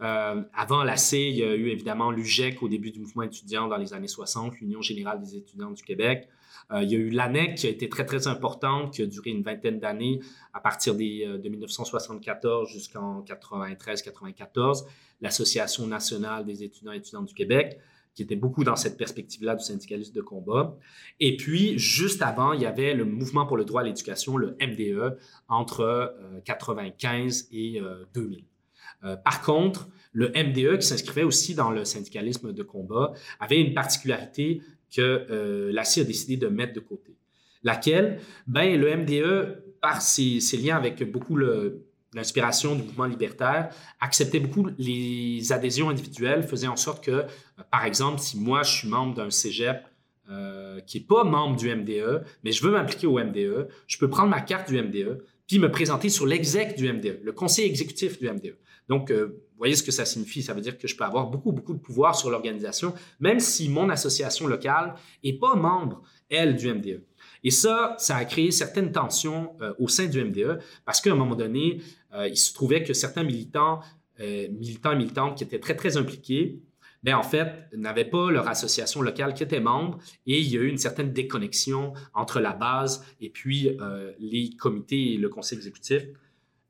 Euh, 0.00 0.42
avant 0.54 0.82
l'AC, 0.82 1.12
il 1.12 1.36
y 1.36 1.44
a 1.44 1.54
eu 1.54 1.68
évidemment 1.68 2.10
l'UGEC 2.10 2.62
au 2.62 2.68
début 2.68 2.90
du 2.90 3.00
mouvement 3.00 3.22
étudiant 3.22 3.68
dans 3.68 3.76
les 3.76 3.92
années 3.92 4.08
60, 4.08 4.58
l'Union 4.60 4.82
générale 4.82 5.20
des 5.20 5.36
étudiants 5.36 5.70
du 5.70 5.82
Québec. 5.82 6.28
Euh, 6.72 6.82
il 6.82 6.90
y 6.90 6.96
a 6.96 6.98
eu 6.98 7.10
l'ANEC 7.10 7.56
qui 7.56 7.68
a 7.68 7.70
été 7.70 7.88
très, 7.88 8.04
très 8.04 8.26
importante, 8.26 8.92
qui 8.92 9.02
a 9.02 9.06
duré 9.06 9.30
une 9.30 9.42
vingtaine 9.42 9.78
d'années 9.78 10.18
à 10.52 10.58
partir 10.58 10.96
des, 10.96 11.24
de 11.26 11.48
1974 11.48 12.68
jusqu'en 12.68 13.22
93-94, 13.22 14.84
l'Association 15.20 15.86
nationale 15.86 16.44
des 16.44 16.64
étudiants 16.64 16.92
et 16.92 16.96
étudiantes 16.96 17.26
du 17.26 17.34
Québec 17.34 17.78
qui 18.16 18.22
était 18.22 18.34
beaucoup 18.34 18.64
dans 18.64 18.76
cette 18.76 18.96
perspective-là 18.96 19.54
du 19.54 19.62
syndicalisme 19.62 20.14
de 20.14 20.22
combat. 20.22 20.76
Et 21.20 21.36
puis, 21.36 21.78
juste 21.78 22.22
avant, 22.22 22.54
il 22.54 22.62
y 22.62 22.66
avait 22.66 22.94
le 22.94 23.04
Mouvement 23.04 23.46
pour 23.46 23.58
le 23.58 23.64
droit 23.64 23.82
à 23.82 23.84
l'éducation, 23.84 24.38
le 24.38 24.56
MDE, 24.58 25.18
entre 25.48 26.14
1995 26.46 27.48
euh, 27.52 27.56
et 27.56 27.80
2000. 28.14 28.38
Euh, 28.38 29.08
euh, 29.08 29.16
par 29.16 29.42
contre, 29.42 29.88
le 30.12 30.30
MDE, 30.30 30.78
qui 30.78 30.86
s'inscrivait 30.86 31.24
aussi 31.24 31.54
dans 31.54 31.70
le 31.70 31.84
syndicalisme 31.84 32.54
de 32.54 32.62
combat, 32.62 33.12
avait 33.38 33.60
une 33.60 33.74
particularité 33.74 34.62
que 34.94 35.70
l'ACI 35.70 36.00
a 36.00 36.04
décidé 36.04 36.38
de 36.38 36.46
mettre 36.46 36.72
de 36.72 36.80
côté. 36.80 37.14
Laquelle? 37.62 38.20
Ben, 38.46 38.80
le 38.80 38.96
MDE, 38.96 39.62
par 39.82 40.00
ses, 40.00 40.40
ses 40.40 40.56
liens 40.56 40.76
avec 40.76 41.02
beaucoup 41.10 41.36
le, 41.36 41.86
l'inspiration 42.16 42.74
du 42.74 42.82
mouvement 42.82 43.04
libertaire, 43.04 43.68
acceptait 44.00 44.40
beaucoup 44.40 44.68
les 44.78 45.52
adhésions 45.52 45.90
individuelles, 45.90 46.42
faisait 46.42 46.66
en 46.66 46.76
sorte 46.76 47.04
que, 47.04 47.10
euh, 47.10 47.22
par 47.70 47.84
exemple, 47.84 48.18
si 48.20 48.40
moi 48.40 48.62
je 48.62 48.72
suis 48.72 48.88
membre 48.88 49.14
d'un 49.14 49.30
cégep 49.30 49.84
euh, 50.30 50.80
qui 50.80 50.98
n'est 50.98 51.04
pas 51.04 51.24
membre 51.24 51.56
du 51.56 51.72
MDE, 51.72 52.24
mais 52.42 52.52
je 52.52 52.64
veux 52.64 52.72
m'impliquer 52.72 53.06
au 53.06 53.18
MDE, 53.18 53.68
je 53.86 53.98
peux 53.98 54.08
prendre 54.08 54.30
ma 54.30 54.40
carte 54.40 54.68
du 54.68 54.82
MDE 54.82 55.22
puis 55.46 55.60
me 55.60 55.70
présenter 55.70 56.08
sur 56.08 56.26
l'exec 56.26 56.76
du 56.76 56.92
MDE, 56.92 57.20
le 57.22 57.32
conseil 57.32 57.66
exécutif 57.66 58.18
du 58.18 58.28
MDE. 58.28 58.56
Donc, 58.88 59.10
euh, 59.10 59.44
voyez 59.58 59.76
ce 59.76 59.82
que 59.82 59.92
ça 59.92 60.04
signifie. 60.04 60.42
Ça 60.42 60.54
veut 60.54 60.60
dire 60.60 60.76
que 60.76 60.88
je 60.88 60.96
peux 60.96 61.04
avoir 61.04 61.26
beaucoup, 61.28 61.52
beaucoup 61.52 61.74
de 61.74 61.78
pouvoir 61.78 62.16
sur 62.16 62.30
l'organisation, 62.30 62.94
même 63.20 63.40
si 63.40 63.68
mon 63.68 63.88
association 63.90 64.46
locale 64.46 64.94
n'est 65.22 65.34
pas 65.34 65.54
membre, 65.54 66.02
elle, 66.28 66.56
du 66.56 66.72
MDE. 66.72 67.02
Et 67.44 67.50
ça, 67.50 67.94
ça 67.98 68.16
a 68.16 68.24
créé 68.24 68.50
certaines 68.50 68.90
tensions 68.90 69.56
au 69.78 69.86
sein 69.86 70.06
du 70.06 70.24
MDE 70.24 70.58
parce 70.84 71.00
qu'à 71.00 71.12
un 71.12 71.14
moment 71.14 71.36
donné, 71.36 71.80
euh, 72.16 72.28
il 72.28 72.36
se 72.36 72.52
trouvait 72.54 72.82
que 72.82 72.92
certains 72.92 73.22
militants, 73.22 73.80
euh, 74.20 74.48
militants 74.50 74.92
et 74.92 74.96
militantes 74.96 75.38
qui 75.38 75.44
étaient 75.44 75.60
très, 75.60 75.76
très 75.76 75.96
impliqués, 75.96 76.60
ben, 77.02 77.16
en 77.16 77.22
fait, 77.22 77.68
n'avaient 77.74 78.06
pas 78.06 78.30
leur 78.30 78.48
association 78.48 79.02
locale 79.02 79.34
qui 79.34 79.42
était 79.42 79.60
membre 79.60 79.98
et 80.26 80.40
il 80.40 80.48
y 80.48 80.58
a 80.58 80.60
eu 80.60 80.68
une 80.68 80.78
certaine 80.78 81.12
déconnexion 81.12 81.92
entre 82.14 82.40
la 82.40 82.52
base 82.52 83.04
et 83.20 83.30
puis 83.30 83.76
euh, 83.80 84.12
les 84.18 84.50
comités 84.58 85.14
et 85.14 85.16
le 85.16 85.28
conseil 85.28 85.58
exécutif. 85.58 86.02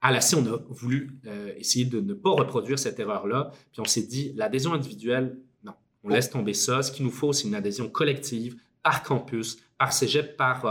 À 0.03 0.13
la 0.13 0.21
C, 0.21 0.37
on 0.37 0.47
a 0.47 0.59
voulu 0.69 1.19
essayer 1.57 1.85
de 1.87 2.01
ne 2.01 2.13
pas 2.13 2.31
reproduire 2.31 2.79
cette 2.79 3.01
erreur-là, 3.01 3.51
puis 3.73 3.81
on 3.81 3.87
s'est 3.87 4.03
dit, 4.03 4.33
l'adhésion 4.37 4.75
individuelle, 4.75 5.39
non, 5.65 5.73
on 6.05 6.11
laisse 6.11 6.31
tomber 6.31 6.53
ça. 6.53 6.83
Ce 6.83 6.93
qu'il 6.93 7.05
nous 7.05 7.11
faut, 7.11 7.33
c'est 7.33 7.49
une 7.49 7.55
adhésion 7.55 7.89
collective 7.89 8.57
par 8.85 9.03
campus, 9.03 9.57
par 9.79 9.93
cégep, 9.93 10.37
par 10.37 10.67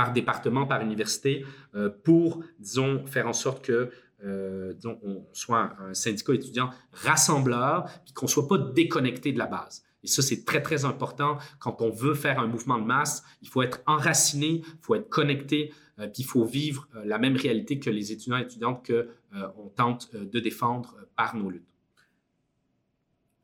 par 0.00 0.14
département, 0.14 0.66
par 0.66 0.80
université, 0.80 1.44
euh, 1.74 1.90
pour, 1.90 2.42
disons, 2.58 3.04
faire 3.04 3.28
en 3.28 3.34
sorte 3.34 3.62
que 3.62 3.90
euh, 4.24 4.72
disons, 4.72 4.98
on 5.02 5.26
soit 5.34 5.74
un, 5.78 5.92
syndicat 5.92 6.32
étudiant 6.32 6.70
rassembleur, 6.92 7.84
puis 8.04 8.14
qu'on 8.14 8.24
ne 8.24 8.30
soit 8.30 8.48
pas 8.48 8.56
déconnecté 8.56 9.32
de 9.32 9.38
la 9.38 9.46
base. 9.46 9.84
Et 10.02 10.06
ça, 10.06 10.22
c'est 10.22 10.46
très, 10.46 10.62
très 10.62 10.86
important. 10.86 11.36
Quand 11.58 11.82
on 11.82 11.90
veut 11.90 12.14
faire 12.14 12.38
un 12.40 12.46
mouvement 12.46 12.78
de 12.78 12.86
masse, 12.86 13.22
il 13.42 13.48
faut 13.48 13.60
être 13.60 13.80
enraciné, 13.86 14.62
il 14.64 14.78
faut 14.80 14.94
être 14.94 15.10
connecté, 15.10 15.70
euh, 15.98 16.06
puis 16.06 16.22
il 16.22 16.26
faut 16.26 16.44
vivre 16.46 16.88
la 17.04 17.18
même 17.18 17.36
réalité 17.36 17.78
que 17.78 17.90
les 17.90 18.10
étudiants 18.10 18.38
et 18.38 18.42
étudiantes 18.42 18.86
qu'on 18.86 19.68
tente 19.68 20.14
de 20.14 20.40
défendre 20.40 20.96
par 21.14 21.36
nos 21.36 21.50
luttes. 21.50 21.68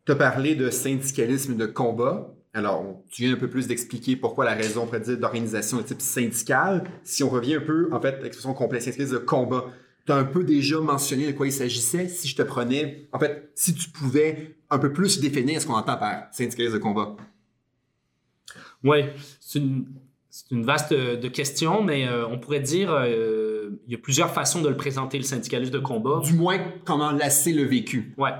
Tu 0.06 0.12
as 0.12 0.16
parlé 0.16 0.54
de 0.54 0.70
syndicalisme 0.70 1.54
de 1.54 1.66
combat. 1.66 2.34
Alors, 2.56 3.02
tu 3.10 3.22
viens 3.22 3.34
un 3.34 3.36
peu 3.36 3.50
plus 3.50 3.66
d'expliquer 3.66 4.16
pourquoi 4.16 4.46
la 4.46 4.54
raison, 4.54 4.84
on 4.84 4.86
pourrait 4.86 5.00
dire, 5.00 5.18
d'organisation 5.18 5.76
de 5.76 5.82
type 5.82 6.00
syndical. 6.00 6.84
Si 7.04 7.22
on 7.22 7.28
revient 7.28 7.56
un 7.56 7.60
peu, 7.60 7.90
en 7.92 8.00
fait, 8.00 8.18
l'expression 8.22 8.54
complète, 8.54 8.80
syndicalisme 8.80 9.16
de 9.16 9.18
combat, 9.18 9.66
tu 10.06 10.12
as 10.12 10.16
un 10.16 10.24
peu 10.24 10.42
déjà 10.42 10.80
mentionné 10.80 11.26
de 11.26 11.32
quoi 11.32 11.46
il 11.46 11.52
s'agissait. 11.52 12.08
Si 12.08 12.28
je 12.28 12.34
te 12.34 12.40
prenais, 12.40 13.08
en 13.12 13.18
fait, 13.18 13.50
si 13.54 13.74
tu 13.74 13.90
pouvais 13.90 14.56
un 14.70 14.78
peu 14.78 14.90
plus 14.90 15.20
définir 15.20 15.60
ce 15.60 15.66
qu'on 15.66 15.74
entend 15.74 15.98
par 15.98 16.28
syndicalisme 16.32 16.72
de 16.72 16.78
combat. 16.78 17.14
Oui, 18.82 19.04
c'est 19.38 19.58
une, 19.58 20.64
vaste 20.64 20.92
euh, 20.92 21.16
de 21.16 21.28
question, 21.28 21.82
mais 21.82 22.08
euh, 22.08 22.26
on 22.26 22.38
pourrait 22.38 22.60
dire 22.60 22.90
euh, 22.90 23.68
il 23.86 23.92
y 23.92 23.96
a 23.96 23.98
plusieurs 23.98 24.30
façons 24.30 24.62
de 24.62 24.70
le 24.70 24.78
présenter, 24.78 25.18
le 25.18 25.24
syndicalisme 25.24 25.72
de 25.72 25.78
combat. 25.78 26.20
Du 26.24 26.32
moins, 26.32 26.58
comment 26.86 27.10
Lassé 27.10 27.52
le 27.52 27.64
vécu. 27.64 28.14
Oui. 28.16 28.30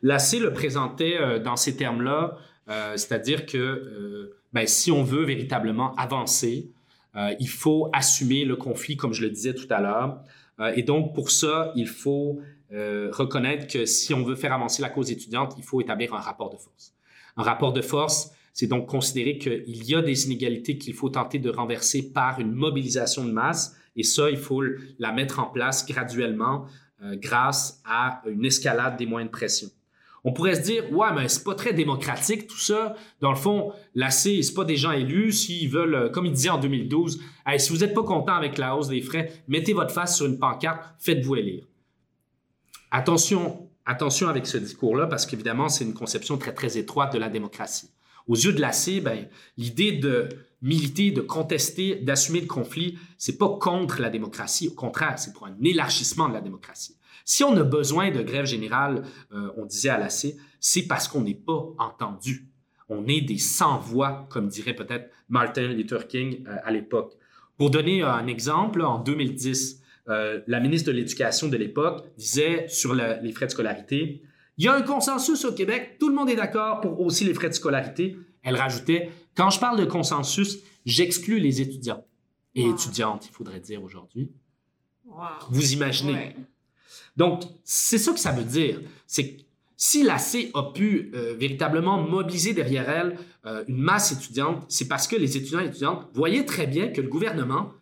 Lassé 0.00 0.38
le 0.38 0.54
présentait 0.54 1.40
dans 1.40 1.56
ces 1.56 1.76
termes-là. 1.76 2.38
Euh, 2.68 2.96
c'est-à-dire 2.96 3.46
que 3.46 3.56
euh, 3.56 4.36
ben, 4.52 4.66
si 4.66 4.90
on 4.90 5.02
veut 5.02 5.24
véritablement 5.24 5.94
avancer, 5.96 6.70
euh, 7.16 7.34
il 7.40 7.48
faut 7.48 7.88
assumer 7.92 8.44
le 8.44 8.56
conflit, 8.56 8.96
comme 8.96 9.12
je 9.12 9.22
le 9.22 9.30
disais 9.30 9.54
tout 9.54 9.66
à 9.70 9.80
l'heure. 9.80 10.22
Euh, 10.60 10.72
et 10.76 10.82
donc, 10.82 11.14
pour 11.14 11.30
ça, 11.30 11.72
il 11.74 11.88
faut 11.88 12.40
euh, 12.72 13.10
reconnaître 13.12 13.66
que 13.66 13.86
si 13.86 14.12
on 14.12 14.22
veut 14.22 14.34
faire 14.34 14.52
avancer 14.52 14.82
la 14.82 14.90
cause 14.90 15.10
étudiante, 15.10 15.54
il 15.56 15.64
faut 15.64 15.80
établir 15.80 16.14
un 16.14 16.20
rapport 16.20 16.50
de 16.50 16.56
force. 16.56 16.94
Un 17.36 17.42
rapport 17.42 17.72
de 17.72 17.82
force, 17.82 18.32
c'est 18.52 18.66
donc 18.66 18.86
considérer 18.86 19.38
qu'il 19.38 19.84
y 19.84 19.94
a 19.94 20.02
des 20.02 20.26
inégalités 20.26 20.78
qu'il 20.78 20.94
faut 20.94 21.08
tenter 21.08 21.38
de 21.38 21.50
renverser 21.50 22.12
par 22.12 22.40
une 22.40 22.52
mobilisation 22.52 23.24
de 23.24 23.32
masse. 23.32 23.76
Et 23.94 24.02
ça, 24.02 24.30
il 24.30 24.38
faut 24.38 24.62
la 24.98 25.12
mettre 25.12 25.38
en 25.38 25.46
place 25.46 25.86
graduellement 25.86 26.66
grâce 27.02 27.82
à 27.84 28.22
une 28.26 28.44
escalade 28.46 28.96
des 28.96 29.04
moyens 29.04 29.30
de 29.30 29.36
pression. 29.36 29.68
On 30.28 30.32
pourrait 30.32 30.56
se 30.56 30.60
dire, 30.60 30.92
ouais, 30.92 31.06
mais 31.14 31.28
c'est 31.28 31.44
pas 31.44 31.54
très 31.54 31.72
démocratique 31.72 32.48
tout 32.48 32.58
ça. 32.58 32.96
Dans 33.20 33.30
le 33.30 33.36
fond, 33.36 33.72
la 33.94 34.10
C, 34.10 34.42
c'est 34.42 34.54
pas 34.54 34.64
des 34.64 34.76
gens 34.76 34.90
élus. 34.90 35.30
S'ils 35.30 35.70
veulent, 35.70 35.94
euh, 35.94 36.08
comme 36.08 36.26
il 36.26 36.32
disait 36.32 36.48
en 36.48 36.58
2012, 36.58 37.20
si 37.58 37.72
vous 37.72 37.78
n'êtes 37.78 37.94
pas 37.94 38.02
content 38.02 38.34
avec 38.34 38.58
la 38.58 38.74
hausse 38.74 38.88
des 38.88 39.00
frais, 39.00 39.32
mettez 39.46 39.72
votre 39.72 39.94
face 39.94 40.16
sur 40.16 40.26
une 40.26 40.40
pancarte, 40.40 40.82
faites-vous 40.98 41.36
élire. 41.36 41.64
Attention, 42.90 43.68
attention 43.86 44.26
avec 44.26 44.48
ce 44.48 44.58
discours-là, 44.58 45.06
parce 45.06 45.26
qu'évidemment, 45.26 45.68
c'est 45.68 45.84
une 45.84 45.94
conception 45.94 46.38
très, 46.38 46.52
très 46.52 46.76
étroite 46.76 47.12
de 47.12 47.18
la 47.18 47.28
démocratie. 47.28 47.90
Aux 48.26 48.34
yeux 48.34 48.52
de 48.52 48.60
la 48.60 48.72
ben, 49.04 49.28
l'idée 49.56 49.92
de 49.92 50.28
militer, 50.60 51.12
de 51.12 51.20
contester, 51.20 52.00
d'assumer 52.02 52.40
le 52.40 52.48
conflit, 52.48 52.98
c'est 53.16 53.38
pas 53.38 53.58
contre 53.60 54.00
la 54.00 54.10
démocratie. 54.10 54.66
Au 54.66 54.74
contraire, 54.74 55.20
c'est 55.20 55.32
pour 55.32 55.46
un 55.46 55.54
élargissement 55.62 56.28
de 56.28 56.34
la 56.34 56.40
démocratie. 56.40 56.96
Si 57.28 57.42
on 57.42 57.56
a 57.56 57.64
besoin 57.64 58.12
de 58.12 58.22
grève 58.22 58.46
générale, 58.46 59.02
euh, 59.32 59.50
on 59.56 59.66
disait 59.66 59.88
à 59.88 59.98
l'AC, 59.98 60.36
c'est 60.60 60.86
parce 60.86 61.08
qu'on 61.08 61.22
n'est 61.22 61.34
pas 61.34 61.74
entendu. 61.76 62.48
On 62.88 63.08
est 63.08 63.20
des 63.20 63.38
sans-voix, 63.38 64.28
comme 64.30 64.46
dirait 64.46 64.76
peut-être 64.76 65.10
Martin 65.28 65.66
Luther 65.66 66.06
King 66.06 66.44
euh, 66.46 66.56
à 66.62 66.70
l'époque. 66.70 67.14
Pour 67.58 67.70
donner 67.70 68.02
un 68.02 68.28
exemple, 68.28 68.80
en 68.80 69.00
2010, 69.00 69.82
euh, 70.08 70.40
la 70.46 70.60
ministre 70.60 70.86
de 70.86 70.96
l'Éducation 70.96 71.48
de 71.48 71.56
l'époque 71.56 72.04
disait 72.16 72.68
sur 72.68 72.94
les 72.94 73.32
frais 73.32 73.46
de 73.46 73.50
scolarité, 73.50 74.22
il 74.56 74.64
y 74.64 74.68
a 74.68 74.74
un 74.74 74.82
consensus 74.82 75.44
au 75.44 75.52
Québec, 75.52 75.96
tout 75.98 76.08
le 76.08 76.14
monde 76.14 76.30
est 76.30 76.36
d'accord 76.36 76.80
pour 76.80 77.00
aussi 77.00 77.24
les 77.24 77.34
frais 77.34 77.48
de 77.48 77.54
scolarité. 77.54 78.16
Elle 78.44 78.54
rajoutait, 78.54 79.10
quand 79.36 79.50
je 79.50 79.58
parle 79.58 79.80
de 79.80 79.84
consensus, 79.84 80.58
j'exclus 80.84 81.40
les 81.40 81.60
étudiants 81.60 82.04
et 82.54 82.68
étudiantes, 82.68 83.26
il 83.28 83.32
faudrait 83.32 83.58
dire 83.58 83.82
aujourd'hui. 83.82 84.30
Vous 85.50 85.72
imaginez. 85.72 86.36
Donc, 87.16 87.42
c'est 87.64 87.98
ça 87.98 88.12
que 88.12 88.20
ça 88.20 88.32
veut 88.32 88.44
dire. 88.44 88.80
C'est 89.06 89.36
si 89.76 90.02
la 90.02 90.18
C 90.18 90.50
a 90.54 90.64
pu 90.74 91.12
euh, 91.14 91.34
véritablement 91.38 92.00
mobiliser 92.02 92.54
derrière 92.54 92.88
elle 92.88 93.18
euh, 93.44 93.62
une 93.68 93.78
masse 93.78 94.12
étudiante, 94.12 94.64
c'est 94.68 94.88
parce 94.88 95.06
que 95.06 95.16
les 95.16 95.36
étudiants 95.36 95.60
et 95.60 95.66
étudiantes 95.66 96.08
voyaient 96.14 96.46
très 96.46 96.66
bien 96.66 96.88
que 96.88 97.00
le 97.00 97.08
gouvernement 97.08 97.72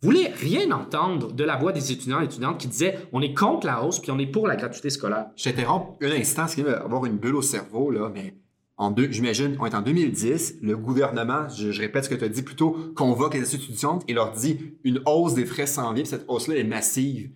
voulait 0.00 0.28
rien 0.28 0.70
entendre 0.70 1.32
de 1.32 1.44
la 1.44 1.56
voix 1.56 1.72
des 1.72 1.92
étudiants 1.92 2.20
et 2.20 2.24
étudiantes 2.24 2.58
qui 2.58 2.68
disaient 2.68 2.98
on 3.12 3.22
est 3.22 3.34
contre 3.34 3.66
la 3.66 3.82
hausse 3.84 4.00
puis 4.00 4.10
on 4.10 4.18
est 4.18 4.26
pour 4.26 4.46
la 4.46 4.56
gratuité 4.56 4.90
scolaire. 4.90 5.26
Je 5.36 5.44
t'interromps 5.44 5.96
un 6.02 6.12
instant, 6.12 6.48
ce 6.48 6.56
qui 6.56 6.62
va 6.62 6.78
avoir 6.82 7.04
une 7.06 7.16
bulle 7.16 7.36
au 7.36 7.42
cerveau, 7.42 7.90
là, 7.90 8.10
mais 8.12 8.34
en 8.76 8.94
j'imagine, 8.96 9.56
on 9.60 9.66
est 9.66 9.74
en 9.74 9.82
2010, 9.82 10.56
le 10.62 10.76
gouvernement, 10.76 11.48
je, 11.48 11.80
répète 11.80 12.04
ce 12.04 12.08
que 12.08 12.16
tu 12.16 12.24
as 12.24 12.28
dit 12.28 12.42
plutôt, 12.42 12.76
convoque 12.96 13.34
les 13.34 13.54
étudiantes 13.54 14.02
et 14.08 14.14
leur 14.14 14.32
dit 14.32 14.58
une 14.82 15.00
hausse 15.06 15.34
des 15.34 15.46
frais 15.46 15.66
s'en 15.66 15.92
vient, 15.92 16.04
cette 16.04 16.24
hausse-là 16.26 16.56
est 16.56 16.64
massive. 16.64 17.30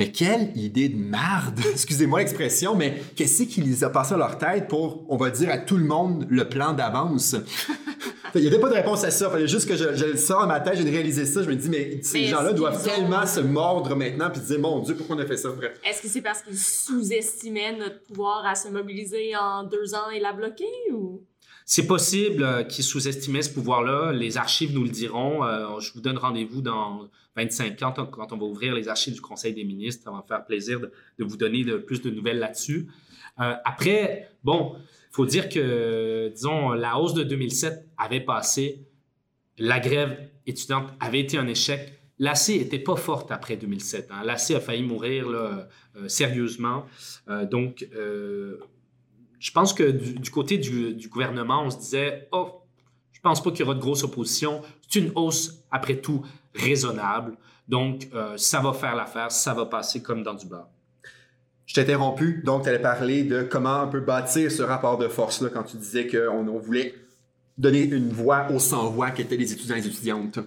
Mais 0.00 0.12
quelle 0.12 0.50
idée 0.56 0.88
de 0.88 0.96
merde! 0.96 1.60
Excusez-moi 1.72 2.20
l'expression, 2.20 2.74
mais 2.74 3.02
qu'est-ce 3.16 3.42
qui 3.42 3.60
les 3.60 3.84
a 3.84 3.90
passé 3.90 4.14
à 4.14 4.16
leur 4.16 4.38
tête 4.38 4.66
pour, 4.66 5.04
on 5.10 5.18
va 5.18 5.28
dire 5.28 5.50
à 5.50 5.58
tout 5.58 5.76
le 5.76 5.84
monde, 5.84 6.26
le 6.30 6.48
plan 6.48 6.72
d'avance? 6.72 7.36
Il 8.34 8.40
n'y 8.40 8.46
avait 8.46 8.60
pas 8.60 8.70
de 8.70 8.76
réponse 8.76 9.04
à 9.04 9.10
ça. 9.10 9.26
Il 9.26 9.32
fallait 9.32 9.46
juste 9.46 9.68
que 9.68 9.76
je, 9.76 9.94
je 9.94 10.06
le 10.06 10.16
sors 10.16 10.40
dans 10.40 10.46
ma 10.46 10.60
tête, 10.60 10.78
j'ai 10.78 10.88
réalisé 10.88 11.26
ça. 11.26 11.42
Je 11.42 11.50
me 11.50 11.54
dis, 11.54 11.68
mais 11.68 12.00
ces 12.02 12.24
gens-là 12.24 12.54
doivent 12.54 12.82
tellement 12.82 13.26
se 13.26 13.40
mordre 13.40 13.94
maintenant 13.94 14.30
puis 14.30 14.40
dire, 14.40 14.58
mon 14.58 14.80
Dieu, 14.80 14.94
pourquoi 14.94 15.16
on 15.16 15.18
a 15.18 15.26
fait 15.26 15.36
ça? 15.36 15.50
Est-ce 15.84 16.00
que 16.00 16.08
c'est 16.08 16.22
parce 16.22 16.40
qu'ils 16.40 16.56
sous-estimaient 16.56 17.76
notre 17.76 18.02
pouvoir 18.04 18.46
à 18.46 18.54
se 18.54 18.68
mobiliser 18.68 19.36
en 19.36 19.64
deux 19.64 19.94
ans 19.94 20.08
et 20.14 20.18
la 20.18 20.32
bloquer 20.32 20.64
ou? 20.94 21.20
C'est 21.66 21.86
possible 21.86 22.42
euh, 22.42 22.62
qu'ils 22.62 22.84
sous-estimaient 22.84 23.42
ce 23.42 23.50
pouvoir-là. 23.50 24.12
Les 24.12 24.38
archives 24.38 24.72
nous 24.72 24.84
le 24.84 24.88
diront. 24.88 25.44
Euh, 25.44 25.78
je 25.78 25.92
vous 25.92 26.00
donne 26.00 26.16
rendez-vous 26.16 26.62
dans 26.62 27.10
25 27.36 27.82
ans 27.82 27.92
quand 27.92 28.32
on 28.32 28.36
va 28.36 28.44
ouvrir 28.44 28.74
les 28.74 28.88
archives 28.88 29.14
du 29.14 29.20
Conseil 29.20 29.54
des 29.54 29.64
ministres. 29.64 30.04
Ça 30.04 30.10
va 30.10 30.18
me 30.18 30.22
faire 30.26 30.44
plaisir 30.44 30.80
de, 30.80 30.90
vous 31.24 31.36
donner 31.36 31.64
plus 31.86 32.02
de 32.02 32.10
nouvelles 32.10 32.38
là-dessus. 32.38 32.88
Euh, 33.40 33.54
après, 33.64 34.28
bon, 34.42 34.74
il 34.76 35.14
faut 35.14 35.26
dire 35.26 35.48
que, 35.48 36.28
disons, 36.34 36.70
la 36.70 36.98
hausse 36.98 37.14
de 37.14 37.22
2007 37.22 37.88
avait 37.96 38.20
passé. 38.20 38.86
La 39.58 39.80
grève 39.80 40.30
étudiante 40.46 40.90
avait 41.00 41.20
été 41.20 41.38
un 41.38 41.46
échec. 41.46 41.94
L'AC 42.18 42.48
n'était 42.48 42.78
pas 42.78 42.96
forte 42.96 43.30
après 43.30 43.56
2007. 43.56 44.08
Hein. 44.10 44.22
L'AC 44.24 44.50
a 44.50 44.60
failli 44.60 44.82
mourir 44.82 45.26
sérieusement. 46.06 46.86
donc, 47.50 47.86
je 49.40 49.50
pense 49.52 49.72
que 49.72 49.90
du, 49.90 50.30
côté 50.30 50.58
du, 50.58 51.08
gouvernement, 51.08 51.64
on 51.64 51.70
se 51.70 51.78
disait, 51.78 52.28
oh, 52.30 52.62
je 53.10 53.20
pense 53.20 53.42
pas 53.42 53.50
qu'il 53.50 53.60
y 53.60 53.62
aura 53.62 53.74
de 53.74 53.80
grosse 53.80 54.04
opposition. 54.04 54.60
C'est 54.86 55.00
une 55.00 55.12
hausse, 55.14 55.64
après 55.70 55.96
tout, 55.96 56.22
raisonnable. 56.54 57.36
Donc, 57.68 58.08
euh, 58.14 58.36
ça 58.36 58.60
va 58.60 58.72
faire 58.72 58.96
l'affaire, 58.96 59.30
ça 59.30 59.54
va 59.54 59.66
passer 59.66 60.02
comme 60.02 60.22
dans 60.22 60.34
du 60.34 60.46
beurre. 60.46 60.68
Je 61.66 61.74
t'ai 61.74 61.82
interrompu, 61.82 62.42
donc 62.44 62.64
tu 62.64 62.68
allais 62.68 62.80
parler 62.80 63.22
de 63.22 63.42
comment 63.42 63.84
on 63.84 63.88
peut 63.88 64.00
bâtir 64.00 64.50
ce 64.50 64.62
rapport 64.62 64.98
de 64.98 65.06
force-là 65.06 65.50
quand 65.50 65.62
tu 65.62 65.76
disais 65.76 66.08
qu'on 66.08 66.48
on 66.48 66.58
voulait 66.58 66.94
donner 67.56 67.82
une 67.82 68.12
voix 68.12 68.50
aux 68.50 68.58
sans-voix 68.58 69.10
qui 69.10 69.22
étaient 69.22 69.36
les 69.36 69.52
étudiants 69.52 69.76
et 69.76 69.80
les 69.80 69.86
étudiantes. 69.86 70.40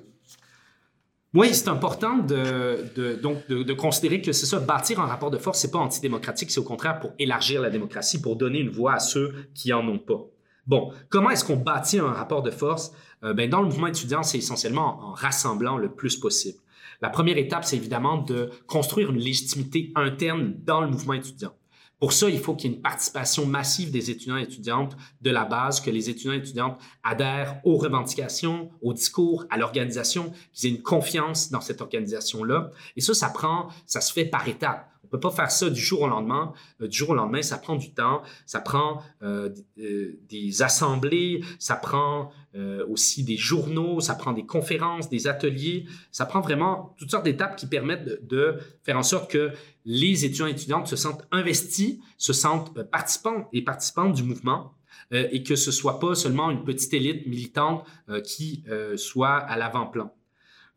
Oui, 1.33 1.53
c'est 1.53 1.69
important 1.69 2.17
de, 2.17 3.19
donc 3.21 3.47
de, 3.47 3.73
considérer 3.73 4.21
que 4.21 4.31
c'est 4.33 4.45
ça, 4.45 4.59
bâtir 4.59 4.99
un 4.99 5.07
rapport 5.07 5.31
de 5.31 5.37
force, 5.37 5.59
c'est 5.59 5.71
pas 5.71 5.79
antidémocratique, 5.79 6.51
c'est 6.51 6.59
au 6.59 6.63
contraire 6.63 6.99
pour 6.99 7.13
élargir 7.17 7.61
la 7.61 7.71
démocratie, 7.71 8.21
pour 8.21 8.35
donner 8.35 8.59
une 8.59 8.69
voix 8.69 8.93
à 8.93 8.99
ceux 8.99 9.33
qui 9.55 9.73
en 9.73 9.87
ont 9.87 9.97
pas. 9.97 10.19
Bon, 10.65 10.93
comment 11.09 11.29
est-ce 11.29 11.43
qu'on 11.43 11.57
bâtit 11.57 11.99
un 11.99 12.11
rapport 12.11 12.41
de 12.41 12.51
force? 12.51 12.93
Euh, 13.23 13.33
ben, 13.33 13.49
dans 13.49 13.61
le 13.61 13.65
mouvement 13.67 13.87
étudiant, 13.87 14.23
c'est 14.23 14.37
essentiellement 14.37 14.99
en 15.03 15.11
rassemblant 15.11 15.77
le 15.77 15.93
plus 15.93 16.17
possible. 16.17 16.59
La 17.01 17.09
première 17.09 17.37
étape, 17.37 17.65
c'est 17.65 17.75
évidemment 17.75 18.17
de 18.17 18.49
construire 18.65 19.11
une 19.11 19.19
légitimité 19.19 19.91
interne 19.95 20.55
dans 20.63 20.79
le 20.79 20.87
mouvement 20.87 21.13
étudiant. 21.13 21.53
Pour 21.99 22.13
ça, 22.13 22.29
il 22.29 22.39
faut 22.39 22.55
qu'il 22.55 22.69
y 22.69 22.73
ait 22.73 22.75
une 22.77 22.81
participation 22.81 23.45
massive 23.45 23.91
des 23.91 24.09
étudiants 24.09 24.37
et 24.37 24.43
étudiantes 24.43 24.95
de 25.21 25.31
la 25.31 25.45
base, 25.45 25.79
que 25.79 25.89
les 25.89 26.09
étudiants 26.09 26.33
et 26.33 26.37
étudiantes 26.37 26.79
adhèrent 27.03 27.59
aux 27.63 27.77
revendications, 27.77 28.71
au 28.81 28.93
discours, 28.93 29.45
à 29.49 29.57
l'organisation, 29.57 30.31
qu'ils 30.53 30.69
aient 30.69 30.75
une 30.75 30.81
confiance 30.81 31.49
dans 31.49 31.61
cette 31.61 31.81
organisation-là. 31.81 32.71
Et 32.95 33.01
ça, 33.01 33.13
ça 33.13 33.29
prend, 33.29 33.69
ça 33.85 34.01
se 34.01 34.11
fait 34.11 34.25
par 34.25 34.47
étapes 34.47 34.92
peut 35.13 35.19
pas 35.19 35.31
faire 35.31 35.51
ça 35.51 35.69
du 35.69 35.79
jour 35.79 36.01
au 36.01 36.07
lendemain. 36.07 36.53
Euh, 36.81 36.87
du 36.87 36.97
jour 36.97 37.11
au 37.11 37.15
lendemain, 37.15 37.41
ça 37.41 37.57
prend 37.57 37.75
du 37.75 37.93
temps, 37.93 38.23
ça 38.45 38.59
prend 38.59 39.01
euh, 39.21 39.49
euh, 39.79 40.19
des 40.27 40.61
assemblées, 40.61 41.41
ça 41.59 41.75
prend 41.75 42.31
aussi 42.87 43.23
des 43.23 43.35
journaux, 43.35 43.99
ça 43.99 44.13
prend 44.13 44.31
des 44.31 44.45
conférences, 44.45 45.09
des 45.09 45.25
ateliers, 45.25 45.85
ça 46.11 46.27
prend 46.27 46.39
vraiment 46.39 46.93
toutes 46.99 47.09
sortes 47.09 47.25
d'étapes 47.25 47.55
qui 47.55 47.65
permettent 47.65 48.27
de, 48.27 48.59
faire 48.83 48.95
en 48.95 49.01
sorte 49.01 49.31
que 49.31 49.53
les 49.85 50.23
étudiants 50.23 50.45
et 50.45 50.51
étudiantes 50.51 50.85
se 50.85 50.95
sentent 50.95 51.25
investis, 51.31 51.97
se 52.19 52.31
sentent 52.31 52.79
participants 52.91 53.49
et 53.53 53.63
participantes 53.63 54.13
du 54.13 54.21
mouvement 54.21 54.75
et 55.09 55.41
que 55.41 55.55
ce 55.55 55.71
soit 55.71 55.99
pas 55.99 56.13
seulement 56.13 56.51
une 56.51 56.63
petite 56.63 56.93
élite 56.93 57.25
militante 57.25 57.87
qui 58.23 58.63
soit 58.97 59.37
à 59.37 59.57
l'avant-plan. 59.57 60.13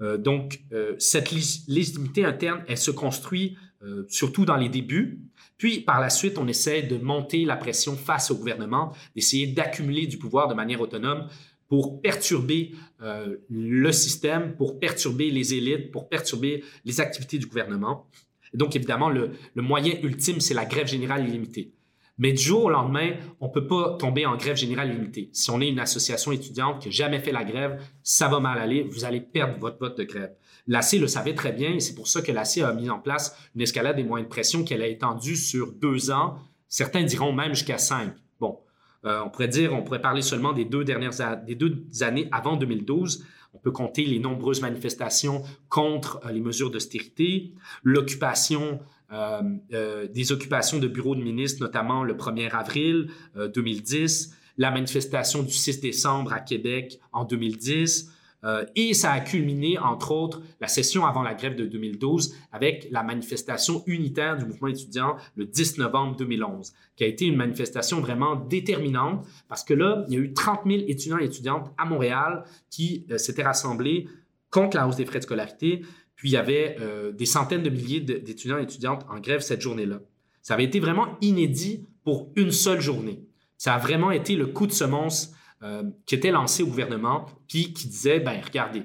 donc, 0.01 0.65
cette 0.99 1.31
légitimité 1.31 2.25
interne, 2.25 2.65
elle 2.69 2.79
se 2.79 2.91
construit 2.91 3.59
euh, 3.87 4.05
surtout 4.09 4.45
dans 4.45 4.57
les 4.57 4.69
débuts. 4.69 5.21
Puis, 5.59 5.81
par 5.81 6.01
la 6.01 6.11
suite, 6.11 6.39
on 6.39 6.49
essaie 6.49 6.83
de 6.83 6.99
monter 6.99 7.45
la 7.45 7.57
pression 7.57 7.97
face 7.97 8.31
au 8.31 8.37
gouvernement, 8.37 8.93
d'essayer 9.15 9.47
d'accumuler 9.47 10.07
du 10.07 10.19
pouvoir 10.19 10.49
de 10.49 10.55
manière 10.55 10.81
autonome 10.81 11.29
pour 11.69 12.01
perturber 12.03 12.73
euh, 13.03 13.37
le 13.49 13.93
système, 13.93 14.57
pour 14.57 14.79
perturber 14.81 15.31
les 15.31 15.55
élites, 15.55 15.93
pour 15.93 16.09
perturber 16.09 16.65
les 16.85 17.01
activités 17.01 17.39
du 17.39 17.47
gouvernement. 17.47 18.09
donc, 18.55 18.75
évidemment, 18.77 19.09
le, 19.09 19.31
le 19.55 19.63
moyen 19.63 19.95
ultime, 20.03 20.41
c'est 20.41 20.55
la 20.55 20.65
grève 20.65 20.89
générale 20.89 21.29
illimitée. 21.29 21.73
Mais 22.19 22.33
du 22.33 22.43
jour 22.43 22.65
au 22.65 22.71
lendemain, 22.71 23.13
on 23.41 23.49
ne 23.49 23.53
peut 23.53 23.67
pas 23.67 23.97
tomber 23.99 24.25
en 24.25 24.37
grève 24.37 24.57
générale 24.57 24.91
illimitée. 24.91 25.29
Si 25.33 25.51
on 25.51 25.61
est 25.61 25.69
une 25.69 25.81
association 25.81 26.33
étudiante 26.33 26.81
qui 26.81 26.89
n'a 26.89 26.93
jamais 26.93 27.21
fait 27.21 27.33
la 27.33 27.45
grève, 27.45 27.81
ça 28.03 28.29
va 28.29 28.41
mal 28.41 28.59
aller, 28.59 28.83
vous 28.83 29.05
allez 29.05 29.21
perdre 29.21 29.59
votre 29.59 29.79
vote 29.79 29.99
de 29.99 30.05
grève. 30.05 30.35
L'AC 30.69 30.93
le 30.95 31.07
savait 31.07 31.35
très 31.35 31.53
bien 31.53 31.75
et 31.75 31.81
c'est 31.81 31.95
pour 31.95 32.09
ça 32.09 32.23
que 32.23 32.33
l'AC 32.33 32.59
a 32.59 32.73
mis 32.73 32.91
en 32.91 32.99
place 32.99 33.37
une 33.55 33.63
escalade 33.63 33.97
des 33.97 34.05
moyens 34.05 34.29
de 34.29 34.31
pression 34.31 34.65
qu'elle 34.65 34.83
a 34.83 34.89
étendue 34.89 35.37
sur 35.37 35.73
deux 35.73 36.11
ans. 36.11 36.39
Certains 36.69 37.05
diront 37.05 37.33
même 37.33 37.55
jusqu'à 37.55 37.79
cinq. 37.79 38.13
Bon, 38.41 38.59
euh, 39.05 39.23
on 39.25 39.31
pourrait 39.31 39.49
dire, 39.49 39.73
on 39.73 39.83
pourrait 39.83 40.01
parler 40.01 40.23
seulement 40.23 40.53
des 40.53 40.65
deux 40.65 40.85
dernières 40.85 41.13
des 41.47 42.03
années 42.03 42.29
avant 42.33 42.57
2012. 42.57 43.25
On 43.55 43.59
peut 43.59 43.71
compter 43.71 44.05
les 44.05 44.19
nombreuses 44.19 44.61
manifestations 44.61 45.43
contre 45.69 46.21
euh, 46.27 46.33
les 46.33 46.41
mesures 46.41 46.71
d'austérité, 46.71 47.55
l'occupation 47.85 48.81
euh, 49.13 50.09
des 50.09 50.33
occupations 50.33 50.79
de 50.79 50.89
bureaux 50.89 51.15
de 51.15 51.23
ministres, 51.23 51.63
notamment 51.63 52.03
le 52.03 52.15
1er 52.15 52.51
avril 52.51 53.09
2010, 53.37 54.35
la 54.59 54.73
manifestation 54.73 55.45
du 55.45 55.53
6 55.53 55.81
décembre 55.81 56.33
à 56.33 56.41
Québec 56.41 56.99
en 57.13 57.25
2010. 57.25 58.11
Euh, 58.47 58.65
et 58.77 58.95
ça 58.95 59.13
a 59.13 59.21
culminé, 59.21 59.77
entre 59.79 60.13
autres, 60.13 60.41
la 60.61 60.69
session 60.69 61.05
avant 61.05 61.23
la 61.23 61.35
grève 61.35 61.57
de 61.57 61.67
2012 61.67 62.35
avec 62.53 62.87
la 62.91 63.03
manifestation 63.03 63.83
unitaire 63.87 64.37
du 64.37 64.45
mouvement 64.45 64.69
étudiant 64.69 65.17
le 65.35 65.47
10 65.47 65.79
novembre 65.79 66.17
2011, 66.17 66.73
qui 66.95 67.05
a 67.05 67.07
été 67.09 67.27
une 67.27 67.37
manifestation 67.37 68.01
vraiment 68.01 68.37
déterminante 68.37 69.27
parce 69.49 69.65
que 69.65 69.75
là, 69.75 70.05
il 70.09 70.15
y 70.15 70.17
a 70.17 70.21
eu 70.21 70.33
30 70.33 70.61
000 70.65 70.85
étudiants 70.87 71.19
et 71.19 71.25
étudiantes 71.25 71.73
à 71.77 71.85
Montréal 71.85 72.45
qui 72.71 73.05
euh, 73.11 73.19
s'étaient 73.19 73.43
rassemblés 73.43 74.09
contre 74.51 74.77
la 74.77 74.87
hausse 74.87 74.97
des 74.97 75.07
frais 75.07 75.19
de 75.19 75.25
scolarité. 75.25 75.83
Puis 76.15 76.31
il 76.31 76.33
y 76.33 76.37
avait 76.37 76.77
euh, 76.81 77.13
des 77.13 77.27
centaines 77.27 77.63
de 77.63 77.71
milliers 77.71 78.01
d'étudiants 78.01 78.59
et 78.59 78.63
étudiantes 78.63 79.05
en 79.11 79.19
grève 79.19 79.41
cette 79.41 79.61
journée-là. 79.61 80.01
Ça 80.41 80.55
avait 80.55 80.65
été 80.65 80.79
vraiment 80.79 81.19
inédit 81.21 81.85
pour 82.05 82.31
une 82.37 82.53
seule 82.53 82.81
journée. 82.81 83.25
Ça 83.59 83.75
a 83.75 83.79
vraiment 83.79 84.13
été 84.13 84.37
le 84.37 84.47
coup 84.47 84.67
de 84.67 84.73
semonce 84.73 85.33
euh, 85.63 85.85
qui 86.05 86.15
était 86.15 86.31
lancé 86.31 86.63
au 86.63 86.67
gouvernement, 86.67 87.27
puis 87.49 87.73
qui 87.73 87.89
disait, 87.89 88.21
ben 88.21 88.41
regardez, 88.45 88.83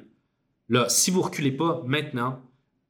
là, 0.70 0.88
si 0.90 1.12
vous 1.12 1.22
reculez 1.22 1.52
pas 1.52 1.82
maintenant, 1.86 2.42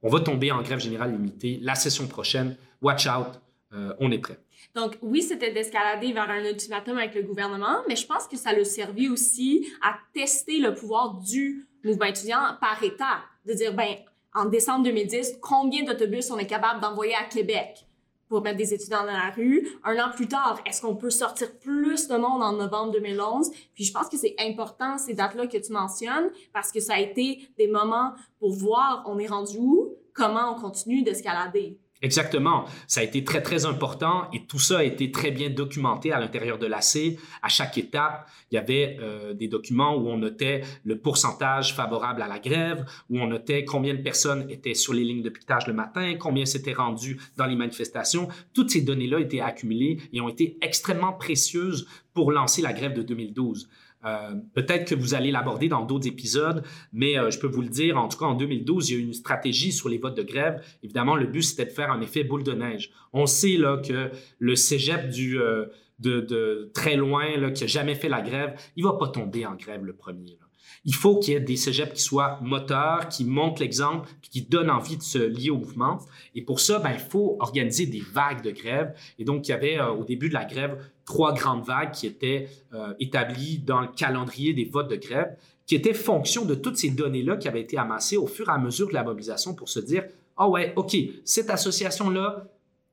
on 0.03 0.09
va 0.09 0.19
tomber 0.19 0.51
en 0.51 0.61
grève 0.61 0.79
générale 0.79 1.11
limitée 1.11 1.59
la 1.61 1.75
session 1.75 2.07
prochaine. 2.07 2.57
Watch 2.81 3.07
out, 3.07 3.39
euh, 3.73 3.93
on 3.99 4.11
est 4.11 4.19
prêt. 4.19 4.39
Donc, 4.75 4.97
oui, 5.01 5.21
c'était 5.21 5.51
d'escalader 5.51 6.13
vers 6.13 6.29
un 6.29 6.43
ultimatum 6.43 6.97
avec 6.97 7.15
le 7.15 7.23
gouvernement, 7.23 7.81
mais 7.87 7.95
je 7.95 8.05
pense 8.05 8.27
que 8.27 8.37
ça 8.37 8.51
a 8.51 8.63
servi 8.63 9.09
aussi 9.09 9.67
à 9.81 9.95
tester 10.13 10.59
le 10.59 10.73
pouvoir 10.73 11.15
du 11.15 11.67
mouvement 11.83 12.05
étudiant 12.05 12.57
par 12.59 12.81
État. 12.83 13.21
De 13.45 13.53
dire, 13.53 13.73
ben, 13.73 13.95
en 14.33 14.45
décembre 14.45 14.85
2010, 14.85 15.39
combien 15.41 15.83
d'autobus 15.83 16.29
on 16.31 16.37
est 16.37 16.45
capable 16.45 16.79
d'envoyer 16.79 17.15
à 17.15 17.23
Québec? 17.23 17.87
Pour 18.31 18.41
mettre 18.41 18.55
des 18.55 18.73
étudiants 18.73 19.01
dans 19.01 19.11
la 19.11 19.29
rue. 19.35 19.67
Un 19.83 19.97
an 19.97 20.09
plus 20.15 20.29
tard, 20.29 20.61
est-ce 20.65 20.81
qu'on 20.81 20.95
peut 20.95 21.09
sortir 21.09 21.51
plus 21.59 22.07
de 22.07 22.15
monde 22.15 22.41
en 22.41 22.53
novembre 22.53 22.93
2011? 22.93 23.51
Puis 23.75 23.83
je 23.83 23.91
pense 23.91 24.07
que 24.07 24.15
c'est 24.15 24.35
important, 24.39 24.97
ces 24.97 25.13
dates-là 25.13 25.47
que 25.47 25.57
tu 25.57 25.73
mentionnes, 25.73 26.29
parce 26.53 26.71
que 26.71 26.79
ça 26.79 26.93
a 26.93 26.99
été 27.01 27.49
des 27.57 27.67
moments 27.67 28.13
pour 28.39 28.53
voir 28.53 29.03
on 29.05 29.19
est 29.19 29.27
rendu 29.27 29.57
où, 29.59 29.97
comment 30.13 30.55
on 30.55 30.61
continue 30.61 31.03
d'escalader? 31.03 31.77
Exactement. 32.01 32.65
Ça 32.87 33.01
a 33.01 33.03
été 33.03 33.23
très, 33.23 33.41
très 33.41 33.65
important 33.65 34.27
et 34.33 34.45
tout 34.45 34.57
ça 34.57 34.79
a 34.79 34.83
été 34.83 35.11
très 35.11 35.29
bien 35.29 35.49
documenté 35.49 36.11
à 36.11 36.19
l'intérieur 36.19 36.57
de 36.57 36.65
l'AC. 36.65 37.17
À 37.43 37.47
chaque 37.47 37.77
étape, 37.77 38.27
il 38.51 38.55
y 38.55 38.57
avait 38.57 38.97
euh, 38.99 39.33
des 39.33 39.47
documents 39.47 39.95
où 39.95 40.09
on 40.09 40.17
notait 40.17 40.61
le 40.83 40.97
pourcentage 40.97 41.75
favorable 41.75 42.21
à 42.23 42.27
la 42.27 42.39
grève, 42.39 42.85
où 43.09 43.19
on 43.19 43.27
notait 43.27 43.65
combien 43.65 43.93
de 43.93 44.01
personnes 44.01 44.49
étaient 44.49 44.73
sur 44.73 44.93
les 44.93 45.03
lignes 45.03 45.21
de 45.21 45.29
piquetage 45.29 45.67
le 45.67 45.73
matin, 45.73 46.15
combien 46.19 46.45
s'étaient 46.45 46.73
rendues 46.73 47.19
dans 47.37 47.45
les 47.45 47.55
manifestations. 47.55 48.27
Toutes 48.53 48.71
ces 48.71 48.81
données-là 48.81 49.19
étaient 49.19 49.41
accumulées 49.41 49.99
et 50.11 50.21
ont 50.21 50.29
été 50.29 50.57
extrêmement 50.61 51.13
précieuses 51.13 51.87
pour 52.13 52.31
lancer 52.31 52.61
la 52.61 52.73
grève 52.73 52.93
de 52.93 53.03
2012. 53.03 53.69
Euh, 54.05 54.35
peut-être 54.53 54.89
que 54.89 54.95
vous 54.95 55.13
allez 55.13 55.31
l'aborder 55.31 55.67
dans 55.67 55.85
d'autres 55.85 56.07
épisodes, 56.07 56.63
mais 56.91 57.17
euh, 57.17 57.29
je 57.29 57.39
peux 57.39 57.47
vous 57.47 57.61
le 57.61 57.69
dire, 57.69 57.97
en 57.97 58.07
tout 58.07 58.17
cas 58.17 58.25
en 58.25 58.33
2012, 58.33 58.89
il 58.89 58.93
y 58.93 58.97
a 58.97 58.99
eu 58.99 59.05
une 59.05 59.13
stratégie 59.13 59.71
sur 59.71 59.89
les 59.89 59.97
votes 59.97 60.17
de 60.17 60.23
grève. 60.23 60.61
Évidemment, 60.83 61.15
le 61.15 61.27
but, 61.27 61.43
c'était 61.43 61.65
de 61.65 61.71
faire 61.71 61.91
un 61.91 62.01
effet 62.01 62.23
boule 62.23 62.43
de 62.43 62.53
neige. 62.53 62.91
On 63.13 63.25
sait 63.25 63.57
là, 63.57 63.77
que 63.77 64.09
le 64.39 64.55
cégep 64.55 65.09
du, 65.09 65.39
euh, 65.39 65.65
de, 65.99 66.19
de, 66.21 66.71
très 66.73 66.95
loin, 66.95 67.37
là, 67.37 67.51
qui 67.51 67.63
n'a 67.63 67.67
jamais 67.67 67.95
fait 67.95 68.09
la 68.09 68.21
grève, 68.21 68.55
il 68.75 68.83
va 68.83 68.93
pas 68.93 69.07
tomber 69.07 69.45
en 69.45 69.55
grève 69.55 69.85
le 69.85 69.93
premier. 69.93 70.37
Là. 70.39 70.47
Il 70.83 70.95
faut 70.95 71.19
qu'il 71.19 71.33
y 71.33 71.37
ait 71.37 71.41
des 71.41 71.57
cégeps 71.57 71.93
qui 71.93 72.01
soient 72.01 72.39
moteurs, 72.41 73.07
qui 73.07 73.23
montrent 73.23 73.61
l'exemple, 73.61 74.09
qui 74.23 74.41
donnent 74.41 74.71
envie 74.71 74.97
de 74.97 75.03
se 75.03 75.19
lier 75.19 75.51
au 75.51 75.57
mouvement. 75.57 75.99
Et 76.33 76.41
pour 76.41 76.59
ça, 76.59 76.79
ben, 76.79 76.91
il 76.93 76.99
faut 76.99 77.37
organiser 77.39 77.85
des 77.85 77.99
vagues 77.99 78.41
de 78.41 78.49
grève. 78.49 78.95
Et 79.19 79.23
donc, 79.23 79.47
il 79.47 79.51
y 79.51 79.53
avait 79.53 79.79
au 79.79 80.03
début 80.03 80.29
de 80.29 80.33
la 80.33 80.45
grève 80.45 80.90
trois 81.05 81.33
grandes 81.33 81.65
vagues 81.65 81.91
qui 81.91 82.07
étaient 82.07 82.49
euh, 82.73 82.93
établies 82.99 83.59
dans 83.59 83.81
le 83.81 83.87
calendrier 83.87 84.53
des 84.53 84.65
votes 84.65 84.89
de 84.89 84.95
grève, 84.95 85.35
qui 85.65 85.75
étaient 85.75 85.93
fonction 85.93 86.45
de 86.45 86.55
toutes 86.55 86.77
ces 86.77 86.89
données-là 86.89 87.37
qui 87.37 87.47
avaient 87.47 87.61
été 87.61 87.77
amassées 87.77 88.17
au 88.17 88.27
fur 88.27 88.49
et 88.49 88.51
à 88.51 88.57
mesure 88.57 88.89
de 88.89 88.93
la 88.93 89.03
mobilisation 89.03 89.53
pour 89.53 89.69
se 89.69 89.79
dire, 89.79 90.03
ah 90.37 90.47
ouais, 90.47 90.73
OK, 90.75 90.95
cette 91.23 91.49
association-là, 91.49 92.45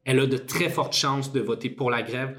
elle 0.05 0.21
a 0.21 0.27
de 0.27 0.37
très 0.37 0.69
fortes 0.69 0.95
chances 0.95 1.33
de 1.33 1.41
voter 1.41 1.71
pour 1.71 1.91
la 1.91 2.03
grève. 2.03 2.37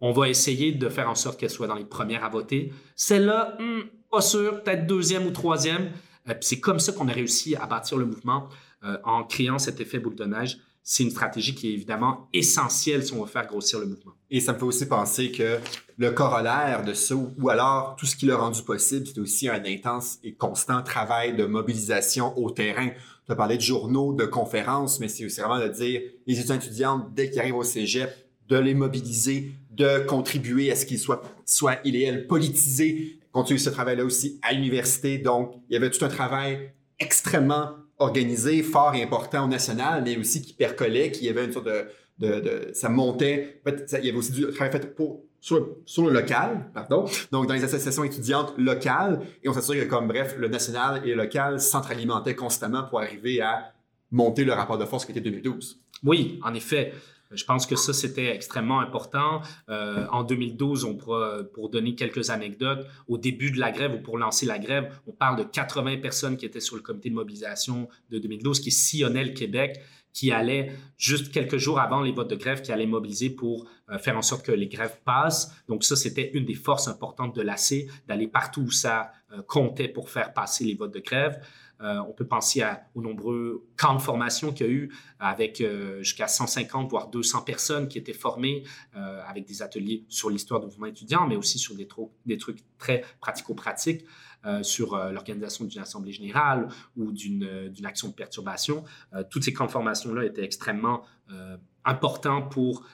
On 0.00 0.12
va 0.12 0.28
essayer 0.28 0.72
de 0.72 0.88
faire 0.88 1.08
en 1.08 1.14
sorte 1.14 1.38
qu'elle 1.38 1.50
soit 1.50 1.66
dans 1.66 1.74
les 1.74 1.84
premières 1.84 2.24
à 2.24 2.28
voter. 2.28 2.72
Celle-là, 2.96 3.56
hmm, 3.60 3.82
pas 4.10 4.20
sûr, 4.20 4.62
peut-être 4.62 4.86
deuxième 4.86 5.26
ou 5.26 5.30
troisième. 5.30 5.90
Euh, 6.28 6.34
c'est 6.40 6.60
comme 6.60 6.78
ça 6.78 6.92
qu'on 6.92 7.08
a 7.08 7.12
réussi 7.12 7.56
à 7.56 7.66
bâtir 7.66 7.98
le 7.98 8.06
mouvement 8.06 8.48
euh, 8.84 8.98
en 9.04 9.24
créant 9.24 9.58
cet 9.58 9.80
effet 9.80 9.98
boule 9.98 10.14
de 10.14 10.24
neige 10.24 10.58
c'est 10.82 11.04
une 11.04 11.10
stratégie 11.10 11.54
qui 11.54 11.68
est 11.68 11.72
évidemment 11.72 12.28
essentielle 12.32 13.04
si 13.04 13.12
on 13.12 13.22
veut 13.22 13.30
faire 13.30 13.46
grossir 13.46 13.78
le 13.78 13.86
mouvement. 13.86 14.12
Et 14.30 14.40
ça 14.40 14.52
me 14.52 14.58
fait 14.58 14.64
aussi 14.64 14.86
penser 14.86 15.30
que 15.30 15.58
le 15.96 16.10
corollaire 16.10 16.84
de 16.84 16.94
ça, 16.94 17.14
ou 17.14 17.48
alors 17.48 17.96
tout 17.96 18.06
ce 18.06 18.16
qui 18.16 18.26
l'a 18.26 18.36
rendu 18.36 18.62
possible, 18.62 19.06
c'est 19.06 19.20
aussi 19.20 19.48
un 19.48 19.62
intense 19.64 20.18
et 20.24 20.34
constant 20.34 20.82
travail 20.82 21.36
de 21.36 21.44
mobilisation 21.44 22.36
au 22.38 22.50
terrain. 22.50 22.88
Tu 23.26 23.32
as 23.32 23.36
parlé 23.36 23.56
de 23.56 23.62
journaux, 23.62 24.12
de 24.12 24.24
conférences, 24.24 24.98
mais 24.98 25.08
c'est 25.08 25.24
aussi 25.24 25.40
vraiment 25.40 25.60
de 25.60 25.68
dire 25.68 26.00
les 26.26 26.38
étudiants 26.38 26.56
étudiantes, 26.56 27.14
dès 27.14 27.30
qu'ils 27.30 27.38
arrivent 27.38 27.56
au 27.56 27.62
cégep, 27.62 28.10
de 28.48 28.56
les 28.56 28.74
mobiliser, 28.74 29.52
de 29.70 30.04
contribuer 30.06 30.72
à 30.72 30.76
ce 30.76 30.84
qu'ils 30.84 30.98
soient, 30.98 31.22
soit 31.46 31.78
il 31.84 31.94
et 31.94 32.02
elle, 32.02 32.26
politisés, 32.26 33.20
continuer 33.30 33.58
ce 33.58 33.70
travail-là 33.70 34.04
aussi 34.04 34.38
à 34.42 34.52
l'université. 34.52 35.18
Donc, 35.18 35.54
il 35.68 35.74
y 35.74 35.76
avait 35.76 35.90
tout 35.90 36.04
un 36.04 36.08
travail 36.08 36.72
extrêmement 36.98 37.70
organisé, 37.98 38.62
fort 38.62 38.94
et 38.94 39.02
important 39.02 39.44
au 39.44 39.48
national, 39.48 40.02
mais 40.04 40.16
aussi 40.16 40.42
qui 40.42 40.52
percolait, 40.52 41.10
qui 41.10 41.28
avait 41.28 41.44
une 41.44 41.52
sorte 41.52 41.66
de, 41.66 41.86
de, 42.18 42.70
ça 42.72 42.88
montait. 42.88 43.60
En 43.66 43.70
fait, 43.70 43.96
il 43.98 44.06
y 44.06 44.08
avait 44.08 44.18
aussi 44.18 44.32
du 44.32 44.46
travail 44.52 44.72
fait 44.72 44.96
sur, 45.40 45.76
sur, 45.84 46.04
le 46.06 46.12
local, 46.12 46.70
pardon, 46.72 47.04
donc 47.32 47.48
dans 47.48 47.54
les 47.54 47.64
associations 47.64 48.04
étudiantes 48.04 48.54
locales, 48.58 49.20
et 49.42 49.48
on 49.48 49.52
s'assure 49.52 49.74
que 49.74 49.88
comme 49.88 50.06
bref, 50.06 50.36
le 50.38 50.48
national 50.48 51.02
et 51.04 51.08
le 51.08 51.14
local 51.16 51.60
s'entralimentaient 51.60 52.36
constamment 52.36 52.84
pour 52.84 53.00
arriver 53.00 53.40
à 53.40 53.72
monter 54.12 54.44
le 54.44 54.52
rapport 54.52 54.78
de 54.78 54.84
force 54.84 55.04
qui 55.04 55.10
était 55.10 55.20
2012. 55.20 55.80
Oui, 56.04 56.38
en 56.44 56.54
effet. 56.54 56.92
Je 57.34 57.44
pense 57.44 57.66
que 57.66 57.76
ça, 57.76 57.92
c'était 57.92 58.34
extrêmement 58.34 58.80
important. 58.80 59.42
Euh, 59.68 60.06
en 60.10 60.24
2012, 60.24 60.84
on 60.84 60.94
pourra, 60.94 61.38
pour 61.54 61.70
donner 61.70 61.94
quelques 61.94 62.30
anecdotes, 62.30 62.86
au 63.08 63.18
début 63.18 63.50
de 63.50 63.58
la 63.58 63.70
grève 63.70 63.94
ou 63.94 64.02
pour 64.02 64.18
lancer 64.18 64.46
la 64.46 64.58
grève, 64.58 64.92
on 65.06 65.12
parle 65.12 65.38
de 65.38 65.44
80 65.44 65.98
personnes 65.98 66.36
qui 66.36 66.46
étaient 66.46 66.60
sur 66.60 66.76
le 66.76 66.82
comité 66.82 67.10
de 67.10 67.14
mobilisation 67.14 67.88
de 68.10 68.18
2012 68.18 68.60
qui 68.60 68.70
sillonnaient 68.70 69.24
le 69.24 69.32
Québec 69.32 69.80
qui 70.12 70.30
allaient, 70.30 70.72
juste 70.98 71.32
quelques 71.32 71.56
jours 71.56 71.80
avant 71.80 72.02
les 72.02 72.12
votes 72.12 72.30
de 72.30 72.36
grève, 72.36 72.60
qui 72.60 72.70
allaient 72.70 72.86
mobiliser 72.86 73.30
pour 73.30 73.66
euh, 73.90 73.98
faire 73.98 74.16
en 74.16 74.22
sorte 74.22 74.44
que 74.44 74.52
les 74.52 74.68
grèves 74.68 74.98
passent. 75.04 75.52
Donc 75.68 75.84
ça, 75.84 75.96
c'était 75.96 76.30
une 76.34 76.44
des 76.44 76.54
forces 76.54 76.88
importantes 76.88 77.34
de 77.34 77.42
l'AC, 77.42 77.86
d'aller 78.06 78.28
partout 78.28 78.62
où 78.62 78.70
ça 78.70 79.12
euh, 79.32 79.42
comptait 79.42 79.88
pour 79.88 80.10
faire 80.10 80.32
passer 80.34 80.64
les 80.64 80.74
votes 80.74 80.92
de 80.92 81.00
grève. 81.00 81.38
Euh, 81.82 81.98
on 82.08 82.12
peut 82.12 82.26
penser 82.26 82.62
aux 82.94 83.02
nombreux 83.02 83.66
camps 83.76 83.94
de 83.94 84.00
formation 84.00 84.52
qu'il 84.52 84.66
y 84.66 84.68
a 84.68 84.72
eu 84.72 84.92
avec 85.18 85.60
euh, 85.60 85.98
jusqu'à 85.98 86.28
150 86.28 86.88
voire 86.88 87.08
200 87.08 87.42
personnes 87.42 87.88
qui 87.88 87.98
étaient 87.98 88.12
formées 88.12 88.62
euh, 88.96 89.20
avec 89.26 89.46
des 89.46 89.62
ateliers 89.62 90.04
sur 90.08 90.30
l'histoire 90.30 90.60
du 90.60 90.66
mouvement 90.66 90.86
étudiant, 90.86 91.26
mais 91.26 91.36
aussi 91.36 91.58
sur 91.58 91.74
des, 91.74 91.86
trucs 92.38 92.62
très 92.78 93.04
pratico-pratiques. 93.20 94.04
sur 94.62 94.96
l'organisation 94.96 95.64
d'une 95.64 95.80
assemblée 95.80 96.12
générale 96.12 96.68
ou 96.96 97.12
d'une 97.12 97.72
action 97.84 98.08
de 98.08 98.14
perturbation. 98.14 98.84
toutes 99.30 99.44
ces 99.44 99.52
camps 99.52 99.66
de 99.66 99.70
formation-là 99.70 100.24
étaient 100.24 100.42
extrêmement 100.42 101.04
importants 101.84 102.42
pour 102.42 102.84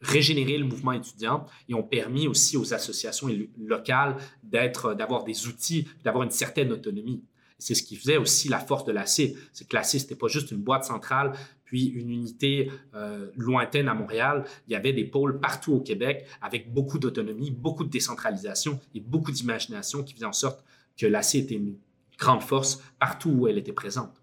régénérer 0.00 0.56
le 0.56 0.64
mouvement 0.64 0.92
étudiant 0.92 1.44
et 1.68 1.74
ont 1.74 1.82
permis 1.82 2.26
aussi 2.26 2.56
aux 2.56 2.72
associations 2.72 3.28
locales 3.58 4.16
d'avoir 4.42 5.24
des 5.24 5.46
outils, 5.46 5.86
d'avoir 6.04 6.24
une 6.24 6.30
certaine 6.30 6.72
autonomie. 6.72 7.22
C'est 7.60 7.74
ce 7.74 7.82
qui 7.82 7.96
faisait 7.96 8.16
aussi 8.16 8.48
la 8.48 8.58
force 8.58 8.84
de 8.84 8.92
l'AC. 8.92 9.34
C'est 9.52 9.68
que 9.68 9.76
l'AC, 9.76 9.86
c'était 9.86 10.16
pas 10.16 10.28
juste 10.28 10.50
une 10.50 10.62
boîte 10.62 10.84
centrale, 10.84 11.32
puis 11.64 11.86
une 11.86 12.10
unité 12.10 12.70
euh, 12.94 13.30
lointaine 13.36 13.88
à 13.88 13.94
Montréal. 13.94 14.44
Il 14.66 14.72
y 14.72 14.76
avait 14.76 14.92
des 14.92 15.04
pôles 15.04 15.38
partout 15.38 15.74
au 15.74 15.80
Québec 15.80 16.26
avec 16.42 16.72
beaucoup 16.72 16.98
d'autonomie, 16.98 17.50
beaucoup 17.50 17.84
de 17.84 17.90
décentralisation 17.90 18.80
et 18.94 19.00
beaucoup 19.00 19.30
d'imagination 19.30 20.02
qui 20.02 20.14
faisaient 20.14 20.26
en 20.26 20.32
sorte 20.32 20.64
que 20.98 21.06
l'AC 21.06 21.36
était 21.36 21.54
une 21.54 21.76
grande 22.18 22.42
force 22.42 22.82
partout 22.98 23.30
où 23.30 23.46
elle 23.46 23.58
était 23.58 23.72
présente. 23.72 24.20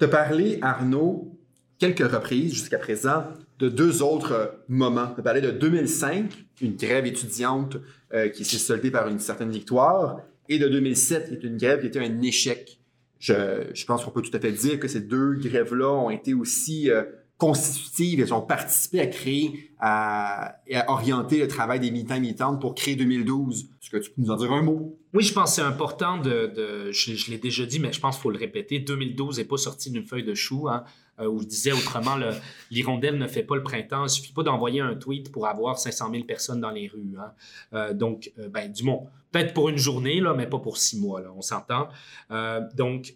As 0.00 0.08
parlé, 0.08 0.58
Arnaud, 0.62 1.38
quelques 1.78 2.10
reprises 2.10 2.54
jusqu'à 2.54 2.78
présent 2.78 3.24
de 3.58 3.68
deux 3.68 4.02
autres 4.02 4.62
moments. 4.68 5.08
Tu 5.14 5.20
as 5.20 5.22
parlé 5.22 5.40
de 5.40 5.50
2005, 5.50 6.32
une 6.62 6.76
grève 6.76 7.06
étudiante 7.06 7.76
euh, 8.12 8.28
qui 8.28 8.44
s'est 8.44 8.58
soldée 8.58 8.90
par 8.90 9.08
une 9.08 9.18
certaine 9.18 9.50
victoire, 9.50 10.20
et 10.50 10.58
de 10.58 10.68
2007, 10.68 11.28
qui 11.28 11.34
est 11.34 11.48
une 11.48 11.56
grève 11.56 11.80
qui 11.80 11.86
était 11.86 12.00
un 12.00 12.20
échec. 12.20 12.78
Je, 13.18 13.68
je 13.72 13.86
pense 13.86 14.04
qu'on 14.04 14.10
peut 14.10 14.22
tout 14.22 14.36
à 14.36 14.40
fait 14.40 14.52
dire 14.52 14.78
que 14.78 14.88
ces 14.88 15.00
deux 15.00 15.34
grèves-là 15.34 15.90
ont 15.90 16.10
été 16.10 16.34
aussi 16.34 16.90
euh, 16.90 17.04
constitutives, 17.40 18.20
elles 18.20 18.34
ont 18.34 18.42
participé 18.42 19.00
à 19.00 19.06
créer 19.06 19.70
à, 19.78 20.56
et 20.66 20.76
à 20.76 20.90
orienter 20.90 21.38
le 21.38 21.48
travail 21.48 21.80
des 21.80 21.90
militants 21.90 22.16
et 22.16 22.20
militantes 22.20 22.60
pour 22.60 22.74
créer 22.74 22.96
2012. 22.96 23.70
Est-ce 23.82 23.90
que 23.90 23.96
tu 23.96 24.10
peux 24.10 24.20
nous 24.22 24.30
en 24.30 24.36
dire 24.36 24.52
un 24.52 24.62
mot? 24.62 24.98
Oui, 25.14 25.24
je 25.24 25.32
pense 25.32 25.50
que 25.50 25.56
c'est 25.56 25.66
important 25.66 26.18
de, 26.18 26.52
de 26.54 26.92
je, 26.92 27.30
l'ai 27.30 27.38
déjà 27.38 27.64
dit, 27.64 27.80
mais 27.80 27.92
je 27.92 28.00
pense 28.00 28.16
qu'il 28.16 28.22
faut 28.22 28.30
le 28.30 28.38
répéter. 28.38 28.78
2012 28.78 29.38
n'est 29.38 29.44
pas 29.44 29.56
sorti 29.56 29.90
d'une 29.90 30.04
feuille 30.04 30.24
de 30.24 30.34
chou. 30.34 30.68
Hein, 30.68 30.84
euh, 31.20 31.26
où 31.26 31.40
je 31.40 31.46
disais 31.46 31.72
autrement, 31.72 32.16
le, 32.16 32.30
l'hirondelle 32.70 33.18
ne 33.18 33.26
fait 33.26 33.42
pas 33.42 33.56
le 33.56 33.62
printemps. 33.62 34.04
Il 34.04 34.10
suffit 34.10 34.32
pas 34.32 34.42
d'envoyer 34.42 34.80
un 34.80 34.94
tweet 34.94 35.30
pour 35.32 35.46
avoir 35.46 35.78
500 35.78 36.10
000 36.12 36.24
personnes 36.24 36.60
dans 36.60 36.70
les 36.70 36.88
rues. 36.88 37.16
Hein. 37.18 37.32
Euh, 37.74 37.94
donc, 37.94 38.32
euh, 38.38 38.48
ben, 38.48 38.70
du 38.70 38.84
moins, 38.84 39.00
peut-être 39.32 39.54
pour 39.54 39.68
une 39.68 39.78
journée, 39.78 40.20
là, 40.20 40.34
mais 40.34 40.46
pas 40.46 40.58
pour 40.58 40.78
six 40.78 40.98
mois, 40.98 41.20
là, 41.20 41.28
on 41.36 41.42
s'entend. 41.42 41.88
Euh, 42.30 42.60
donc, 42.74 43.14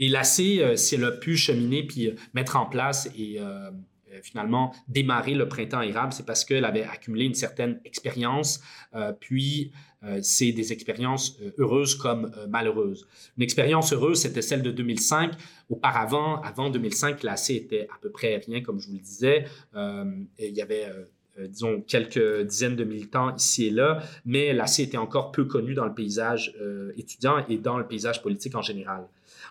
et 0.00 0.08
l'AC, 0.08 0.76
si 0.76 0.94
elle 0.94 1.04
a 1.04 1.12
pu 1.12 1.36
cheminer 1.36 1.82
puis 1.84 2.14
mettre 2.32 2.56
en 2.56 2.66
place 2.66 3.08
et 3.18 3.40
finalement 4.22 4.72
démarrer 4.86 5.34
le 5.34 5.48
printemps 5.48 5.80
érable, 5.80 6.12
c'est 6.12 6.24
parce 6.24 6.44
qu'elle 6.44 6.64
avait 6.64 6.84
accumulé 6.84 7.24
une 7.24 7.34
certaine 7.34 7.80
expérience, 7.84 8.60
puis 9.18 9.72
c'est 10.22 10.52
des 10.52 10.72
expériences 10.72 11.36
euh, 11.42 11.50
heureuses 11.58 11.94
comme 11.94 12.30
euh, 12.36 12.46
malheureuses. 12.46 13.06
Une 13.36 13.42
expérience 13.42 13.92
heureuse, 13.92 14.20
c'était 14.20 14.42
celle 14.42 14.62
de 14.62 14.70
2005. 14.70 15.32
Auparavant, 15.70 16.40
avant 16.42 16.70
2005, 16.70 17.22
l'AC 17.22 17.50
était 17.50 17.88
à 17.92 17.98
peu 18.00 18.10
près 18.10 18.36
rien, 18.46 18.62
comme 18.62 18.80
je 18.80 18.88
vous 18.88 18.94
le 18.94 19.00
disais. 19.00 19.46
Euh, 19.74 20.04
il 20.38 20.54
y 20.54 20.62
avait 20.62 20.86
euh, 20.86 21.04
euh, 21.38 21.46
disons, 21.46 21.82
quelques 21.82 22.42
dizaines 22.42 22.74
de 22.74 22.84
militants 22.84 23.34
ici 23.34 23.66
et 23.66 23.70
là, 23.70 24.02
mais 24.24 24.52
l'AC 24.52 24.80
était 24.80 24.96
encore 24.96 25.30
peu 25.30 25.44
connu 25.44 25.74
dans 25.74 25.84
le 25.84 25.94
paysage 25.94 26.54
euh, 26.60 26.92
étudiant 26.96 27.44
et 27.48 27.58
dans 27.58 27.78
le 27.78 27.86
paysage 27.86 28.22
politique 28.22 28.54
en 28.56 28.62
général. 28.62 29.06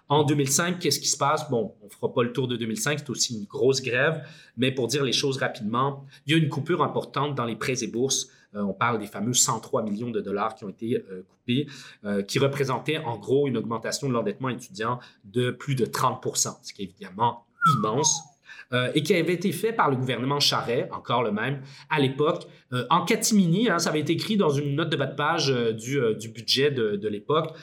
En 0.10 0.24
2005, 0.24 0.80
qu'est-ce 0.80 1.00
qui 1.00 1.08
se 1.08 1.18
passe? 1.18 1.50
Bon, 1.50 1.74
on 1.82 1.86
ne 1.86 1.90
fera 1.90 2.14
pas 2.14 2.24
le 2.24 2.34
tour 2.34 2.48
de 2.48 2.58
2005, 2.58 3.00
c'est 3.00 3.10
aussi 3.10 3.38
une 3.38 3.46
grosse 3.46 3.82
grève, 3.82 4.22
mais 4.58 4.72
pour 4.72 4.88
dire 4.88 5.04
les 5.04 5.14
choses 5.14 5.38
rapidement, 5.38 6.06
il 6.26 6.32
y 6.32 6.36
a 6.36 6.38
une 6.38 6.50
coupure 6.50 6.84
importante 6.84 7.36
dans 7.36 7.46
les 7.46 7.56
prêts 7.56 7.84
et 7.84 7.88
bourses. 7.88 8.30
Euh, 8.58 8.64
on 8.64 8.74
parle 8.74 9.00
des 9.00 9.08
fameux 9.08 9.34
103 9.34 9.84
millions 9.84 10.10
de 10.10 10.22
dollars 10.22 10.56
qui 10.56 10.66
ont 10.66 10.70
été 10.70 10.98
euh, 10.98 11.24
coupés, 11.30 11.68
euh, 12.06 12.22
qui 12.22 12.40
représentaient 12.40 12.98
en 12.98 13.18
gros 13.18 13.48
une 13.48 13.58
augmentation 13.58 14.10
de 14.10 14.14
l'endettement 14.14 14.50
étudiant 14.50 15.00
de 15.24 15.52
plus 15.52 15.76
de 15.76 15.86
30% 15.86 16.58
ce 16.64 16.74
qui 16.74 16.82
est 16.82 16.86
évidemment 16.86 17.46
immense. 17.78 18.22
Et 18.96 19.02
qui 19.02 19.14
avait 19.14 19.36
été 19.36 19.54
fait 19.54 19.72
par 19.72 19.90
le 19.90 19.96
gouvernement 19.96 20.42
Charret, 20.42 20.90
encore 20.92 21.24
le 21.24 21.32
même, 21.32 21.62
à 21.90 22.02
l'époque, 22.02 22.48
en 22.90 23.06
catimini. 23.06 23.70
Hein, 23.70 23.80
ça 23.80 23.92
avait 23.92 24.02
été 24.02 24.12
écrit 24.12 24.36
dans 24.36 24.50
une 24.50 24.76
note 24.76 24.90
de 24.90 24.98
bas 24.98 25.06
de 25.06 25.16
page 25.16 25.48
du, 25.48 26.28
budget 26.28 26.70
de, 26.72 26.98
de 26.98 27.08
l'époque. 27.08 27.56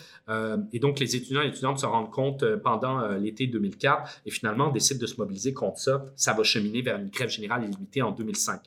Et 0.73 0.79
donc, 0.79 1.01
les 1.01 1.15
étudiants 1.15 1.43
et 1.43 1.49
étudiantes 1.49 1.79
se 1.79 1.85
rendent 1.85 2.11
compte 2.11 2.43
pendant 2.57 3.07
l'été 3.19 3.47
2004 3.47 4.23
et 4.25 4.31
finalement 4.31 4.71
décident 4.71 5.01
de 5.01 5.07
se 5.07 5.17
mobiliser 5.19 5.53
contre 5.53 5.79
ça. 5.79 6.07
Ça 6.17 6.33
va 6.33 6.43
cheminer 6.43 6.81
vers 6.81 6.99
une 6.99 7.11
grève 7.11 7.29
générale 7.29 7.65
illimitée 7.65 8.01
en 8.01 8.13
2005. 8.13 8.63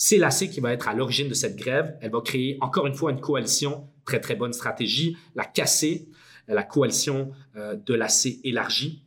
C'est 0.00 0.16
l'AC 0.16 0.48
qui 0.50 0.60
va 0.60 0.72
être 0.72 0.86
à 0.86 0.94
l'origine 0.94 1.28
de 1.28 1.34
cette 1.34 1.56
grève. 1.56 1.98
Elle 2.00 2.12
va 2.12 2.20
créer 2.20 2.56
encore 2.60 2.86
une 2.86 2.94
fois 2.94 3.10
une 3.10 3.20
coalition, 3.20 3.90
très 4.04 4.20
très 4.20 4.36
bonne 4.36 4.52
stratégie, 4.52 5.16
la 5.34 5.44
casser, 5.44 6.08
la 6.46 6.62
coalition 6.62 7.32
euh, 7.56 7.74
de 7.74 7.94
l'AC 7.94 8.38
élargie, 8.44 9.04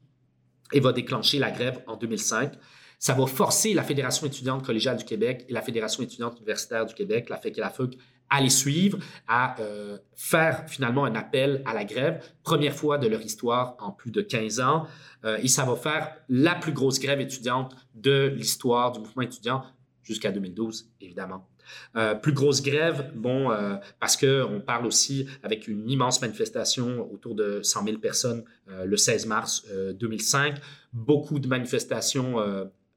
et 0.73 0.81
va 0.81 0.91
déclencher 0.91 1.39
la 1.39 1.49
grève 1.49 1.81
en 1.87 1.95
2005. 1.95 2.51
Ça 2.99 3.13
va 3.13 3.25
forcer 3.25 3.73
la 3.73 3.83
Fédération 3.83 4.27
étudiante 4.27 4.65
collégiale 4.65 4.97
du 4.97 5.05
Québec 5.05 5.45
et 5.47 5.53
la 5.53 5.61
Fédération 5.61 6.03
étudiante 6.03 6.37
universitaire 6.37 6.85
du 6.85 6.93
Québec, 6.93 7.29
la 7.29 7.37
FEC 7.37 7.57
et 7.57 7.61
la 7.61 7.69
FEUC, 7.69 7.97
à 8.29 8.41
les 8.41 8.49
suivre, 8.49 8.99
à 9.29 9.59
euh, 9.61 9.97
faire 10.13 10.65
finalement 10.67 11.05
un 11.05 11.15
appel 11.15 11.63
à 11.65 11.73
la 11.73 11.85
grève, 11.85 12.21
première 12.43 12.73
fois 12.73 12.97
de 12.97 13.07
leur 13.07 13.21
histoire 13.21 13.77
en 13.79 13.91
plus 13.91 14.11
de 14.11 14.21
15 14.21 14.59
ans. 14.59 14.87
Euh, 15.23 15.37
et 15.41 15.47
ça 15.47 15.63
va 15.63 15.77
faire 15.77 16.15
la 16.27 16.55
plus 16.55 16.73
grosse 16.73 16.99
grève 16.99 17.21
étudiante 17.21 17.75
de 17.95 18.27
l'histoire 18.35 18.91
du 18.91 18.99
mouvement 18.99 19.23
étudiant 19.23 19.63
jusqu'à 20.03 20.31
2012, 20.31 20.91
évidemment. 21.01 21.47
Euh, 21.95 22.15
plus 22.15 22.33
grosse 22.33 22.61
grève, 22.61 23.11
bon, 23.15 23.51
euh, 23.51 23.75
parce 23.99 24.17
qu'on 24.17 24.61
parle 24.65 24.85
aussi 24.85 25.27
avec 25.43 25.67
une 25.67 25.89
immense 25.89 26.21
manifestation 26.21 27.11
autour 27.11 27.35
de 27.35 27.61
100 27.61 27.85
000 27.85 27.97
personnes 27.97 28.43
euh, 28.69 28.85
le 28.85 28.97
16 28.97 29.25
mars 29.25 29.65
2005. 29.99 30.55
Beaucoup 30.93 31.39
de 31.39 31.47
manifestations 31.47 32.35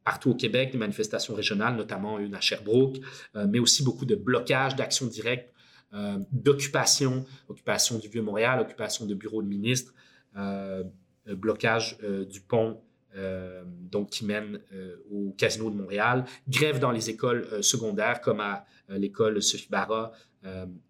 partout 0.05 0.30
au 0.30 0.34
Québec, 0.34 0.70
des 0.72 0.78
manifestations 0.78 1.34
régionales, 1.34 1.76
notamment 1.76 2.18
une 2.18 2.34
à 2.34 2.40
Sherbrooke, 2.40 2.96
mais 3.34 3.59
aussi 3.59 3.84
beaucoup 3.84 4.05
de 4.05 4.16
blocages, 4.16 4.74
d'actions 4.74 5.07
directes, 5.07 5.52
d'occupation, 6.32 7.24
occupation 7.48 7.98
du 7.98 8.09
Vieux-Montréal, 8.09 8.61
occupation 8.61 9.07
de 9.07 9.14
bureaux 9.14 9.42
de 9.42 9.48
ministres, 9.48 9.94
blocage 11.26 11.98
du 12.28 12.40
pont 12.40 12.80
donc 13.90 14.10
qui 14.10 14.24
mène 14.24 14.60
euh, 14.72 14.96
au 15.10 15.34
Casino 15.38 15.70
de 15.70 15.76
Montréal, 15.76 16.24
grève 16.48 16.78
dans 16.80 16.90
les 16.90 17.10
écoles 17.10 17.46
euh, 17.52 17.62
secondaires 17.62 18.20
comme 18.20 18.40
à 18.40 18.64
l'école 18.88 19.40
Sophie 19.42 19.68
Barra 19.70 20.12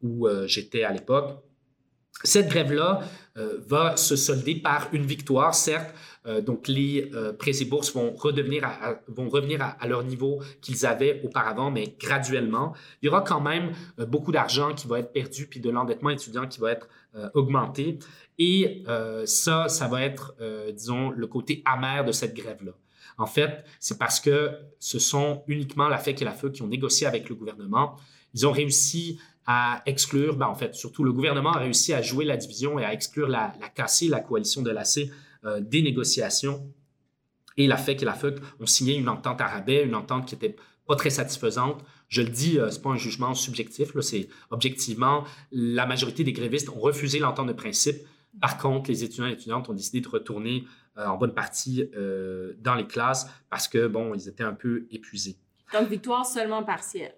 où 0.02 0.26
j'étais 0.46 0.82
à 0.82 0.92
l'époque. 0.92 1.38
Cette 2.24 2.48
grève-là 2.48 3.02
va 3.68 3.96
se 3.96 4.16
solder 4.16 4.56
par 4.56 4.88
une 4.92 5.06
victoire, 5.06 5.54
certes. 5.54 5.94
donc 6.42 6.66
les 6.66 7.08
prêts 7.38 7.62
et 7.62 7.64
bourses 7.64 7.94
vont 7.94 8.16
redevenir 8.16 8.68
vont 9.06 9.28
revenir 9.28 9.62
à, 9.62 9.68
à 9.80 9.86
leur 9.86 10.02
niveau 10.02 10.42
qu'ils 10.60 10.84
avaient 10.86 11.20
auparavant, 11.22 11.70
mais 11.70 11.94
graduellement. 12.00 12.74
Il 13.00 13.06
y 13.06 13.08
aura 13.08 13.20
quand 13.20 13.40
même 13.40 13.70
beaucoup 14.08 14.32
d'argent 14.32 14.74
qui 14.74 14.88
va 14.88 14.98
être 14.98 15.12
perdu, 15.12 15.46
puis 15.46 15.60
de 15.60 15.70
l'endettement 15.70 16.10
étudiant 16.10 16.48
qui 16.48 16.58
va 16.58 16.72
être 16.72 16.88
augmenté. 17.34 18.00
Et 18.38 18.82
euh, 18.88 19.26
ça, 19.26 19.68
ça 19.68 19.86
va 19.88 20.02
être, 20.02 20.34
euh, 20.40 20.72
disons, 20.72 21.10
le 21.10 21.26
côté 21.26 21.62
amer 21.64 22.04
de 22.04 22.12
cette 22.12 22.34
grève-là. 22.34 22.72
En 23.16 23.26
fait, 23.26 23.64
c'est 23.78 23.98
parce 23.98 24.18
que 24.18 24.50
ce 24.80 24.98
sont 24.98 25.44
uniquement 25.46 25.88
la 25.88 25.98
FEC 25.98 26.22
et 26.22 26.24
la 26.24 26.32
FEU 26.32 26.50
qui 26.50 26.62
ont 26.62 26.66
négocié 26.66 27.06
avec 27.06 27.28
le 27.28 27.34
gouvernement. 27.34 27.96
Ils 28.34 28.46
ont 28.46 28.52
réussi 28.52 29.20
à 29.46 29.82
exclure, 29.86 30.36
ben 30.36 30.46
en 30.46 30.54
fait, 30.54 30.74
surtout 30.74 31.04
le 31.04 31.12
gouvernement 31.12 31.52
a 31.52 31.58
réussi 31.58 31.92
à 31.92 32.02
jouer 32.02 32.24
la 32.24 32.36
division 32.36 32.78
et 32.78 32.84
à 32.84 32.92
exclure 32.92 33.28
la, 33.28 33.52
la 33.60 33.86
la 34.08 34.20
coalition 34.20 34.62
de 34.62 34.70
l'AC, 34.70 35.10
euh, 35.44 35.60
des 35.60 35.82
négociations. 35.82 36.66
Et 37.56 37.66
la 37.66 37.76
FEC 37.76 38.02
et 38.02 38.04
la 38.04 38.14
FEC 38.14 38.38
ont 38.58 38.66
signé 38.66 38.96
une 38.96 39.08
entente 39.08 39.40
à 39.40 39.46
rabais, 39.46 39.84
une 39.84 39.94
entente 39.94 40.26
qui 40.26 40.34
était 40.34 40.56
pas 40.86 40.96
très 40.96 41.10
satisfaisante. 41.10 41.84
Je 42.08 42.22
le 42.22 42.28
dis, 42.28 42.58
euh, 42.58 42.70
c'est 42.70 42.82
pas 42.82 42.90
un 42.90 42.96
jugement 42.96 43.34
subjectif, 43.34 43.98
c'est 44.00 44.28
objectivement 44.50 45.24
la 45.52 45.86
majorité 45.86 46.24
des 46.24 46.32
grévistes 46.32 46.68
ont 46.70 46.80
refusé 46.80 47.18
l'entente 47.18 47.46
de 47.46 47.52
principe 47.52 47.98
par 48.40 48.58
contre, 48.58 48.90
les 48.90 49.04
étudiants 49.04 49.26
et 49.26 49.32
étudiantes 49.32 49.68
ont 49.68 49.74
décidé 49.74 50.00
de 50.00 50.08
retourner 50.08 50.64
euh, 50.98 51.06
en 51.06 51.16
bonne 51.16 51.34
partie 51.34 51.88
euh, 51.96 52.54
dans 52.60 52.74
les 52.74 52.86
classes 52.86 53.28
parce 53.50 53.68
que, 53.68 53.86
bon, 53.86 54.14
ils 54.14 54.28
étaient 54.28 54.44
un 54.44 54.54
peu 54.54 54.86
épuisés. 54.90 55.36
Donc, 55.72 55.88
victoire 55.88 56.24
seulement 56.26 56.62
partielle. 56.62 57.14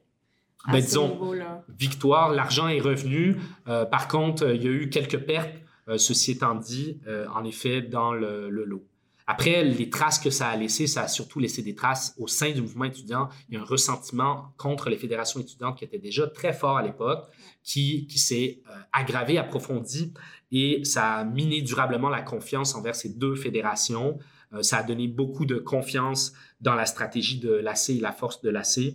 à 0.66 0.72
Ben, 0.72 0.80
ce 0.80 0.86
disons, 0.86 1.08
niveau-là. 1.10 1.64
Victoire, 1.68 2.32
l'argent 2.32 2.68
est 2.68 2.80
revenu. 2.80 3.36
Euh, 3.68 3.84
par 3.84 4.08
contre, 4.08 4.48
il 4.54 4.62
y 4.62 4.68
a 4.68 4.70
eu 4.70 4.88
quelques 4.88 5.18
pertes, 5.18 5.54
ceci 5.98 6.32
étant 6.32 6.54
dit, 6.56 7.00
en 7.32 7.44
effet, 7.44 7.80
dans 7.80 8.12
le, 8.12 8.50
le 8.50 8.64
lot. 8.64 8.84
Après, 9.28 9.64
les 9.64 9.90
traces 9.90 10.20
que 10.20 10.30
ça 10.30 10.48
a 10.48 10.56
laissées, 10.56 10.86
ça 10.86 11.02
a 11.02 11.08
surtout 11.08 11.40
laissé 11.40 11.60
des 11.60 11.74
traces 11.74 12.14
au 12.16 12.28
sein 12.28 12.52
du 12.52 12.62
mouvement 12.62 12.84
étudiant. 12.84 13.28
Il 13.48 13.54
y 13.54 13.56
a 13.58 13.60
un 13.60 13.64
ressentiment 13.64 14.54
contre 14.56 14.88
les 14.88 14.96
fédérations 14.96 15.40
étudiantes 15.40 15.76
qui 15.78 15.84
était 15.84 15.98
déjà 15.98 16.28
très 16.28 16.52
fort 16.52 16.76
à 16.76 16.82
l'époque, 16.82 17.28
qui, 17.64 18.06
qui 18.06 18.20
s'est 18.20 18.62
euh, 18.70 18.78
aggravé, 18.92 19.36
approfondi, 19.36 20.14
et 20.52 20.84
ça 20.84 21.16
a 21.16 21.24
miné 21.24 21.60
durablement 21.60 22.08
la 22.08 22.22
confiance 22.22 22.76
envers 22.76 22.94
ces 22.94 23.08
deux 23.08 23.34
fédérations. 23.34 24.20
Euh, 24.52 24.62
ça 24.62 24.78
a 24.78 24.82
donné 24.84 25.08
beaucoup 25.08 25.44
de 25.44 25.56
confiance 25.56 26.32
dans 26.60 26.76
la 26.76 26.86
stratégie 26.86 27.40
de 27.40 27.52
l'AC 27.52 27.90
et 27.90 28.00
la 28.00 28.12
force 28.12 28.40
de 28.42 28.50
l'AC. 28.50 28.94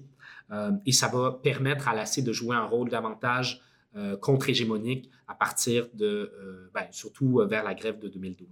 Euh, 0.51 0.71
et 0.85 0.93
ça 0.93 1.09
va 1.09 1.39
permettre 1.43 1.89
à 1.89 1.93
l'AC 1.93 2.23
de 2.23 2.31
jouer 2.31 2.55
un 2.55 2.65
rôle 2.65 2.89
davantage 2.89 3.61
contre-hégémonique 4.21 5.09
à 5.27 5.35
partir 5.35 5.89
de, 5.93 6.69
ben, 6.73 6.85
surtout 6.91 7.41
vers 7.49 7.61
la 7.61 7.73
grève 7.73 7.99
de 7.99 8.07
2012. 8.07 8.47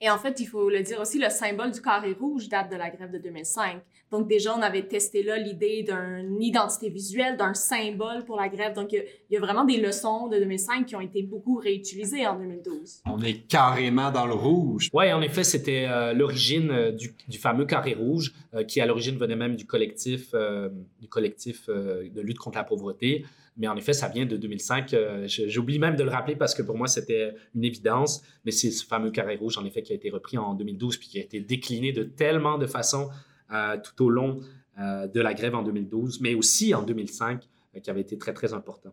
Et 0.00 0.10
en 0.10 0.18
fait, 0.18 0.40
il 0.40 0.46
faut 0.46 0.68
le 0.68 0.82
dire 0.82 1.00
aussi, 1.00 1.18
le 1.18 1.30
symbole 1.30 1.70
du 1.70 1.80
carré 1.80 2.12
rouge 2.12 2.48
date 2.48 2.70
de 2.70 2.76
la 2.76 2.90
grève 2.90 3.10
de 3.10 3.18
2005. 3.18 3.80
Donc 4.10 4.28
déjà, 4.28 4.56
on 4.56 4.62
avait 4.62 4.86
testé 4.86 5.22
là 5.22 5.38
l'idée 5.38 5.82
d'une 5.82 6.42
identité 6.42 6.88
visuelle, 6.88 7.36
d'un 7.36 7.54
symbole 7.54 8.24
pour 8.24 8.36
la 8.36 8.48
grève. 8.48 8.74
Donc 8.74 8.92
il 8.92 8.96
y, 8.96 8.98
a, 9.00 9.04
il 9.30 9.34
y 9.34 9.36
a 9.36 9.40
vraiment 9.40 9.64
des 9.64 9.78
leçons 9.78 10.28
de 10.28 10.38
2005 10.38 10.86
qui 10.86 10.96
ont 10.96 11.00
été 11.00 11.22
beaucoup 11.22 11.56
réutilisées 11.56 12.26
en 12.26 12.38
2012. 12.38 13.02
On 13.06 13.20
est 13.22 13.46
carrément 13.48 14.10
dans 14.10 14.26
le 14.26 14.34
rouge. 14.34 14.88
Oui, 14.92 15.12
en 15.12 15.22
effet, 15.22 15.44
c'était 15.44 15.86
euh, 15.88 16.12
l'origine 16.12 16.70
euh, 16.70 16.92
du, 16.92 17.14
du 17.28 17.38
fameux 17.38 17.64
carré 17.64 17.94
rouge, 17.94 18.32
euh, 18.54 18.64
qui 18.64 18.80
à 18.80 18.86
l'origine 18.86 19.16
venait 19.16 19.36
même 19.36 19.56
du 19.56 19.66
collectif, 19.66 20.30
euh, 20.34 20.68
du 21.00 21.08
collectif 21.08 21.68
euh, 21.68 22.08
de 22.08 22.20
lutte 22.20 22.38
contre 22.38 22.58
la 22.58 22.64
pauvreté. 22.64 23.24
Mais 23.56 23.68
en 23.68 23.76
effet, 23.76 23.92
ça 23.92 24.08
vient 24.08 24.26
de 24.26 24.36
2005. 24.36 24.92
Euh, 24.94 25.26
J'oublie 25.28 25.78
même 25.78 25.94
de 25.96 26.02
le 26.02 26.10
rappeler 26.10 26.34
parce 26.34 26.54
que 26.54 26.62
pour 26.62 26.76
moi, 26.76 26.88
c'était 26.88 27.34
une 27.54 27.64
évidence. 27.64 28.22
Mais 28.44 28.50
c'est 28.50 28.70
ce 28.72 28.84
fameux 28.84 29.10
carré 29.12 29.36
rouge, 29.36 29.58
en 29.58 29.64
effet, 29.64 29.82
qui 29.82 29.92
a 29.92 29.94
été 29.94 30.10
repris 30.10 30.36
en 30.38 30.54
2012 30.54 30.96
puis 30.98 31.08
qui 31.08 31.18
a 31.20 31.22
été 31.22 31.40
décliné 31.40 31.92
de 31.92 32.02
tellement 32.02 32.58
de 32.58 32.66
façons 32.66 33.08
euh, 33.52 33.76
tout 33.82 34.04
au 34.04 34.10
long 34.10 34.40
euh, 34.80 35.06
de 35.06 35.20
la 35.20 35.34
grève 35.34 35.54
en 35.54 35.62
2012, 35.62 36.20
mais 36.20 36.34
aussi 36.34 36.74
en 36.74 36.82
2005, 36.82 37.44
euh, 37.76 37.80
qui 37.80 37.90
avait 37.90 38.00
été 38.00 38.18
très, 38.18 38.32
très 38.32 38.52
important. 38.54 38.92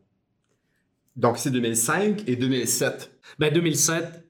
Donc, 1.15 1.37
c'est 1.37 1.51
2005 1.51 2.23
et 2.27 2.35
2007. 2.35 3.11
Ben, 3.39 3.51
2007, 3.53 4.23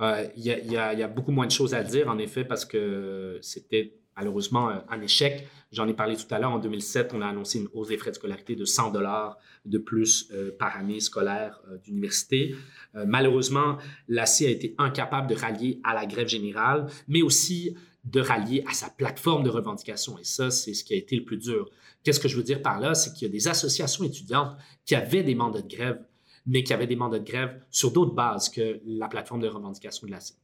euh, 0.00 0.26
il 0.36 0.44
y, 0.44 0.50
a, 0.52 0.58
il 0.58 0.70
y 0.72 0.76
a- 0.76 0.92
il 0.92 0.98
y 1.00 1.02
a 1.02 1.08
beaucoup 1.08 1.32
moins 1.32 1.46
de 1.46 1.50
choses 1.50 1.74
à 1.74 1.82
dire, 1.82 2.08
en 2.08 2.18
effet, 2.18 2.44
parce 2.44 2.64
que 2.64 3.38
c'était 3.42 3.97
malheureusement 4.18 4.70
un 4.88 5.00
échec. 5.00 5.48
J'en 5.70 5.86
ai 5.86 5.94
parlé 5.94 6.16
tout 6.16 6.32
à 6.34 6.38
l'heure. 6.38 6.50
En 6.50 6.58
2007, 6.58 7.12
on 7.14 7.22
a 7.22 7.26
annoncé 7.26 7.58
une 7.58 7.68
hausse 7.72 7.88
des 7.88 7.98
frais 7.98 8.10
de 8.10 8.16
scolarité 8.16 8.56
de 8.56 8.64
100 8.64 8.90
dollars 8.90 9.38
de 9.64 9.78
plus 9.78 10.32
par 10.58 10.76
année 10.76 11.00
scolaire 11.00 11.60
d'université. 11.84 12.54
malheureusement, 12.94 13.78
l'AC 14.08 14.42
a 14.42 14.50
été 14.50 14.74
incapable 14.78 15.28
de 15.28 15.34
rallier 15.34 15.80
à 15.84 15.94
la 15.94 16.06
grève 16.06 16.28
générale, 16.28 16.86
mais 17.06 17.22
aussi 17.22 17.76
de 18.04 18.20
rallier 18.20 18.64
à 18.68 18.72
sa 18.72 18.88
plateforme 18.88 19.42
de 19.42 19.50
revendication. 19.50 20.18
Et 20.18 20.24
ça, 20.24 20.50
c'est 20.50 20.74
ce 20.74 20.84
qui 20.84 20.94
a 20.94 20.96
été 20.96 21.16
le 21.16 21.24
plus 21.24 21.36
dur. 21.36 21.68
Qu'est-ce 22.02 22.20
que 22.20 22.28
je 22.28 22.36
veux 22.36 22.42
dire 22.42 22.62
par 22.62 22.80
là? 22.80 22.94
C'est 22.94 23.12
qu'il 23.12 23.28
y 23.28 23.30
a 23.30 23.32
des 23.32 23.48
associations 23.48 24.04
étudiantes 24.04 24.56
qui 24.86 24.94
avaient 24.94 25.22
des 25.22 25.34
mandats 25.34 25.60
de 25.60 25.68
grève, 25.68 26.02
mais 26.46 26.62
qui 26.62 26.72
avaient 26.72 26.86
des 26.86 26.96
mandats 26.96 27.18
de 27.18 27.30
grève 27.30 27.60
sur 27.70 27.90
d'autres 27.90 28.14
bases 28.14 28.48
que 28.48 28.80
la 28.86 29.08
plateforme 29.08 29.42
de 29.42 29.48
revendication 29.48 30.06
de 30.06 30.12
l'AC. 30.12 30.34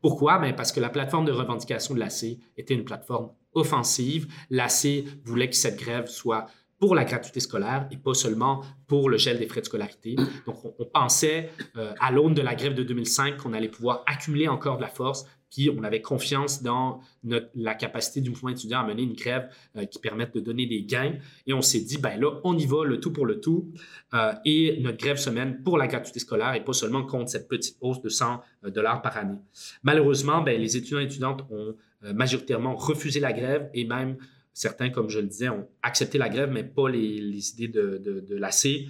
Pourquoi? 0.00 0.38
Bien 0.38 0.52
parce 0.52 0.72
que 0.72 0.80
la 0.80 0.90
plateforme 0.90 1.24
de 1.24 1.32
revendication 1.32 1.94
de 1.94 2.00
l'AC 2.00 2.38
était 2.56 2.74
une 2.74 2.84
plateforme 2.84 3.30
offensive. 3.54 4.32
L'AC 4.50 5.04
voulait 5.24 5.48
que 5.48 5.56
cette 5.56 5.78
grève 5.78 6.06
soit 6.06 6.46
pour 6.78 6.94
la 6.94 7.04
gratuité 7.04 7.40
scolaire 7.40 7.86
et 7.90 7.96
pas 7.96 8.14
seulement 8.14 8.62
pour 8.86 9.08
le 9.08 9.16
gel 9.16 9.38
des 9.38 9.46
frais 9.46 9.60
de 9.60 9.66
scolarité. 9.66 10.16
Donc, 10.46 10.56
on, 10.78 10.84
pensait, 10.84 11.50
euh, 11.76 11.92
à 12.00 12.10
l'aune 12.10 12.34
de 12.34 12.42
la 12.42 12.54
grève 12.54 12.74
de 12.74 12.82
2005, 12.82 13.38
qu'on 13.38 13.52
allait 13.52 13.68
pouvoir 13.68 14.02
accumuler 14.06 14.48
encore 14.48 14.76
de 14.76 14.82
la 14.82 14.88
force 14.88 15.24
puis 15.54 15.70
on 15.70 15.84
avait 15.84 16.02
confiance 16.02 16.62
dans 16.62 17.00
la 17.22 17.74
capacité 17.74 18.20
du 18.20 18.30
mouvement 18.30 18.48
étudiant 18.48 18.80
à 18.80 18.86
mener 18.86 19.02
une 19.02 19.14
grève 19.14 19.48
euh, 19.76 19.84
qui 19.84 20.00
permette 20.00 20.34
de 20.34 20.40
donner 20.40 20.66
des 20.66 20.82
gains. 20.82 21.14
Et 21.46 21.54
on 21.54 21.62
s'est 21.62 21.80
dit, 21.80 21.98
ben 21.98 22.18
là, 22.18 22.40
on 22.42 22.58
y 22.58 22.66
va, 22.66 22.84
le 22.84 22.98
tout 22.98 23.12
pour 23.12 23.24
le 23.24 23.40
tout. 23.40 23.70
Euh, 24.14 24.32
et 24.44 24.80
notre 24.80 24.98
grève 24.98 25.16
se 25.16 25.30
mène 25.30 25.62
pour 25.62 25.78
la 25.78 25.86
gratuité 25.86 26.18
scolaire 26.18 26.54
et 26.54 26.64
pas 26.64 26.72
seulement 26.72 27.04
contre 27.04 27.30
cette 27.30 27.46
petite 27.46 27.76
hausse 27.80 28.02
de 28.02 28.08
100 28.08 28.42
euh, 28.64 28.70
dollars 28.70 29.00
par 29.00 29.16
année. 29.16 29.38
Malheureusement, 29.84 30.42
ben, 30.42 30.60
les 30.60 30.76
étudiants 30.76 30.98
et 30.98 31.04
étudiantes 31.04 31.44
ont 31.50 31.76
majoritairement 32.12 32.74
refusé 32.74 33.18
la 33.18 33.32
grève 33.32 33.70
et 33.72 33.86
même 33.86 34.18
certains, 34.54 34.88
comme 34.88 35.10
je 35.10 35.18
le 35.18 35.26
disais, 35.26 35.50
ont 35.50 35.68
accepté 35.82 36.16
la 36.16 36.30
grève, 36.30 36.50
mais 36.50 36.64
pas 36.64 36.88
les, 36.88 37.50
idées 37.50 37.68
de, 37.68 37.98
de, 37.98 38.20
de 38.20 38.36
l'AC. 38.36 38.88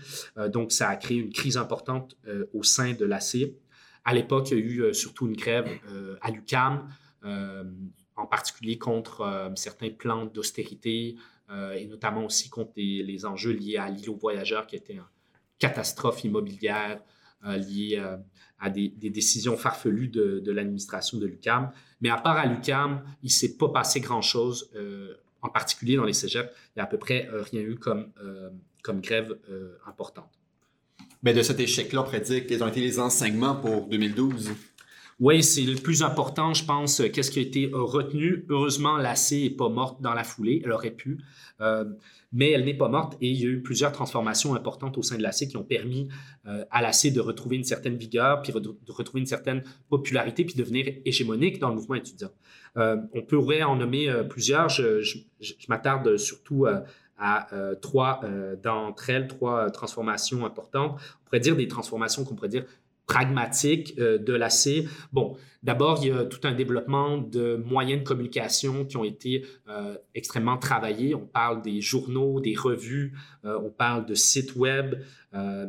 donc, 0.52 0.70
ça 0.70 0.88
a 0.88 0.96
créé 0.96 1.18
une 1.18 1.32
crise 1.32 1.56
importante 1.56 2.16
au 2.52 2.62
sein 2.62 2.92
de 2.92 3.04
l'AC. 3.04 3.36
À 4.04 4.12
l'époque, 4.12 4.50
il 4.50 4.58
y 4.58 4.60
a 4.60 4.64
eu 4.64 4.82
euh, 4.82 4.92
surtout 4.92 5.26
une 5.26 5.36
grève 5.36 5.68
euh, 5.88 6.16
à 6.20 6.30
l'UCAM, 6.30 6.88
euh, 7.24 7.64
en 8.16 8.26
particulier 8.26 8.78
contre 8.78 9.50
certains 9.56 9.90
plans 9.90 10.26
d'austérité 10.26 11.16
et 11.74 11.86
notamment 11.88 12.24
aussi 12.24 12.48
contre 12.48 12.70
les, 12.76 13.26
enjeux 13.26 13.50
liés 13.50 13.76
à 13.76 13.90
l'îlot 13.90 14.14
voyageur 14.14 14.68
qui 14.68 14.76
était 14.76 14.92
une 14.94 15.02
catastrophe 15.58 16.22
immobilière 16.22 17.00
liée 17.44 18.00
à 18.60 18.70
des, 18.70 18.88
décisions 18.88 19.56
farfelues 19.56 20.06
de, 20.06 20.52
l'administration 20.52 21.18
de 21.18 21.26
l'UCAM. 21.26 21.72
Mais 22.00 22.08
à 22.08 22.18
part 22.18 22.36
à 22.36 22.46
l'UCAM, 22.46 23.02
il 23.24 23.26
ne 23.26 23.30
s'est 23.30 23.56
pas 23.56 23.70
passé 23.70 23.98
grand-chose, 23.98 24.70
en 25.44 25.50
particulier 25.50 25.96
dans 25.96 26.04
les 26.04 26.12
cégeps. 26.12 26.50
Il 26.50 26.78
n'y 26.78 26.80
a 26.80 26.84
à 26.84 26.88
peu 26.88 26.98
près 26.98 27.28
rien 27.30 27.60
eu 27.60 27.76
comme, 27.76 28.12
comme 28.82 29.00
grève 29.00 29.38
importante. 29.86 30.30
Mais 31.22 31.32
de 31.32 31.42
cet 31.42 31.60
échec-là, 31.60 32.02
on 32.02 32.04
pourrait 32.04 32.20
dire 32.20 32.46
quels 32.46 32.62
ont 32.62 32.68
été 32.68 32.80
les 32.80 32.98
enseignements 32.98 33.54
pour 33.54 33.86
2012? 33.86 34.50
Oui, 35.20 35.42
c'est 35.44 35.62
le 35.62 35.76
plus 35.76 36.02
important, 36.02 36.54
je 36.54 36.64
pense. 36.64 37.00
Qu'est-ce 37.12 37.30
qui 37.30 37.38
a 37.38 37.42
été 37.42 37.70
retenu? 37.72 38.44
Heureusement, 38.48 38.96
l'AC 38.96 39.32
n'est 39.32 39.50
pas 39.50 39.68
morte 39.68 40.02
dans 40.02 40.12
la 40.12 40.24
foulée. 40.24 40.60
Elle 40.64 40.72
aurait 40.72 40.90
pu. 40.90 41.18
Euh, 41.60 41.84
mais 42.34 42.50
elle 42.50 42.64
n'est 42.64 42.76
pas 42.76 42.88
morte 42.88 43.16
et 43.22 43.30
il 43.30 43.40
y 43.40 43.46
a 43.46 43.48
eu 43.48 43.62
plusieurs 43.62 43.92
transformations 43.92 44.54
importantes 44.54 44.98
au 44.98 45.02
sein 45.02 45.16
de 45.16 45.22
l'AC 45.22 45.48
qui 45.48 45.56
ont 45.56 45.64
permis 45.64 46.08
euh, 46.46 46.64
à 46.70 46.82
l'AC 46.82 47.12
de 47.12 47.20
retrouver 47.20 47.56
une 47.56 47.64
certaine 47.64 47.96
vigueur, 47.96 48.42
puis 48.42 48.52
de 48.52 48.92
retrouver 48.92 49.20
une 49.20 49.26
certaine 49.26 49.62
popularité, 49.88 50.44
puis 50.44 50.56
devenir 50.56 50.92
hégémonique 51.06 51.58
dans 51.58 51.70
le 51.70 51.76
mouvement 51.76 51.94
étudiant. 51.94 52.30
Euh, 52.76 52.96
on 53.14 53.22
pourrait 53.22 53.62
en 53.62 53.76
nommer 53.76 54.12
plusieurs. 54.28 54.68
Je, 54.68 55.00
je, 55.00 55.18
m'attarde 55.68 56.16
surtout 56.16 56.66
à 57.16 57.52
euh, 57.54 57.74
trois 57.74 58.20
euh, 58.24 58.56
d'entre 58.56 59.10
elles, 59.10 59.28
trois 59.28 59.70
transformations 59.70 60.44
importantes. 60.44 61.00
On 61.00 61.24
pourrait 61.24 61.40
dire 61.40 61.56
des 61.56 61.68
transformations 61.68 62.24
qu'on 62.24 62.34
pourrait 62.34 62.48
dire 62.48 62.64
pragmatiques 63.06 63.94
euh, 63.98 64.18
de 64.18 64.32
l'AC. 64.32 64.86
Bon, 65.12 65.36
d'abord, 65.62 66.00
il 66.02 66.08
y 66.08 66.12
a 66.12 66.24
tout 66.24 66.40
un 66.44 66.52
développement 66.52 67.18
de 67.18 67.56
moyens 67.56 68.02
de 68.02 68.06
communication 68.06 68.84
qui 68.84 68.96
ont 68.96 69.04
été 69.04 69.44
extrêmement 70.14 70.58
travaillés. 70.58 71.14
On 71.14 71.26
parle 71.26 71.62
des 71.62 71.80
journaux, 71.80 72.40
des 72.40 72.54
revues, 72.54 73.14
on 73.44 73.70
parle 73.70 74.04
de 74.04 74.14
sites 74.14 74.56
web, 74.56 74.96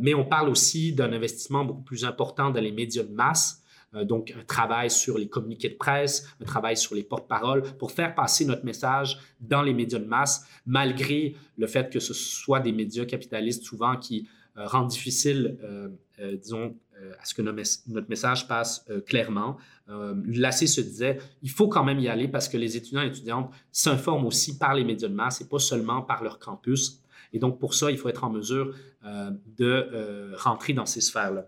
mais 0.01 0.13
on 0.13 0.25
parle 0.25 0.49
aussi 0.49 0.93
d'un 0.93 1.13
investissement 1.13 1.63
beaucoup 1.63 1.83
plus 1.83 2.03
important 2.03 2.49
dans 2.49 2.61
les 2.61 2.71
médias 2.71 3.03
de 3.03 3.13
masse. 3.13 3.63
Euh, 3.95 4.03
donc 4.03 4.33
un 4.38 4.43
travail 4.43 4.89
sur 4.89 5.17
les 5.17 5.27
communiqués 5.27 5.69
de 5.69 5.75
presse, 5.75 6.27
un 6.41 6.45
travail 6.45 6.77
sur 6.77 6.95
les 6.95 7.03
porte-paroles 7.03 7.63
pour 7.77 7.91
faire 7.91 8.13
passer 8.15 8.45
notre 8.45 8.65
message 8.65 9.19
dans 9.39 9.61
les 9.61 9.73
médias 9.73 9.99
de 9.99 10.05
masse, 10.05 10.45
malgré 10.65 11.36
le 11.57 11.67
fait 11.67 11.91
que 11.91 11.99
ce 11.99 12.13
soit 12.13 12.59
des 12.59 12.71
médias 12.71 13.05
capitalistes 13.05 13.63
souvent 13.63 13.95
qui 13.97 14.27
euh, 14.58 14.68
rendent 14.68 14.89
difficile, 14.89 15.58
euh, 15.64 15.89
disons, 16.38 16.76
à 17.20 17.26
ce 17.26 17.34
que 17.34 17.41
notre 17.41 18.10
message 18.10 18.47
passe 18.47 18.86
clairement. 19.06 19.58
L'AC 19.88 20.66
se 20.66 20.80
disait, 20.80 21.20
il 21.41 21.51
faut 21.51 21.68
quand 21.68 21.84
même 21.84 21.99
y 21.99 22.08
aller 22.08 22.30
parce 22.30 22.47
que 22.47 22.56
les 22.56 22.78
étudiants 22.78 23.01
et 23.01 23.08
étudiantes 23.08 23.51
s'informent 23.74 24.26
aussi 24.26 24.58
par 24.58 24.74
les 24.74 24.86
médias 24.86 25.10
de 25.10 25.14
masse 25.14 25.41
et 25.41 25.49
pas 25.49 25.60
seulement 25.60 26.01
par 26.01 26.24
leur 26.24 26.39
campus. 26.39 27.03
Et 27.34 27.38
donc, 27.38 27.60
pour 27.60 27.74
ça, 27.74 27.91
il 27.91 27.97
faut 27.97 28.08
être 28.08 28.24
en 28.24 28.30
mesure 28.30 28.74
de 29.03 30.34
rentrer 30.38 30.72
dans 30.72 30.86
ces 30.86 31.01
sphères-là. 31.01 31.45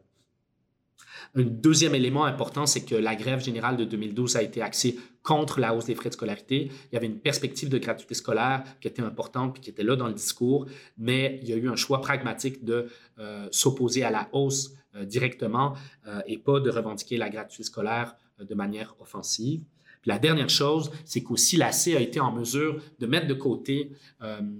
Un 1.37 1.43
deuxième 1.43 1.93
élément 1.93 2.25
important, 2.25 2.65
c'est 2.65 2.83
que 2.83 2.95
la 2.95 3.15
grève 3.15 3.43
générale 3.43 3.77
de 3.77 3.85
2012 3.85 4.37
a 4.37 4.41
été 4.41 4.63
axée 4.63 4.97
contre 5.21 5.59
la 5.59 5.75
hausse 5.75 5.85
des 5.85 5.93
frais 5.93 6.09
de 6.09 6.15
scolarité. 6.15 6.71
Il 6.91 6.95
y 6.95 6.97
avait 6.97 7.05
une 7.05 7.19
perspective 7.19 7.69
de 7.69 7.77
gratuité 7.77 8.15
scolaire 8.15 8.63
qui 8.81 8.87
était 8.87 9.03
importante 9.03 9.57
et 9.57 9.61
qui 9.61 9.69
était 9.69 9.83
là 9.83 9.95
dans 9.95 10.07
le 10.07 10.15
discours, 10.15 10.65
mais 10.97 11.39
il 11.43 11.49
y 11.49 11.53
a 11.53 11.55
eu 11.55 11.69
un 11.69 11.75
choix 11.75 12.01
pragmatique 12.01 12.65
de 12.65 12.87
euh, 13.19 13.47
s'opposer 13.51 14.03
à 14.03 14.09
la 14.09 14.27
hausse 14.31 14.73
euh, 14.95 15.05
directement 15.05 15.75
euh, 16.07 16.21
et 16.25 16.39
pas 16.39 16.59
de 16.59 16.71
revendiquer 16.71 17.17
la 17.17 17.29
gratuité 17.29 17.63
scolaire 17.63 18.15
de 18.39 18.55
manière 18.55 18.95
offensive. 18.99 19.61
Puis 20.01 20.09
la 20.09 20.17
dernière 20.17 20.49
chose, 20.49 20.89
c'est 21.05 21.21
qu'aussi 21.21 21.55
l'AC 21.55 21.89
a 21.89 21.99
été 21.99 22.19
en 22.19 22.31
mesure 22.31 22.81
de 22.97 23.05
mettre 23.05 23.27
de 23.27 23.33
côté 23.35 23.91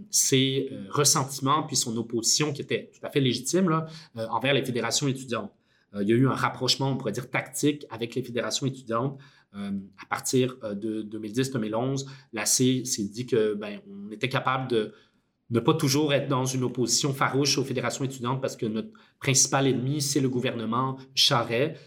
ses 0.10 0.72
ressentiments 0.90 1.64
puis 1.64 1.76
son 1.76 1.96
opposition 1.96 2.54
qui 2.54 2.64
était 2.64 2.92
tout 2.92 3.06
à 3.06 3.12
fait 3.12 3.20
légitime 3.20 3.70
là, 3.70 3.86
envers 4.32 4.56
les 4.56 4.66
fédérations 4.66 5.08
étudiantes. 5.08 5.52
Euh, 5.96 6.04
il 6.04 6.10
y 6.10 6.14
a 6.14 6.16
eu 6.16 6.28
un 6.28 6.34
rapprochement, 6.34 6.92
on 6.92 6.98
pourrait 6.98 7.12
dire, 7.12 7.30
tactique 7.30 7.86
avec 7.90 8.16
les 8.16 8.24
fédérations 8.24 8.66
étudiantes. 8.66 9.20
Euh, 9.56 9.72
à 10.02 10.06
partir 10.06 10.56
euh, 10.64 10.74
de 10.74 11.04
2010-2011, 11.04 12.06
l'AC 12.34 12.48
s'est 12.48 13.10
dit 13.10 13.26
que 13.26 13.54
ben, 13.54 13.80
on 13.90 14.12
était 14.12 14.30
capable 14.30 14.68
de 14.70 14.94
ne 15.50 15.60
pas 15.62 15.74
toujours 15.74 16.14
être 16.14 16.28
dans 16.28 16.46
une 16.46 16.64
opposition 16.64 17.14
farouche 17.14 17.58
aux 17.58 17.64
fédérations 17.64 18.04
étudiantes 18.04 18.42
parce 18.42 18.58
que 18.58 18.66
notre 18.66 18.90
principal 19.20 19.68
ennemi, 19.68 20.02
c'est 20.02 20.20
le 20.20 20.28
gouvernement 20.28 20.98
Charret. 21.16 21.78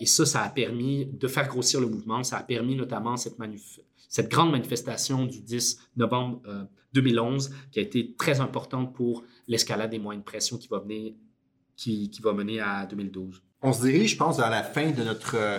et 0.00 0.06
ça, 0.06 0.24
ça 0.24 0.42
a 0.42 0.48
permis 0.48 1.04
de 1.04 1.28
faire 1.28 1.46
grossir 1.46 1.78
le 1.78 1.88
mouvement. 1.88 2.22
Ça 2.22 2.38
a 2.38 2.42
permis 2.42 2.74
notamment 2.74 3.16
cette 3.18 4.30
grande 4.30 4.50
manifestation 4.50 5.26
du 5.26 5.42
10 5.42 5.90
novembre 5.96 6.40
2011 6.94 7.50
qui 7.70 7.80
a 7.80 7.82
été 7.82 8.14
très 8.14 8.40
importante 8.40 8.94
pour 8.94 9.24
l'escalade 9.46 9.90
des 9.90 9.98
moyens 9.98 10.24
de 10.24 10.30
pression 10.30 10.56
qui 10.56 10.68
va 10.68 10.78
venir 10.78 11.12
qui, 11.76 12.10
va 12.22 12.32
mener 12.32 12.60
à 12.60 12.86
2012. 12.86 13.42
On 13.62 13.72
se 13.72 13.82
dirige, 13.82 14.12
je 14.12 14.16
pense, 14.16 14.38
vers 14.38 14.50
la 14.50 14.62
fin 14.62 14.90
de 14.90 15.02
notre 15.02 15.36
euh, 15.36 15.58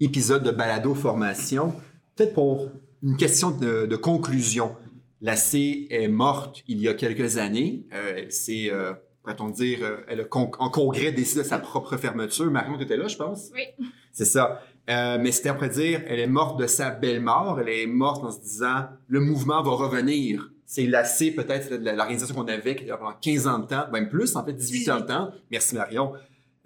épisode 0.00 0.42
de 0.42 0.50
balado 0.50 0.94
formation. 0.94 1.74
Peut-être 2.16 2.34
pour 2.34 2.70
une 3.02 3.16
question 3.16 3.50
de, 3.50 3.96
conclusion. 3.96 4.74
La 5.20 5.36
C 5.36 5.86
est 5.90 6.08
morte 6.08 6.62
il 6.66 6.80
y 6.80 6.88
a 6.88 6.94
quelques 6.94 7.36
années. 7.36 7.86
Euh, 7.92 8.24
c'est, 8.30 8.70
euh, 8.70 8.94
pourrait-on 9.22 9.50
dire, 9.50 9.80
euh, 9.82 9.96
elle 10.08 10.20
a 10.20 10.24
en 10.34 10.70
congrès 10.70 11.12
décidé 11.12 11.42
de 11.42 11.46
sa 11.46 11.58
propre 11.58 11.96
fermeture. 11.96 12.50
Marion, 12.50 12.76
tu 12.78 12.84
étais 12.84 12.96
là, 12.96 13.06
je 13.08 13.16
pense? 13.16 13.50
Oui. 13.54 13.86
C'est 14.12 14.24
ça. 14.24 14.62
mais 14.88 15.30
c'était, 15.30 15.50
on 15.50 15.54
pourrait 15.54 15.68
dire, 15.68 16.02
elle 16.06 16.18
est 16.18 16.26
morte 16.26 16.58
de 16.58 16.66
sa 16.66 16.90
belle 16.90 17.20
mort. 17.20 17.60
Elle 17.60 17.68
est 17.68 17.86
morte 17.86 18.24
en 18.24 18.30
se 18.30 18.40
disant, 18.40 18.86
le 19.06 19.20
mouvement 19.20 19.62
va 19.62 19.70
revenir 19.70 20.50
c'est 20.70 20.86
lassé 20.86 21.32
peut-être 21.32 21.74
l'organisation 21.82 22.32
qu'on 22.32 22.46
avait 22.46 22.76
qui 22.76 22.84
pendant 22.84 23.12
15 23.20 23.46
ans 23.48 23.58
de 23.58 23.66
temps, 23.66 23.90
même 23.92 24.08
plus, 24.08 24.36
en 24.36 24.44
fait 24.44 24.52
18 24.52 24.88
ans 24.90 25.00
de 25.00 25.06
temps. 25.06 25.32
Merci 25.50 25.74
Marion. 25.74 26.12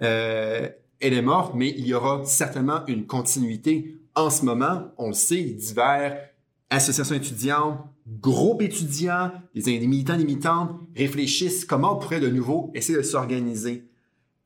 Euh, 0.03 0.69
elle 1.01 1.15
est 1.15 1.23
morte, 1.23 1.55
mais 1.55 1.71
il 1.71 1.87
y 1.87 1.95
aura 1.95 2.23
certainement 2.27 2.85
une 2.87 3.07
continuité. 3.07 3.97
En 4.15 4.29
ce 4.29 4.45
moment, 4.45 4.93
on 4.99 5.09
le 5.09 5.15
sait, 5.15 5.43
divers 5.43 6.19
associations 6.69 7.15
étudiantes, 7.15 7.79
groupes 8.21 8.61
étudiants, 8.61 9.33
des 9.55 9.81
militants, 9.81 10.19
des 10.19 10.25
militantes 10.25 10.73
réfléchissent 10.95 11.65
comment 11.65 11.97
on 11.97 11.99
pourrait 11.99 12.21
de 12.21 12.29
nouveau 12.29 12.73
essayer 12.75 12.99
de 12.99 13.03
s'organiser. 13.03 13.89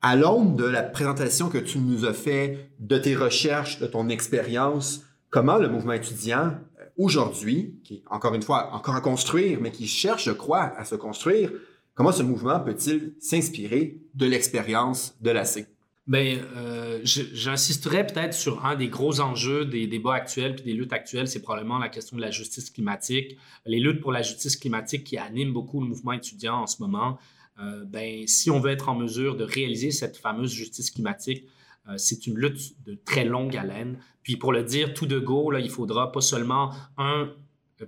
À 0.01 0.15
l'aune 0.15 0.55
de 0.55 0.63
la 0.63 0.83
présentation 0.83 1.49
que 1.49 1.57
tu 1.57 1.79
nous 1.79 2.05
as 2.05 2.13
fait, 2.13 2.71
de 2.79 2.97
tes 2.97 3.13
recherches, 3.13 3.79
de 3.79 3.87
ton 3.87 4.07
expérience, 4.07 5.03
comment 5.29 5.57
le 5.57 5.67
mouvement 5.67 5.91
étudiant 5.91 6.53
aujourd'hui, 6.99 7.79
qui 7.83 7.95
est 7.95 8.03
encore 8.11 8.35
une 8.35 8.43
fois 8.43 8.71
encore 8.73 8.95
à 8.95 9.01
construire, 9.01 9.59
mais 9.61 9.71
qui 9.71 9.87
cherche, 9.87 10.25
je 10.25 10.31
crois, 10.31 10.77
à 10.77 10.85
se 10.85 10.95
construire, 10.95 11.51
comment 11.95 12.11
ce 12.11 12.21
mouvement 12.21 12.59
peut-il 12.59 13.15
s'inspirer 13.19 13.97
de 14.13 14.25
l'expérience 14.27 15.15
de 15.21 15.31
l'AC? 15.31 15.67
Ben, 16.07 16.39
euh, 16.57 16.99
j'insisterai 17.03 18.05
peut-être 18.05 18.33
sur 18.33 18.65
un 18.65 18.75
des 18.75 18.87
gros 18.87 19.19
enjeux 19.19 19.63
des 19.63 19.85
débats 19.85 20.15
actuels 20.15 20.55
puis 20.55 20.65
des 20.65 20.73
luttes 20.73 20.91
actuelles, 20.91 21.27
c'est 21.27 21.41
probablement 21.41 21.77
la 21.77 21.87
question 21.87 22.17
de 22.17 22.21
la 22.21 22.31
justice 22.31 22.71
climatique. 22.71 23.37
Les 23.65 23.79
luttes 23.79 24.01
pour 24.01 24.11
la 24.11 24.23
justice 24.23 24.57
climatique 24.57 25.03
qui 25.03 25.17
animent 25.17 25.53
beaucoup 25.53 25.79
le 25.79 25.87
mouvement 25.87 26.13
étudiant 26.13 26.61
en 26.61 26.67
ce 26.67 26.81
moment. 26.81 27.19
Euh, 27.59 27.85
ben, 27.85 28.25
si 28.25 28.49
on 28.49 28.59
veut 28.59 28.71
être 28.71 28.89
en 28.89 28.95
mesure 28.95 29.37
de 29.37 29.43
réaliser 29.43 29.91
cette 29.91 30.17
fameuse 30.17 30.51
justice 30.51 30.89
climatique, 30.89 31.45
euh, 31.87 31.93
c'est 31.97 32.25
une 32.27 32.37
lutte 32.37 32.83
de 32.85 32.95
très 33.05 33.23
longue 33.23 33.55
haleine. 33.55 33.99
Puis 34.29 34.37
pour 34.37 34.53
le 34.53 34.61
dire 34.61 34.93
tout 34.93 35.07
de 35.07 35.17
go, 35.17 35.49
là, 35.49 35.59
il 35.59 35.71
faudra 35.71 36.11
pas 36.11 36.21
seulement 36.21 36.71
un 36.99 37.31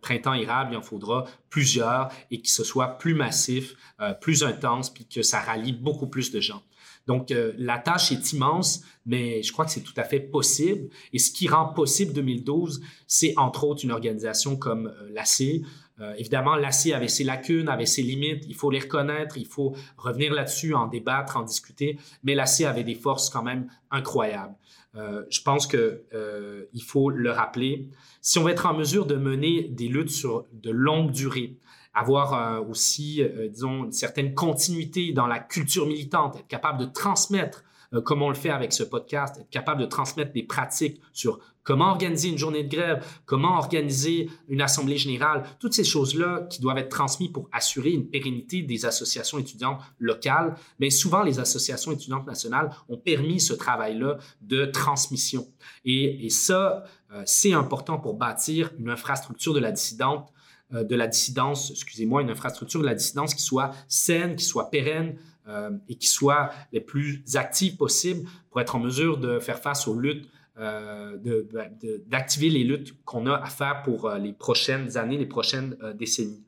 printemps 0.01 0.33
érable, 0.33 0.73
il 0.73 0.77
en 0.77 0.81
faudra 0.81 1.25
plusieurs 1.51 2.11
et 2.31 2.41
que 2.41 2.49
ce 2.49 2.63
soit 2.63 2.97
plus 2.97 3.13
massif, 3.13 3.75
euh, 3.99 4.15
plus 4.15 4.43
intense, 4.43 4.91
puis 4.91 5.05
que 5.05 5.21
ça 5.21 5.39
rallie 5.39 5.71
beaucoup 5.71 6.07
plus 6.07 6.31
de 6.31 6.39
gens. 6.39 6.63
Donc, 7.05 7.29
euh, 7.29 7.53
la 7.59 7.77
tâche 7.77 8.11
est 8.11 8.33
immense, 8.33 8.81
mais 9.05 9.43
je 9.43 9.53
crois 9.53 9.65
que 9.65 9.71
c'est 9.71 9.83
tout 9.83 9.93
à 9.97 10.03
fait 10.03 10.19
possible. 10.19 10.89
Et 11.13 11.19
ce 11.19 11.31
qui 11.31 11.47
rend 11.47 11.67
possible 11.67 12.11
2012, 12.11 12.81
c'est 13.05 13.35
entre 13.37 13.63
autres 13.63 13.83
une 13.83 13.91
organisation 13.91 14.55
comme 14.55 14.87
euh, 14.87 15.11
l'AC. 15.11 15.61
Euh, 15.99 16.13
évidemment, 16.17 16.55
l'AC 16.55 16.87
avait 16.93 17.07
ses 17.07 17.23
lacunes, 17.23 17.69
avait 17.69 17.85
ses 17.85 18.01
limites, 18.01 18.45
il 18.47 18.55
faut 18.55 18.71
les 18.71 18.79
reconnaître, 18.79 19.37
il 19.37 19.45
faut 19.45 19.75
revenir 19.97 20.33
là-dessus, 20.33 20.73
en 20.73 20.87
débattre, 20.87 21.37
en 21.37 21.43
discuter, 21.43 21.99
mais 22.23 22.33
l'AC 22.33 22.61
avait 22.61 22.83
des 22.83 22.95
forces 22.95 23.29
quand 23.29 23.43
même 23.43 23.67
incroyables. 23.91 24.55
je 24.95 25.41
pense 25.41 25.67
qu'il 25.67 26.83
faut 26.83 27.09
le 27.09 27.31
rappeler. 27.31 27.89
Si 28.21 28.39
on 28.39 28.43
veut 28.43 28.51
être 28.51 28.65
en 28.65 28.73
mesure 28.73 29.05
de 29.05 29.15
mener 29.15 29.63
des 29.63 29.87
luttes 29.87 30.09
sur 30.09 30.45
de 30.53 30.71
longue 30.71 31.11
durée, 31.11 31.57
avoir 31.93 32.33
euh, 32.33 32.63
aussi, 32.69 33.21
euh, 33.21 33.49
disons, 33.49 33.85
une 33.85 33.91
certaine 33.91 34.33
continuité 34.33 35.11
dans 35.11 35.27
la 35.27 35.39
culture 35.39 35.85
militante, 35.85 36.37
être 36.37 36.47
capable 36.47 36.79
de 36.79 36.85
transmettre, 36.85 37.63
euh, 37.93 38.01
comme 38.01 38.21
on 38.21 38.29
le 38.29 38.35
fait 38.35 38.49
avec 38.49 38.71
ce 38.71 38.83
podcast, 38.83 39.37
être 39.39 39.49
capable 39.49 39.81
de 39.81 39.85
transmettre 39.85 40.31
des 40.31 40.43
pratiques 40.43 41.01
sur 41.11 41.39
comment 41.63 41.91
organiser 41.91 42.29
une 42.29 42.37
journée 42.37 42.63
de 42.63 42.75
grève, 42.75 43.05
comment 43.25 43.57
organiser 43.57 44.29
une 44.49 44.61
assemblée 44.61 44.97
générale, 44.97 45.43
toutes 45.59 45.73
ces 45.73 45.83
choses-là 45.83 46.47
qui 46.49 46.61
doivent 46.61 46.77
être 46.77 46.89
transmises 46.89 47.31
pour 47.31 47.49
assurer 47.51 47.91
une 47.91 48.07
pérennité 48.09 48.61
des 48.61 48.85
associations 48.85 49.37
étudiantes 49.39 49.79
locales. 49.99 50.55
Mais 50.79 50.89
souvent, 50.89 51.23
les 51.23 51.39
associations 51.39 51.91
étudiantes 51.91 52.25
nationales 52.27 52.71
ont 52.89 52.97
permis 52.97 53.39
ce 53.39 53.53
travail-là 53.53 54.17
de 54.41 54.65
transmission. 54.65 55.47
Et, 55.85 56.29
ça, 56.29 56.83
c'est 57.25 57.53
important 57.53 57.99
pour 57.99 58.15
bâtir 58.15 58.71
une 58.79 58.89
infrastructure 58.89 59.53
de 59.53 59.59
la 59.59 59.71
dissidente 59.71 60.31
euh, 60.73 60.83
de 60.83 60.95
la 60.95 61.07
dissidence, 61.07 61.71
excusez-moi, 61.71 62.21
une 62.21 62.29
infrastructure 62.29 62.79
de 62.79 62.85
la 62.85 62.95
dissidence 62.95 63.33
qui 63.33 63.41
soit 63.41 63.71
saine, 63.87 64.35
qui 64.35 64.45
soit 64.45 64.69
pérenne 64.69 65.17
euh, 65.47 65.71
et 65.89 65.95
qui 65.95 66.07
soit 66.07 66.51
les 66.71 66.79
plus 66.79 67.23
active 67.35 67.75
possible 67.75 68.27
pour 68.49 68.61
être 68.61 68.75
en 68.75 68.79
mesure 68.79 69.17
de 69.17 69.39
faire 69.39 69.59
face 69.59 69.87
aux 69.87 69.99
luttes, 69.99 70.25
euh, 70.25 70.40
d'activer 70.57 72.49
les 72.49 72.63
luttes 72.63 72.93
qu'on 73.05 73.25
a 73.25 73.35
à 73.35 73.47
faire 73.47 73.83
pour 73.83 74.09
les 74.11 74.33
prochaines 74.33 74.97
années, 74.97 75.17
les 75.17 75.25
prochaines 75.25 75.77
décennies. 75.95 76.43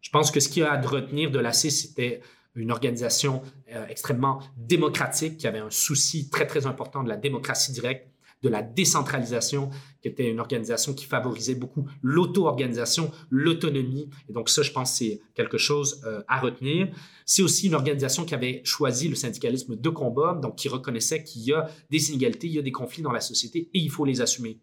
Je 0.00 0.10
pense 0.10 0.30
que 0.30 0.40
ce 0.40 0.48
qu'il 0.48 0.62
y 0.62 0.66
a 0.66 0.72
à 0.72 0.80
retenir 0.80 1.30
de 1.30 1.38
l'AC, 1.38 1.70
c'était 1.70 2.20
une 2.54 2.70
organisation 2.70 3.42
extrêmement 3.88 4.40
démocratique 4.56 5.38
qui 5.38 5.46
avait 5.46 5.58
un 5.58 5.70
souci 5.70 6.28
très, 6.30 6.46
très 6.46 6.66
important 6.66 7.02
de 7.02 7.08
la 7.08 7.16
démocratie 7.16 7.72
directe 7.72 8.08
de 8.46 8.52
la 8.52 8.62
décentralisation, 8.62 9.70
qui 10.00 10.08
était 10.08 10.30
une 10.30 10.38
organisation 10.38 10.94
qui 10.94 11.04
favorisait 11.04 11.56
beaucoup 11.56 11.86
l'auto-organisation, 12.00 13.10
l'autonomie. 13.28 14.08
Et 14.28 14.32
donc 14.32 14.48
ça, 14.48 14.62
je 14.62 14.70
pense, 14.70 14.92
c'est 14.92 15.20
quelque 15.34 15.58
chose 15.58 16.00
euh, 16.06 16.22
à 16.28 16.38
retenir. 16.38 16.88
C'est 17.24 17.42
aussi 17.42 17.66
une 17.66 17.74
organisation 17.74 18.24
qui 18.24 18.34
avait 18.34 18.62
choisi 18.64 19.08
le 19.08 19.16
syndicalisme 19.16 19.74
de 19.76 19.88
combat, 19.90 20.38
donc 20.40 20.54
qui 20.56 20.68
reconnaissait 20.68 21.24
qu'il 21.24 21.42
y 21.42 21.52
a 21.52 21.68
des 21.90 22.10
inégalités, 22.10 22.46
il 22.46 22.54
y 22.54 22.58
a 22.58 22.62
des 22.62 22.72
conflits 22.72 23.02
dans 23.02 23.12
la 23.12 23.20
société 23.20 23.68
et 23.74 23.78
il 23.80 23.90
faut 23.90 24.04
les 24.04 24.20
assumer. 24.20 24.60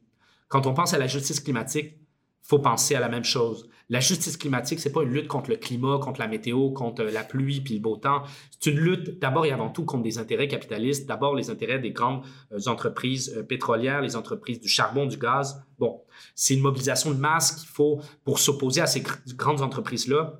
Quand 0.47 0.65
on 0.65 0.73
pense 0.73 0.93
à 0.93 0.97
la 0.97 1.07
justice 1.07 1.41
climatique, 1.41 1.97
faut 2.43 2.59
penser 2.59 2.93
à 2.93 2.99
la 2.99 3.09
même 3.09 3.23
chose. 3.23 3.67
La 3.89 3.99
justice 3.99 4.37
climatique, 4.37 4.79
c'est 4.79 4.91
pas 4.91 5.03
une 5.03 5.11
lutte 5.11 5.27
contre 5.27 5.49
le 5.49 5.55
climat, 5.57 5.97
contre 5.99 6.19
la 6.19 6.27
météo, 6.27 6.71
contre 6.71 7.03
la 7.03 7.23
pluie 7.23 7.61
puis 7.61 7.75
le 7.75 7.79
beau 7.79 7.97
temps. 7.97 8.23
C'est 8.51 8.71
une 8.71 8.79
lutte 8.79 9.19
d'abord 9.19 9.45
et 9.45 9.51
avant 9.51 9.69
tout 9.69 9.85
contre 9.85 10.03
des 10.03 10.17
intérêts 10.17 10.47
capitalistes, 10.47 11.05
d'abord 11.05 11.35
les 11.35 11.49
intérêts 11.49 11.79
des 11.79 11.91
grandes 11.91 12.23
euh, 12.51 12.59
entreprises 12.67 13.33
euh, 13.37 13.43
pétrolières, 13.43 14.01
les 14.01 14.15
entreprises 14.15 14.59
du 14.59 14.67
charbon, 14.67 15.05
du 15.05 15.17
gaz. 15.17 15.63
Bon, 15.79 16.01
c'est 16.33 16.53
une 16.53 16.61
mobilisation 16.61 17.11
de 17.11 17.17
masse 17.17 17.51
qu'il 17.51 17.69
faut 17.69 17.99
pour 18.23 18.39
s'opposer 18.39 18.81
à 18.81 18.87
ces 18.87 19.03
grandes 19.35 19.61
entreprises-là 19.61 20.39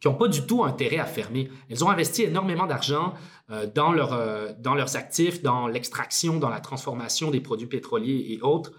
qui 0.00 0.08
n'ont 0.08 0.14
pas 0.14 0.28
du 0.28 0.42
tout 0.42 0.64
intérêt 0.64 0.98
à 0.98 1.06
fermer. 1.06 1.50
Elles 1.70 1.84
ont 1.84 1.90
investi 1.90 2.24
énormément 2.24 2.66
d'argent 2.66 3.14
euh, 3.50 3.66
dans, 3.72 3.92
leur, 3.92 4.56
dans 4.58 4.74
leurs 4.74 4.96
actifs, 4.96 5.42
dans 5.42 5.68
l'extraction, 5.68 6.38
dans 6.38 6.48
la 6.48 6.60
transformation 6.60 7.30
des 7.30 7.40
produits 7.40 7.68
pétroliers 7.68 8.26
et 8.30 8.40
autres, 8.42 8.72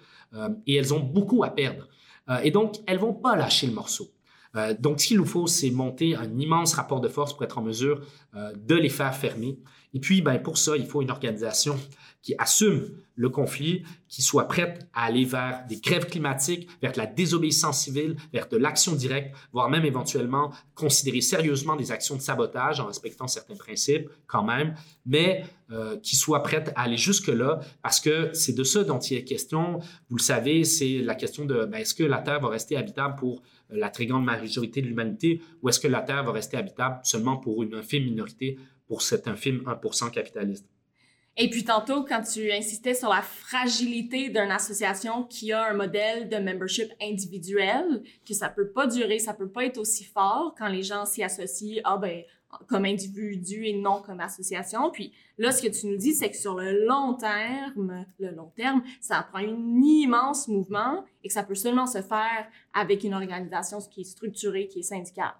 et 0.66 0.76
elles 0.76 0.96
ont 0.96 1.00
beaucoup 1.00 1.44
à 1.44 1.52
perdre. 1.52 1.88
Euh, 2.30 2.40
et 2.44 2.52
donc, 2.52 2.76
elles 2.88 3.00
vont 3.00 3.14
pas 3.14 3.36
lâcher 3.36 3.68
le 3.68 3.74
morceau. 3.74 4.08
Euh, 4.56 4.76
donc, 4.80 5.02
ce 5.02 5.08
qu'il 5.08 5.18
nous 5.18 5.26
faut, 5.26 5.48
c'est 5.48 5.72
monter 5.72 6.16
un 6.16 6.38
immense 6.38 6.74
rapport 6.74 7.02
de 7.02 7.08
force 7.08 7.34
pour 7.34 7.44
être 7.44 7.58
en 7.58 7.64
mesure 7.64 8.02
euh, 8.36 8.54
de 8.56 8.76
les 8.76 8.90
faire 8.90 9.14
fermer. 9.16 9.60
Et 9.94 10.00
puis, 10.00 10.22
ben, 10.22 10.40
pour 10.40 10.58
ça, 10.58 10.76
il 10.76 10.86
faut 10.86 11.02
une 11.02 11.12
organisation 11.12 11.78
qui 12.24 12.34
assume 12.38 12.90
le 13.16 13.30
conflit, 13.30 13.84
qui 14.08 14.22
soit 14.22 14.48
prête 14.48 14.88
à 14.94 15.04
aller 15.04 15.26
vers 15.26 15.66
des 15.68 15.76
grèves 15.76 16.08
climatiques, 16.08 16.68
vers 16.82 16.94
de 16.94 16.98
la 16.98 17.06
désobéissance 17.06 17.82
civile, 17.82 18.16
vers 18.32 18.48
de 18.48 18.58
l'action 18.58 18.94
directe, 18.96 19.36
voire 19.52 19.70
même 19.70 19.86
éventuellement 19.86 20.52
considérer 20.74 21.22
sérieusement 21.22 21.76
des 21.76 21.92
actions 21.92 22.16
de 22.16 22.22
sabotage 22.22 22.80
en 22.80 22.88
respectant 22.88 23.28
certains 23.28 23.56
principes 23.56 24.10
quand 24.26 24.44
même, 24.44 24.74
mais 25.06 25.44
euh, 25.72 25.98
qui 25.98 26.16
soit 26.16 26.42
prête 26.44 26.72
à 26.76 26.84
aller 26.84 26.98
jusque-là, 26.98 27.60
parce 27.82 28.00
que 28.00 28.32
c'est 28.34 28.54
de 28.54 28.64
ça 28.64 28.84
dont 28.84 29.00
il 29.00 29.18
est 29.18 29.26
question. 29.26 29.80
Vous 30.10 30.16
le 30.16 30.22
savez, 30.22 30.64
c'est 30.64 31.00
la 31.00 31.16
question 31.16 31.46
de 31.46 31.66
ben, 31.66 31.80
est-ce 31.80 31.94
que 31.94 32.04
la 32.04 32.20
Terre 32.20 32.40
va 32.40 32.50
rester 32.50 32.78
habitable 32.78 33.16
pour 33.18 33.42
euh, 33.72 33.78
la 33.78 33.90
très 33.90 34.06
grande 34.06 34.24
majorité 34.24 34.82
de 34.82 34.88
l'humanité 34.88 35.42
ou 35.62 35.70
est-ce 35.70 35.80
que 35.80 35.88
la 35.88 36.02
Terre 36.02 36.24
va 36.24 36.32
rester 36.32 36.58
habitable 36.58 37.00
seulement 37.04 37.38
pour 37.38 37.64
une 37.64 37.74
infime 37.76 38.06
minorité, 38.06 38.58
pour 38.88 39.02
cet 39.02 39.28
infime 39.28 39.64
1% 39.66 40.12
capitaliste? 40.12 40.68
Et 41.36 41.50
puis 41.50 41.64
tantôt, 41.64 42.04
quand 42.04 42.22
tu 42.22 42.52
insistais 42.52 42.94
sur 42.94 43.10
la 43.10 43.24
fragilité 43.24 44.30
d'une 44.30 44.52
association 44.52 45.24
qui 45.24 45.52
a 45.52 45.66
un 45.66 45.74
modèle 45.74 46.30
de 46.30 46.38
membership 46.38 46.92
individuel, 47.02 48.04
que 48.28 48.36
ça 48.36 48.50
peut 48.50 48.70
pas 48.70 48.86
durer, 48.86 49.18
ça 49.18 49.34
peut 49.34 49.50
pas 49.50 49.66
être 49.66 49.80
aussi 49.80 50.04
fort 50.04 50.54
quand 50.56 50.68
les 50.68 50.84
gens 50.84 51.06
s'y 51.06 51.24
associent, 51.24 51.82
ah 51.86 51.98
ben, 51.98 52.24
comme 52.68 52.86
individu 52.86 53.66
et 53.66 53.74
non 53.74 54.02
comme 54.02 54.20
association. 54.20 54.92
Puis 54.92 55.12
là, 55.40 55.52
ce 55.52 55.64
que 55.64 55.70
tu 55.70 55.88
nous 55.88 55.98
dis, 55.98 56.14
c'est 56.14 56.30
que 56.30 56.38
sur 56.38 56.56
le 56.56 56.86
long 56.86 57.16
terme, 57.16 58.06
le 58.20 58.30
long 58.30 58.52
terme, 58.56 58.84
ça 59.02 59.26
prend 59.28 59.40
un 59.40 59.82
immense 59.82 60.48
mouvement 60.48 61.04
et 61.24 61.30
que 61.30 61.34
ça 61.34 61.42
peut 61.42 61.56
seulement 61.56 61.88
se 61.88 62.02
faire 62.04 62.48
avec 62.74 63.04
une 63.04 63.16
organisation 63.16 63.80
qui 63.80 64.02
est 64.02 64.06
structurée, 64.06 64.68
qui 64.68 64.80
est 64.80 64.84
syndicale. 64.84 65.34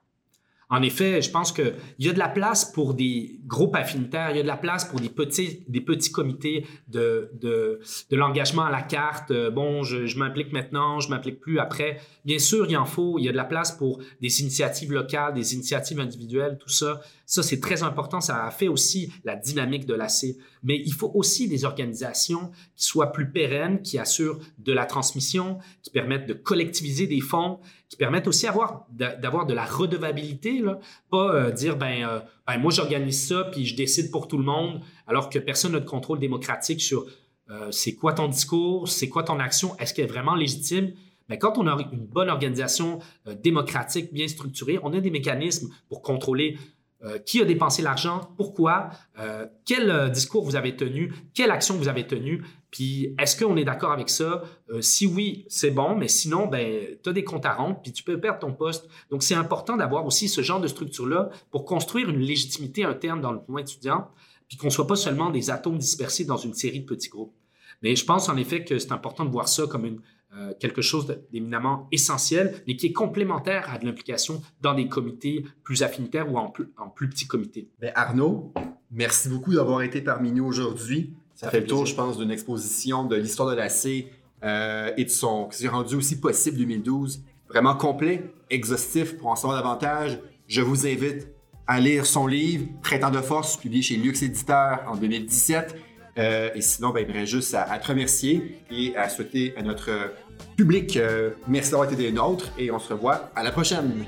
En 0.70 0.82
effet, 0.82 1.22
je 1.22 1.30
pense 1.30 1.52
qu'il 1.52 1.76
y 2.00 2.10
a 2.10 2.14
de 2.14 2.20
la 2.20 2.30
place 2.30 2.66
pour 2.66 2.94
des 2.94 3.40
groupes 3.46 3.76
affinitaires, 3.76 4.32
il 4.32 4.38
y 4.38 4.40
a 4.40 4.44
de 4.44 4.48
la 4.48 4.58
place 4.58 4.86
pour 4.86 5.00
des 5.00 5.10
petits, 5.10 5.64
des 5.68 5.82
petits 5.82 6.12
comités 6.12 6.66
de, 6.88 7.30
de, 7.40 7.80
de 8.10 8.16
l'engagement 8.16 8.64
à 8.64 8.72
la 8.72 8.82
carte. 8.82 9.32
Euh, 9.32 9.52
bon, 9.52 9.84
je, 9.84 10.06
je 10.06 10.18
m'implique 10.18 10.52
maintenant, 10.52 11.00
je 11.00 11.10
m'implique 11.10 11.40
plus 11.40 11.60
après. 11.60 12.00
Bien 12.26 12.40
sûr, 12.40 12.66
il 12.68 12.78
en 12.78 12.86
faut. 12.86 13.20
Il 13.20 13.26
y 13.26 13.30
a 13.30 13.32
de 13.32 13.38
la 13.38 13.44
place 13.44 13.72
pour 13.72 14.02
des 14.22 14.42
initiatives 14.42 14.92
locales, 14.92 15.34
des 15.34 15.54
initiatives 15.54 16.00
individuelles, 16.00 16.58
tout 16.60 16.70
ça. 16.70 17.02
Ça, 17.34 17.42
c'est 17.42 17.60
très 17.60 17.82
important. 17.82 18.22
Ça 18.22 18.48
fait 18.52 18.68
aussi 18.68 19.12
la 19.24 19.36
dynamique 19.36 19.88
de 19.88 19.96
l'AC. 19.96 20.36
Mais 20.62 20.80
il 20.86 20.94
faut 20.94 21.10
aussi 21.16 21.48
des 21.48 21.66
organisations 21.66 22.52
qui 22.76 22.86
soient 22.86 23.12
plus 23.12 23.32
pérennes, 23.32 23.82
qui 23.82 23.98
assurent 23.98 24.38
de 24.60 24.72
la 24.72 24.86
transmission, 24.86 25.58
qui 25.82 25.90
permettent 25.90 26.28
de 26.28 26.36
collectiviser 26.36 27.08
des 27.08 27.22
fonds, 27.22 27.58
qui 27.90 27.98
permettent 27.98 28.28
aussi 28.28 28.46
d'avoir 28.92 29.48
de 29.48 29.54
la 29.56 29.66
redevabilité. 29.66 30.60
Là. 30.60 30.80
Pas 31.10 31.34
euh, 31.34 31.50
dire, 31.50 31.76
ben, 31.76 32.08
euh, 32.08 32.20
ben 32.46 32.60
moi, 32.60 32.72
j'organise 32.72 33.30
ça, 33.30 33.46
puis 33.46 33.66
je 33.66 33.76
décide 33.76 34.12
pour 34.12 34.28
tout 34.28 34.38
le 34.38 34.44
monde, 34.44 34.82
alors 35.08 35.32
que 35.32 35.40
personne 35.40 35.72
n'a 35.72 35.80
de 35.80 35.90
contrôle 35.90 36.20
démocratique 36.20 36.82
sur 36.82 37.08
euh, 37.50 37.72
c'est 37.72 37.96
quoi 37.96 38.14
ton 38.14 38.28
discours, 38.28 38.88
c'est 38.88 39.10
quoi 39.10 39.24
ton 39.24 39.40
action, 39.40 39.76
est-ce 39.80 39.96
qu'elle 39.96 40.06
est 40.06 40.08
vraiment 40.08 40.36
légitime? 40.36 40.94
Mais 41.30 41.40
quand 41.40 41.58
on 41.58 41.66
a 41.66 41.76
une 41.94 42.06
bonne 42.06 42.30
organisation 42.30 43.00
démocratique, 43.42 44.14
bien 44.14 44.28
structurée, 44.28 44.78
on 44.84 44.94
a 44.94 45.00
des 45.00 45.10
mécanismes 45.10 45.70
pour 45.88 46.04
contrôler 46.04 46.60
euh, 47.06 47.18
qui 47.20 47.42
a 47.42 47.46
dépensé 47.46 47.82
l'argent, 47.82 48.32
pourquoi, 48.38 48.90
euh, 49.20 49.46
quel 49.66 49.92
euh, 49.92 50.08
discours 50.08 50.46
vous 50.46 50.56
avez 50.56 50.78
tenu, 50.78 51.14
quelle 51.34 51.52
action 51.52 51.76
vous 51.76 51.90
avez 51.90 52.08
tenue, 52.08 52.46
puis 52.72 53.14
est-ce 53.20 53.36
qu'on 53.38 53.58
est, 53.58 53.66
d'accord 53.66 53.92
avec 53.92 54.10
ça? 54.10 54.42
si 54.80 55.06
oui, 55.06 55.46
c'est 55.50 55.72
bon, 55.72 55.96
mais 55.96 56.08
sinon, 56.08 56.48
ben, 56.48 56.98
tu 57.04 57.10
as 57.10 57.12
des 57.12 57.26
comptes 57.26 57.46
à 57.46 57.54
rendre, 57.54 57.82
puis 57.82 57.92
tu 57.92 58.04
peux 58.04 58.20
perdre 58.22 58.40
ton 58.40 58.54
poste. 58.54 58.88
Donc, 59.12 59.22
c'est 59.22 59.36
important 59.36 59.76
d'avoir 59.76 60.06
aussi 60.06 60.30
ce 60.30 60.42
genre 60.42 60.62
de 60.62 60.68
structure-là 60.68 61.30
pour 61.52 61.66
construire 61.66 62.10
une 62.10 62.22
légitimité 62.22 62.86
interne 62.86 63.20
dans 63.20 63.34
le 63.34 63.40
mouvement 63.40 63.60
étudiant, 63.60 64.08
puis 64.48 64.58
qu'on 64.58 64.68
ne 64.68 64.72
soit 64.72 64.88
pas 64.88 64.96
seulement 64.96 65.30
des 65.30 65.52
atomes 65.52 65.78
dispersés 65.78 66.24
dans 66.24 66.38
une 66.38 66.54
série 66.54 66.80
de 66.80 66.86
petits 66.86 67.10
groupes. 67.10 67.36
Mais 67.82 67.98
je 67.98 68.06
pense 68.06 68.30
en 68.30 68.38
effet 68.38 68.64
que 68.64 68.80
c'est 68.80 68.94
important 68.94 69.26
de 69.26 69.30
voir 69.30 69.50
ça 69.50 69.68
comme 69.68 69.86
une, 69.86 70.00
euh, 70.36 70.54
quelque 70.60 70.82
chose 70.82 71.16
d'éminemment 71.32 71.88
essentiel, 71.92 72.56
mais 72.66 72.76
qui 72.76 72.88
est 72.88 72.94
complémentaire 72.94 73.70
à 73.72 73.78
de 73.78 73.86
l'implication 73.86 74.42
dans 74.62 74.74
des 74.74 74.88
comités 74.88 75.46
plus 75.64 75.84
affinitaires 75.84 76.32
ou 76.32 76.38
en 76.38 76.50
plus, 76.50 76.70
en 76.78 76.90
plus 76.90 77.08
petits 77.08 77.28
comités. 77.28 77.70
Ben 77.80 77.92
Arnaud, 77.94 78.52
merci 78.90 79.30
beaucoup 79.30 79.54
d'avoir 79.54 79.84
été 79.84 80.02
parmi 80.02 80.32
nous 80.32 80.46
aujourd'hui. 80.46 81.14
Ça, 81.36 81.52
fait, 81.52 81.60
le 81.60 81.68
tour, 81.68 81.86
je 81.86 81.94
pense, 81.94 82.18
d'une 82.18 82.32
exposition 82.32 83.04
de 83.06 83.16
l'histoire 83.16 83.48
de 83.50 83.56
l'AC 83.56 84.08
euh, 84.44 84.92
et 84.98 85.06
de 85.06 85.10
son. 85.10 85.48
qui 85.50 85.60
s'est 85.60 85.68
rendu 85.68 85.96
aussi 85.96 86.20
possible 86.20 86.58
2012. 86.58 87.24
Vraiment 87.48 87.76
complet, 87.76 88.34
exhaustif 88.50 89.18
pour 89.18 89.28
en 89.28 89.36
savoir 89.36 89.62
davantage. 89.62 90.20
Je 90.48 90.62
vous 90.62 90.88
invite 90.88 91.28
à 91.68 91.80
lire 91.80 92.06
son 92.06 92.26
livre, 92.26 92.66
Printemps 92.82 93.12
de 93.12 93.22
force, 93.22 93.58
publié 93.58 93.82
chez 93.82 93.98
Lux 93.98 94.22
Éditeur 94.22 94.84
en 94.88 94.96
2017. 94.96 95.76
Euh, 96.18 96.50
et 96.54 96.62
sinon, 96.62 96.92
ben, 96.92 97.06
il 97.08 97.26
juste 97.26 97.54
à, 97.56 97.78
te 97.80 97.88
remercier 97.88 98.60
et 98.72 98.96
à 98.96 99.10
souhaiter 99.10 99.54
à 99.58 99.64
notre 99.64 99.90
euh, 99.90 100.08
public 100.56 100.98
euh, 100.98 101.32
merci 101.48 101.72
d'avoir 101.72 101.92
été 101.92 102.02
des 102.02 102.12
nôtres 102.12 102.52
et 102.58 102.72
on 102.72 102.80
se 102.80 102.94
revoit 102.94 103.32
à 103.36 103.44
la 103.44 103.52
prochaine. 103.52 104.06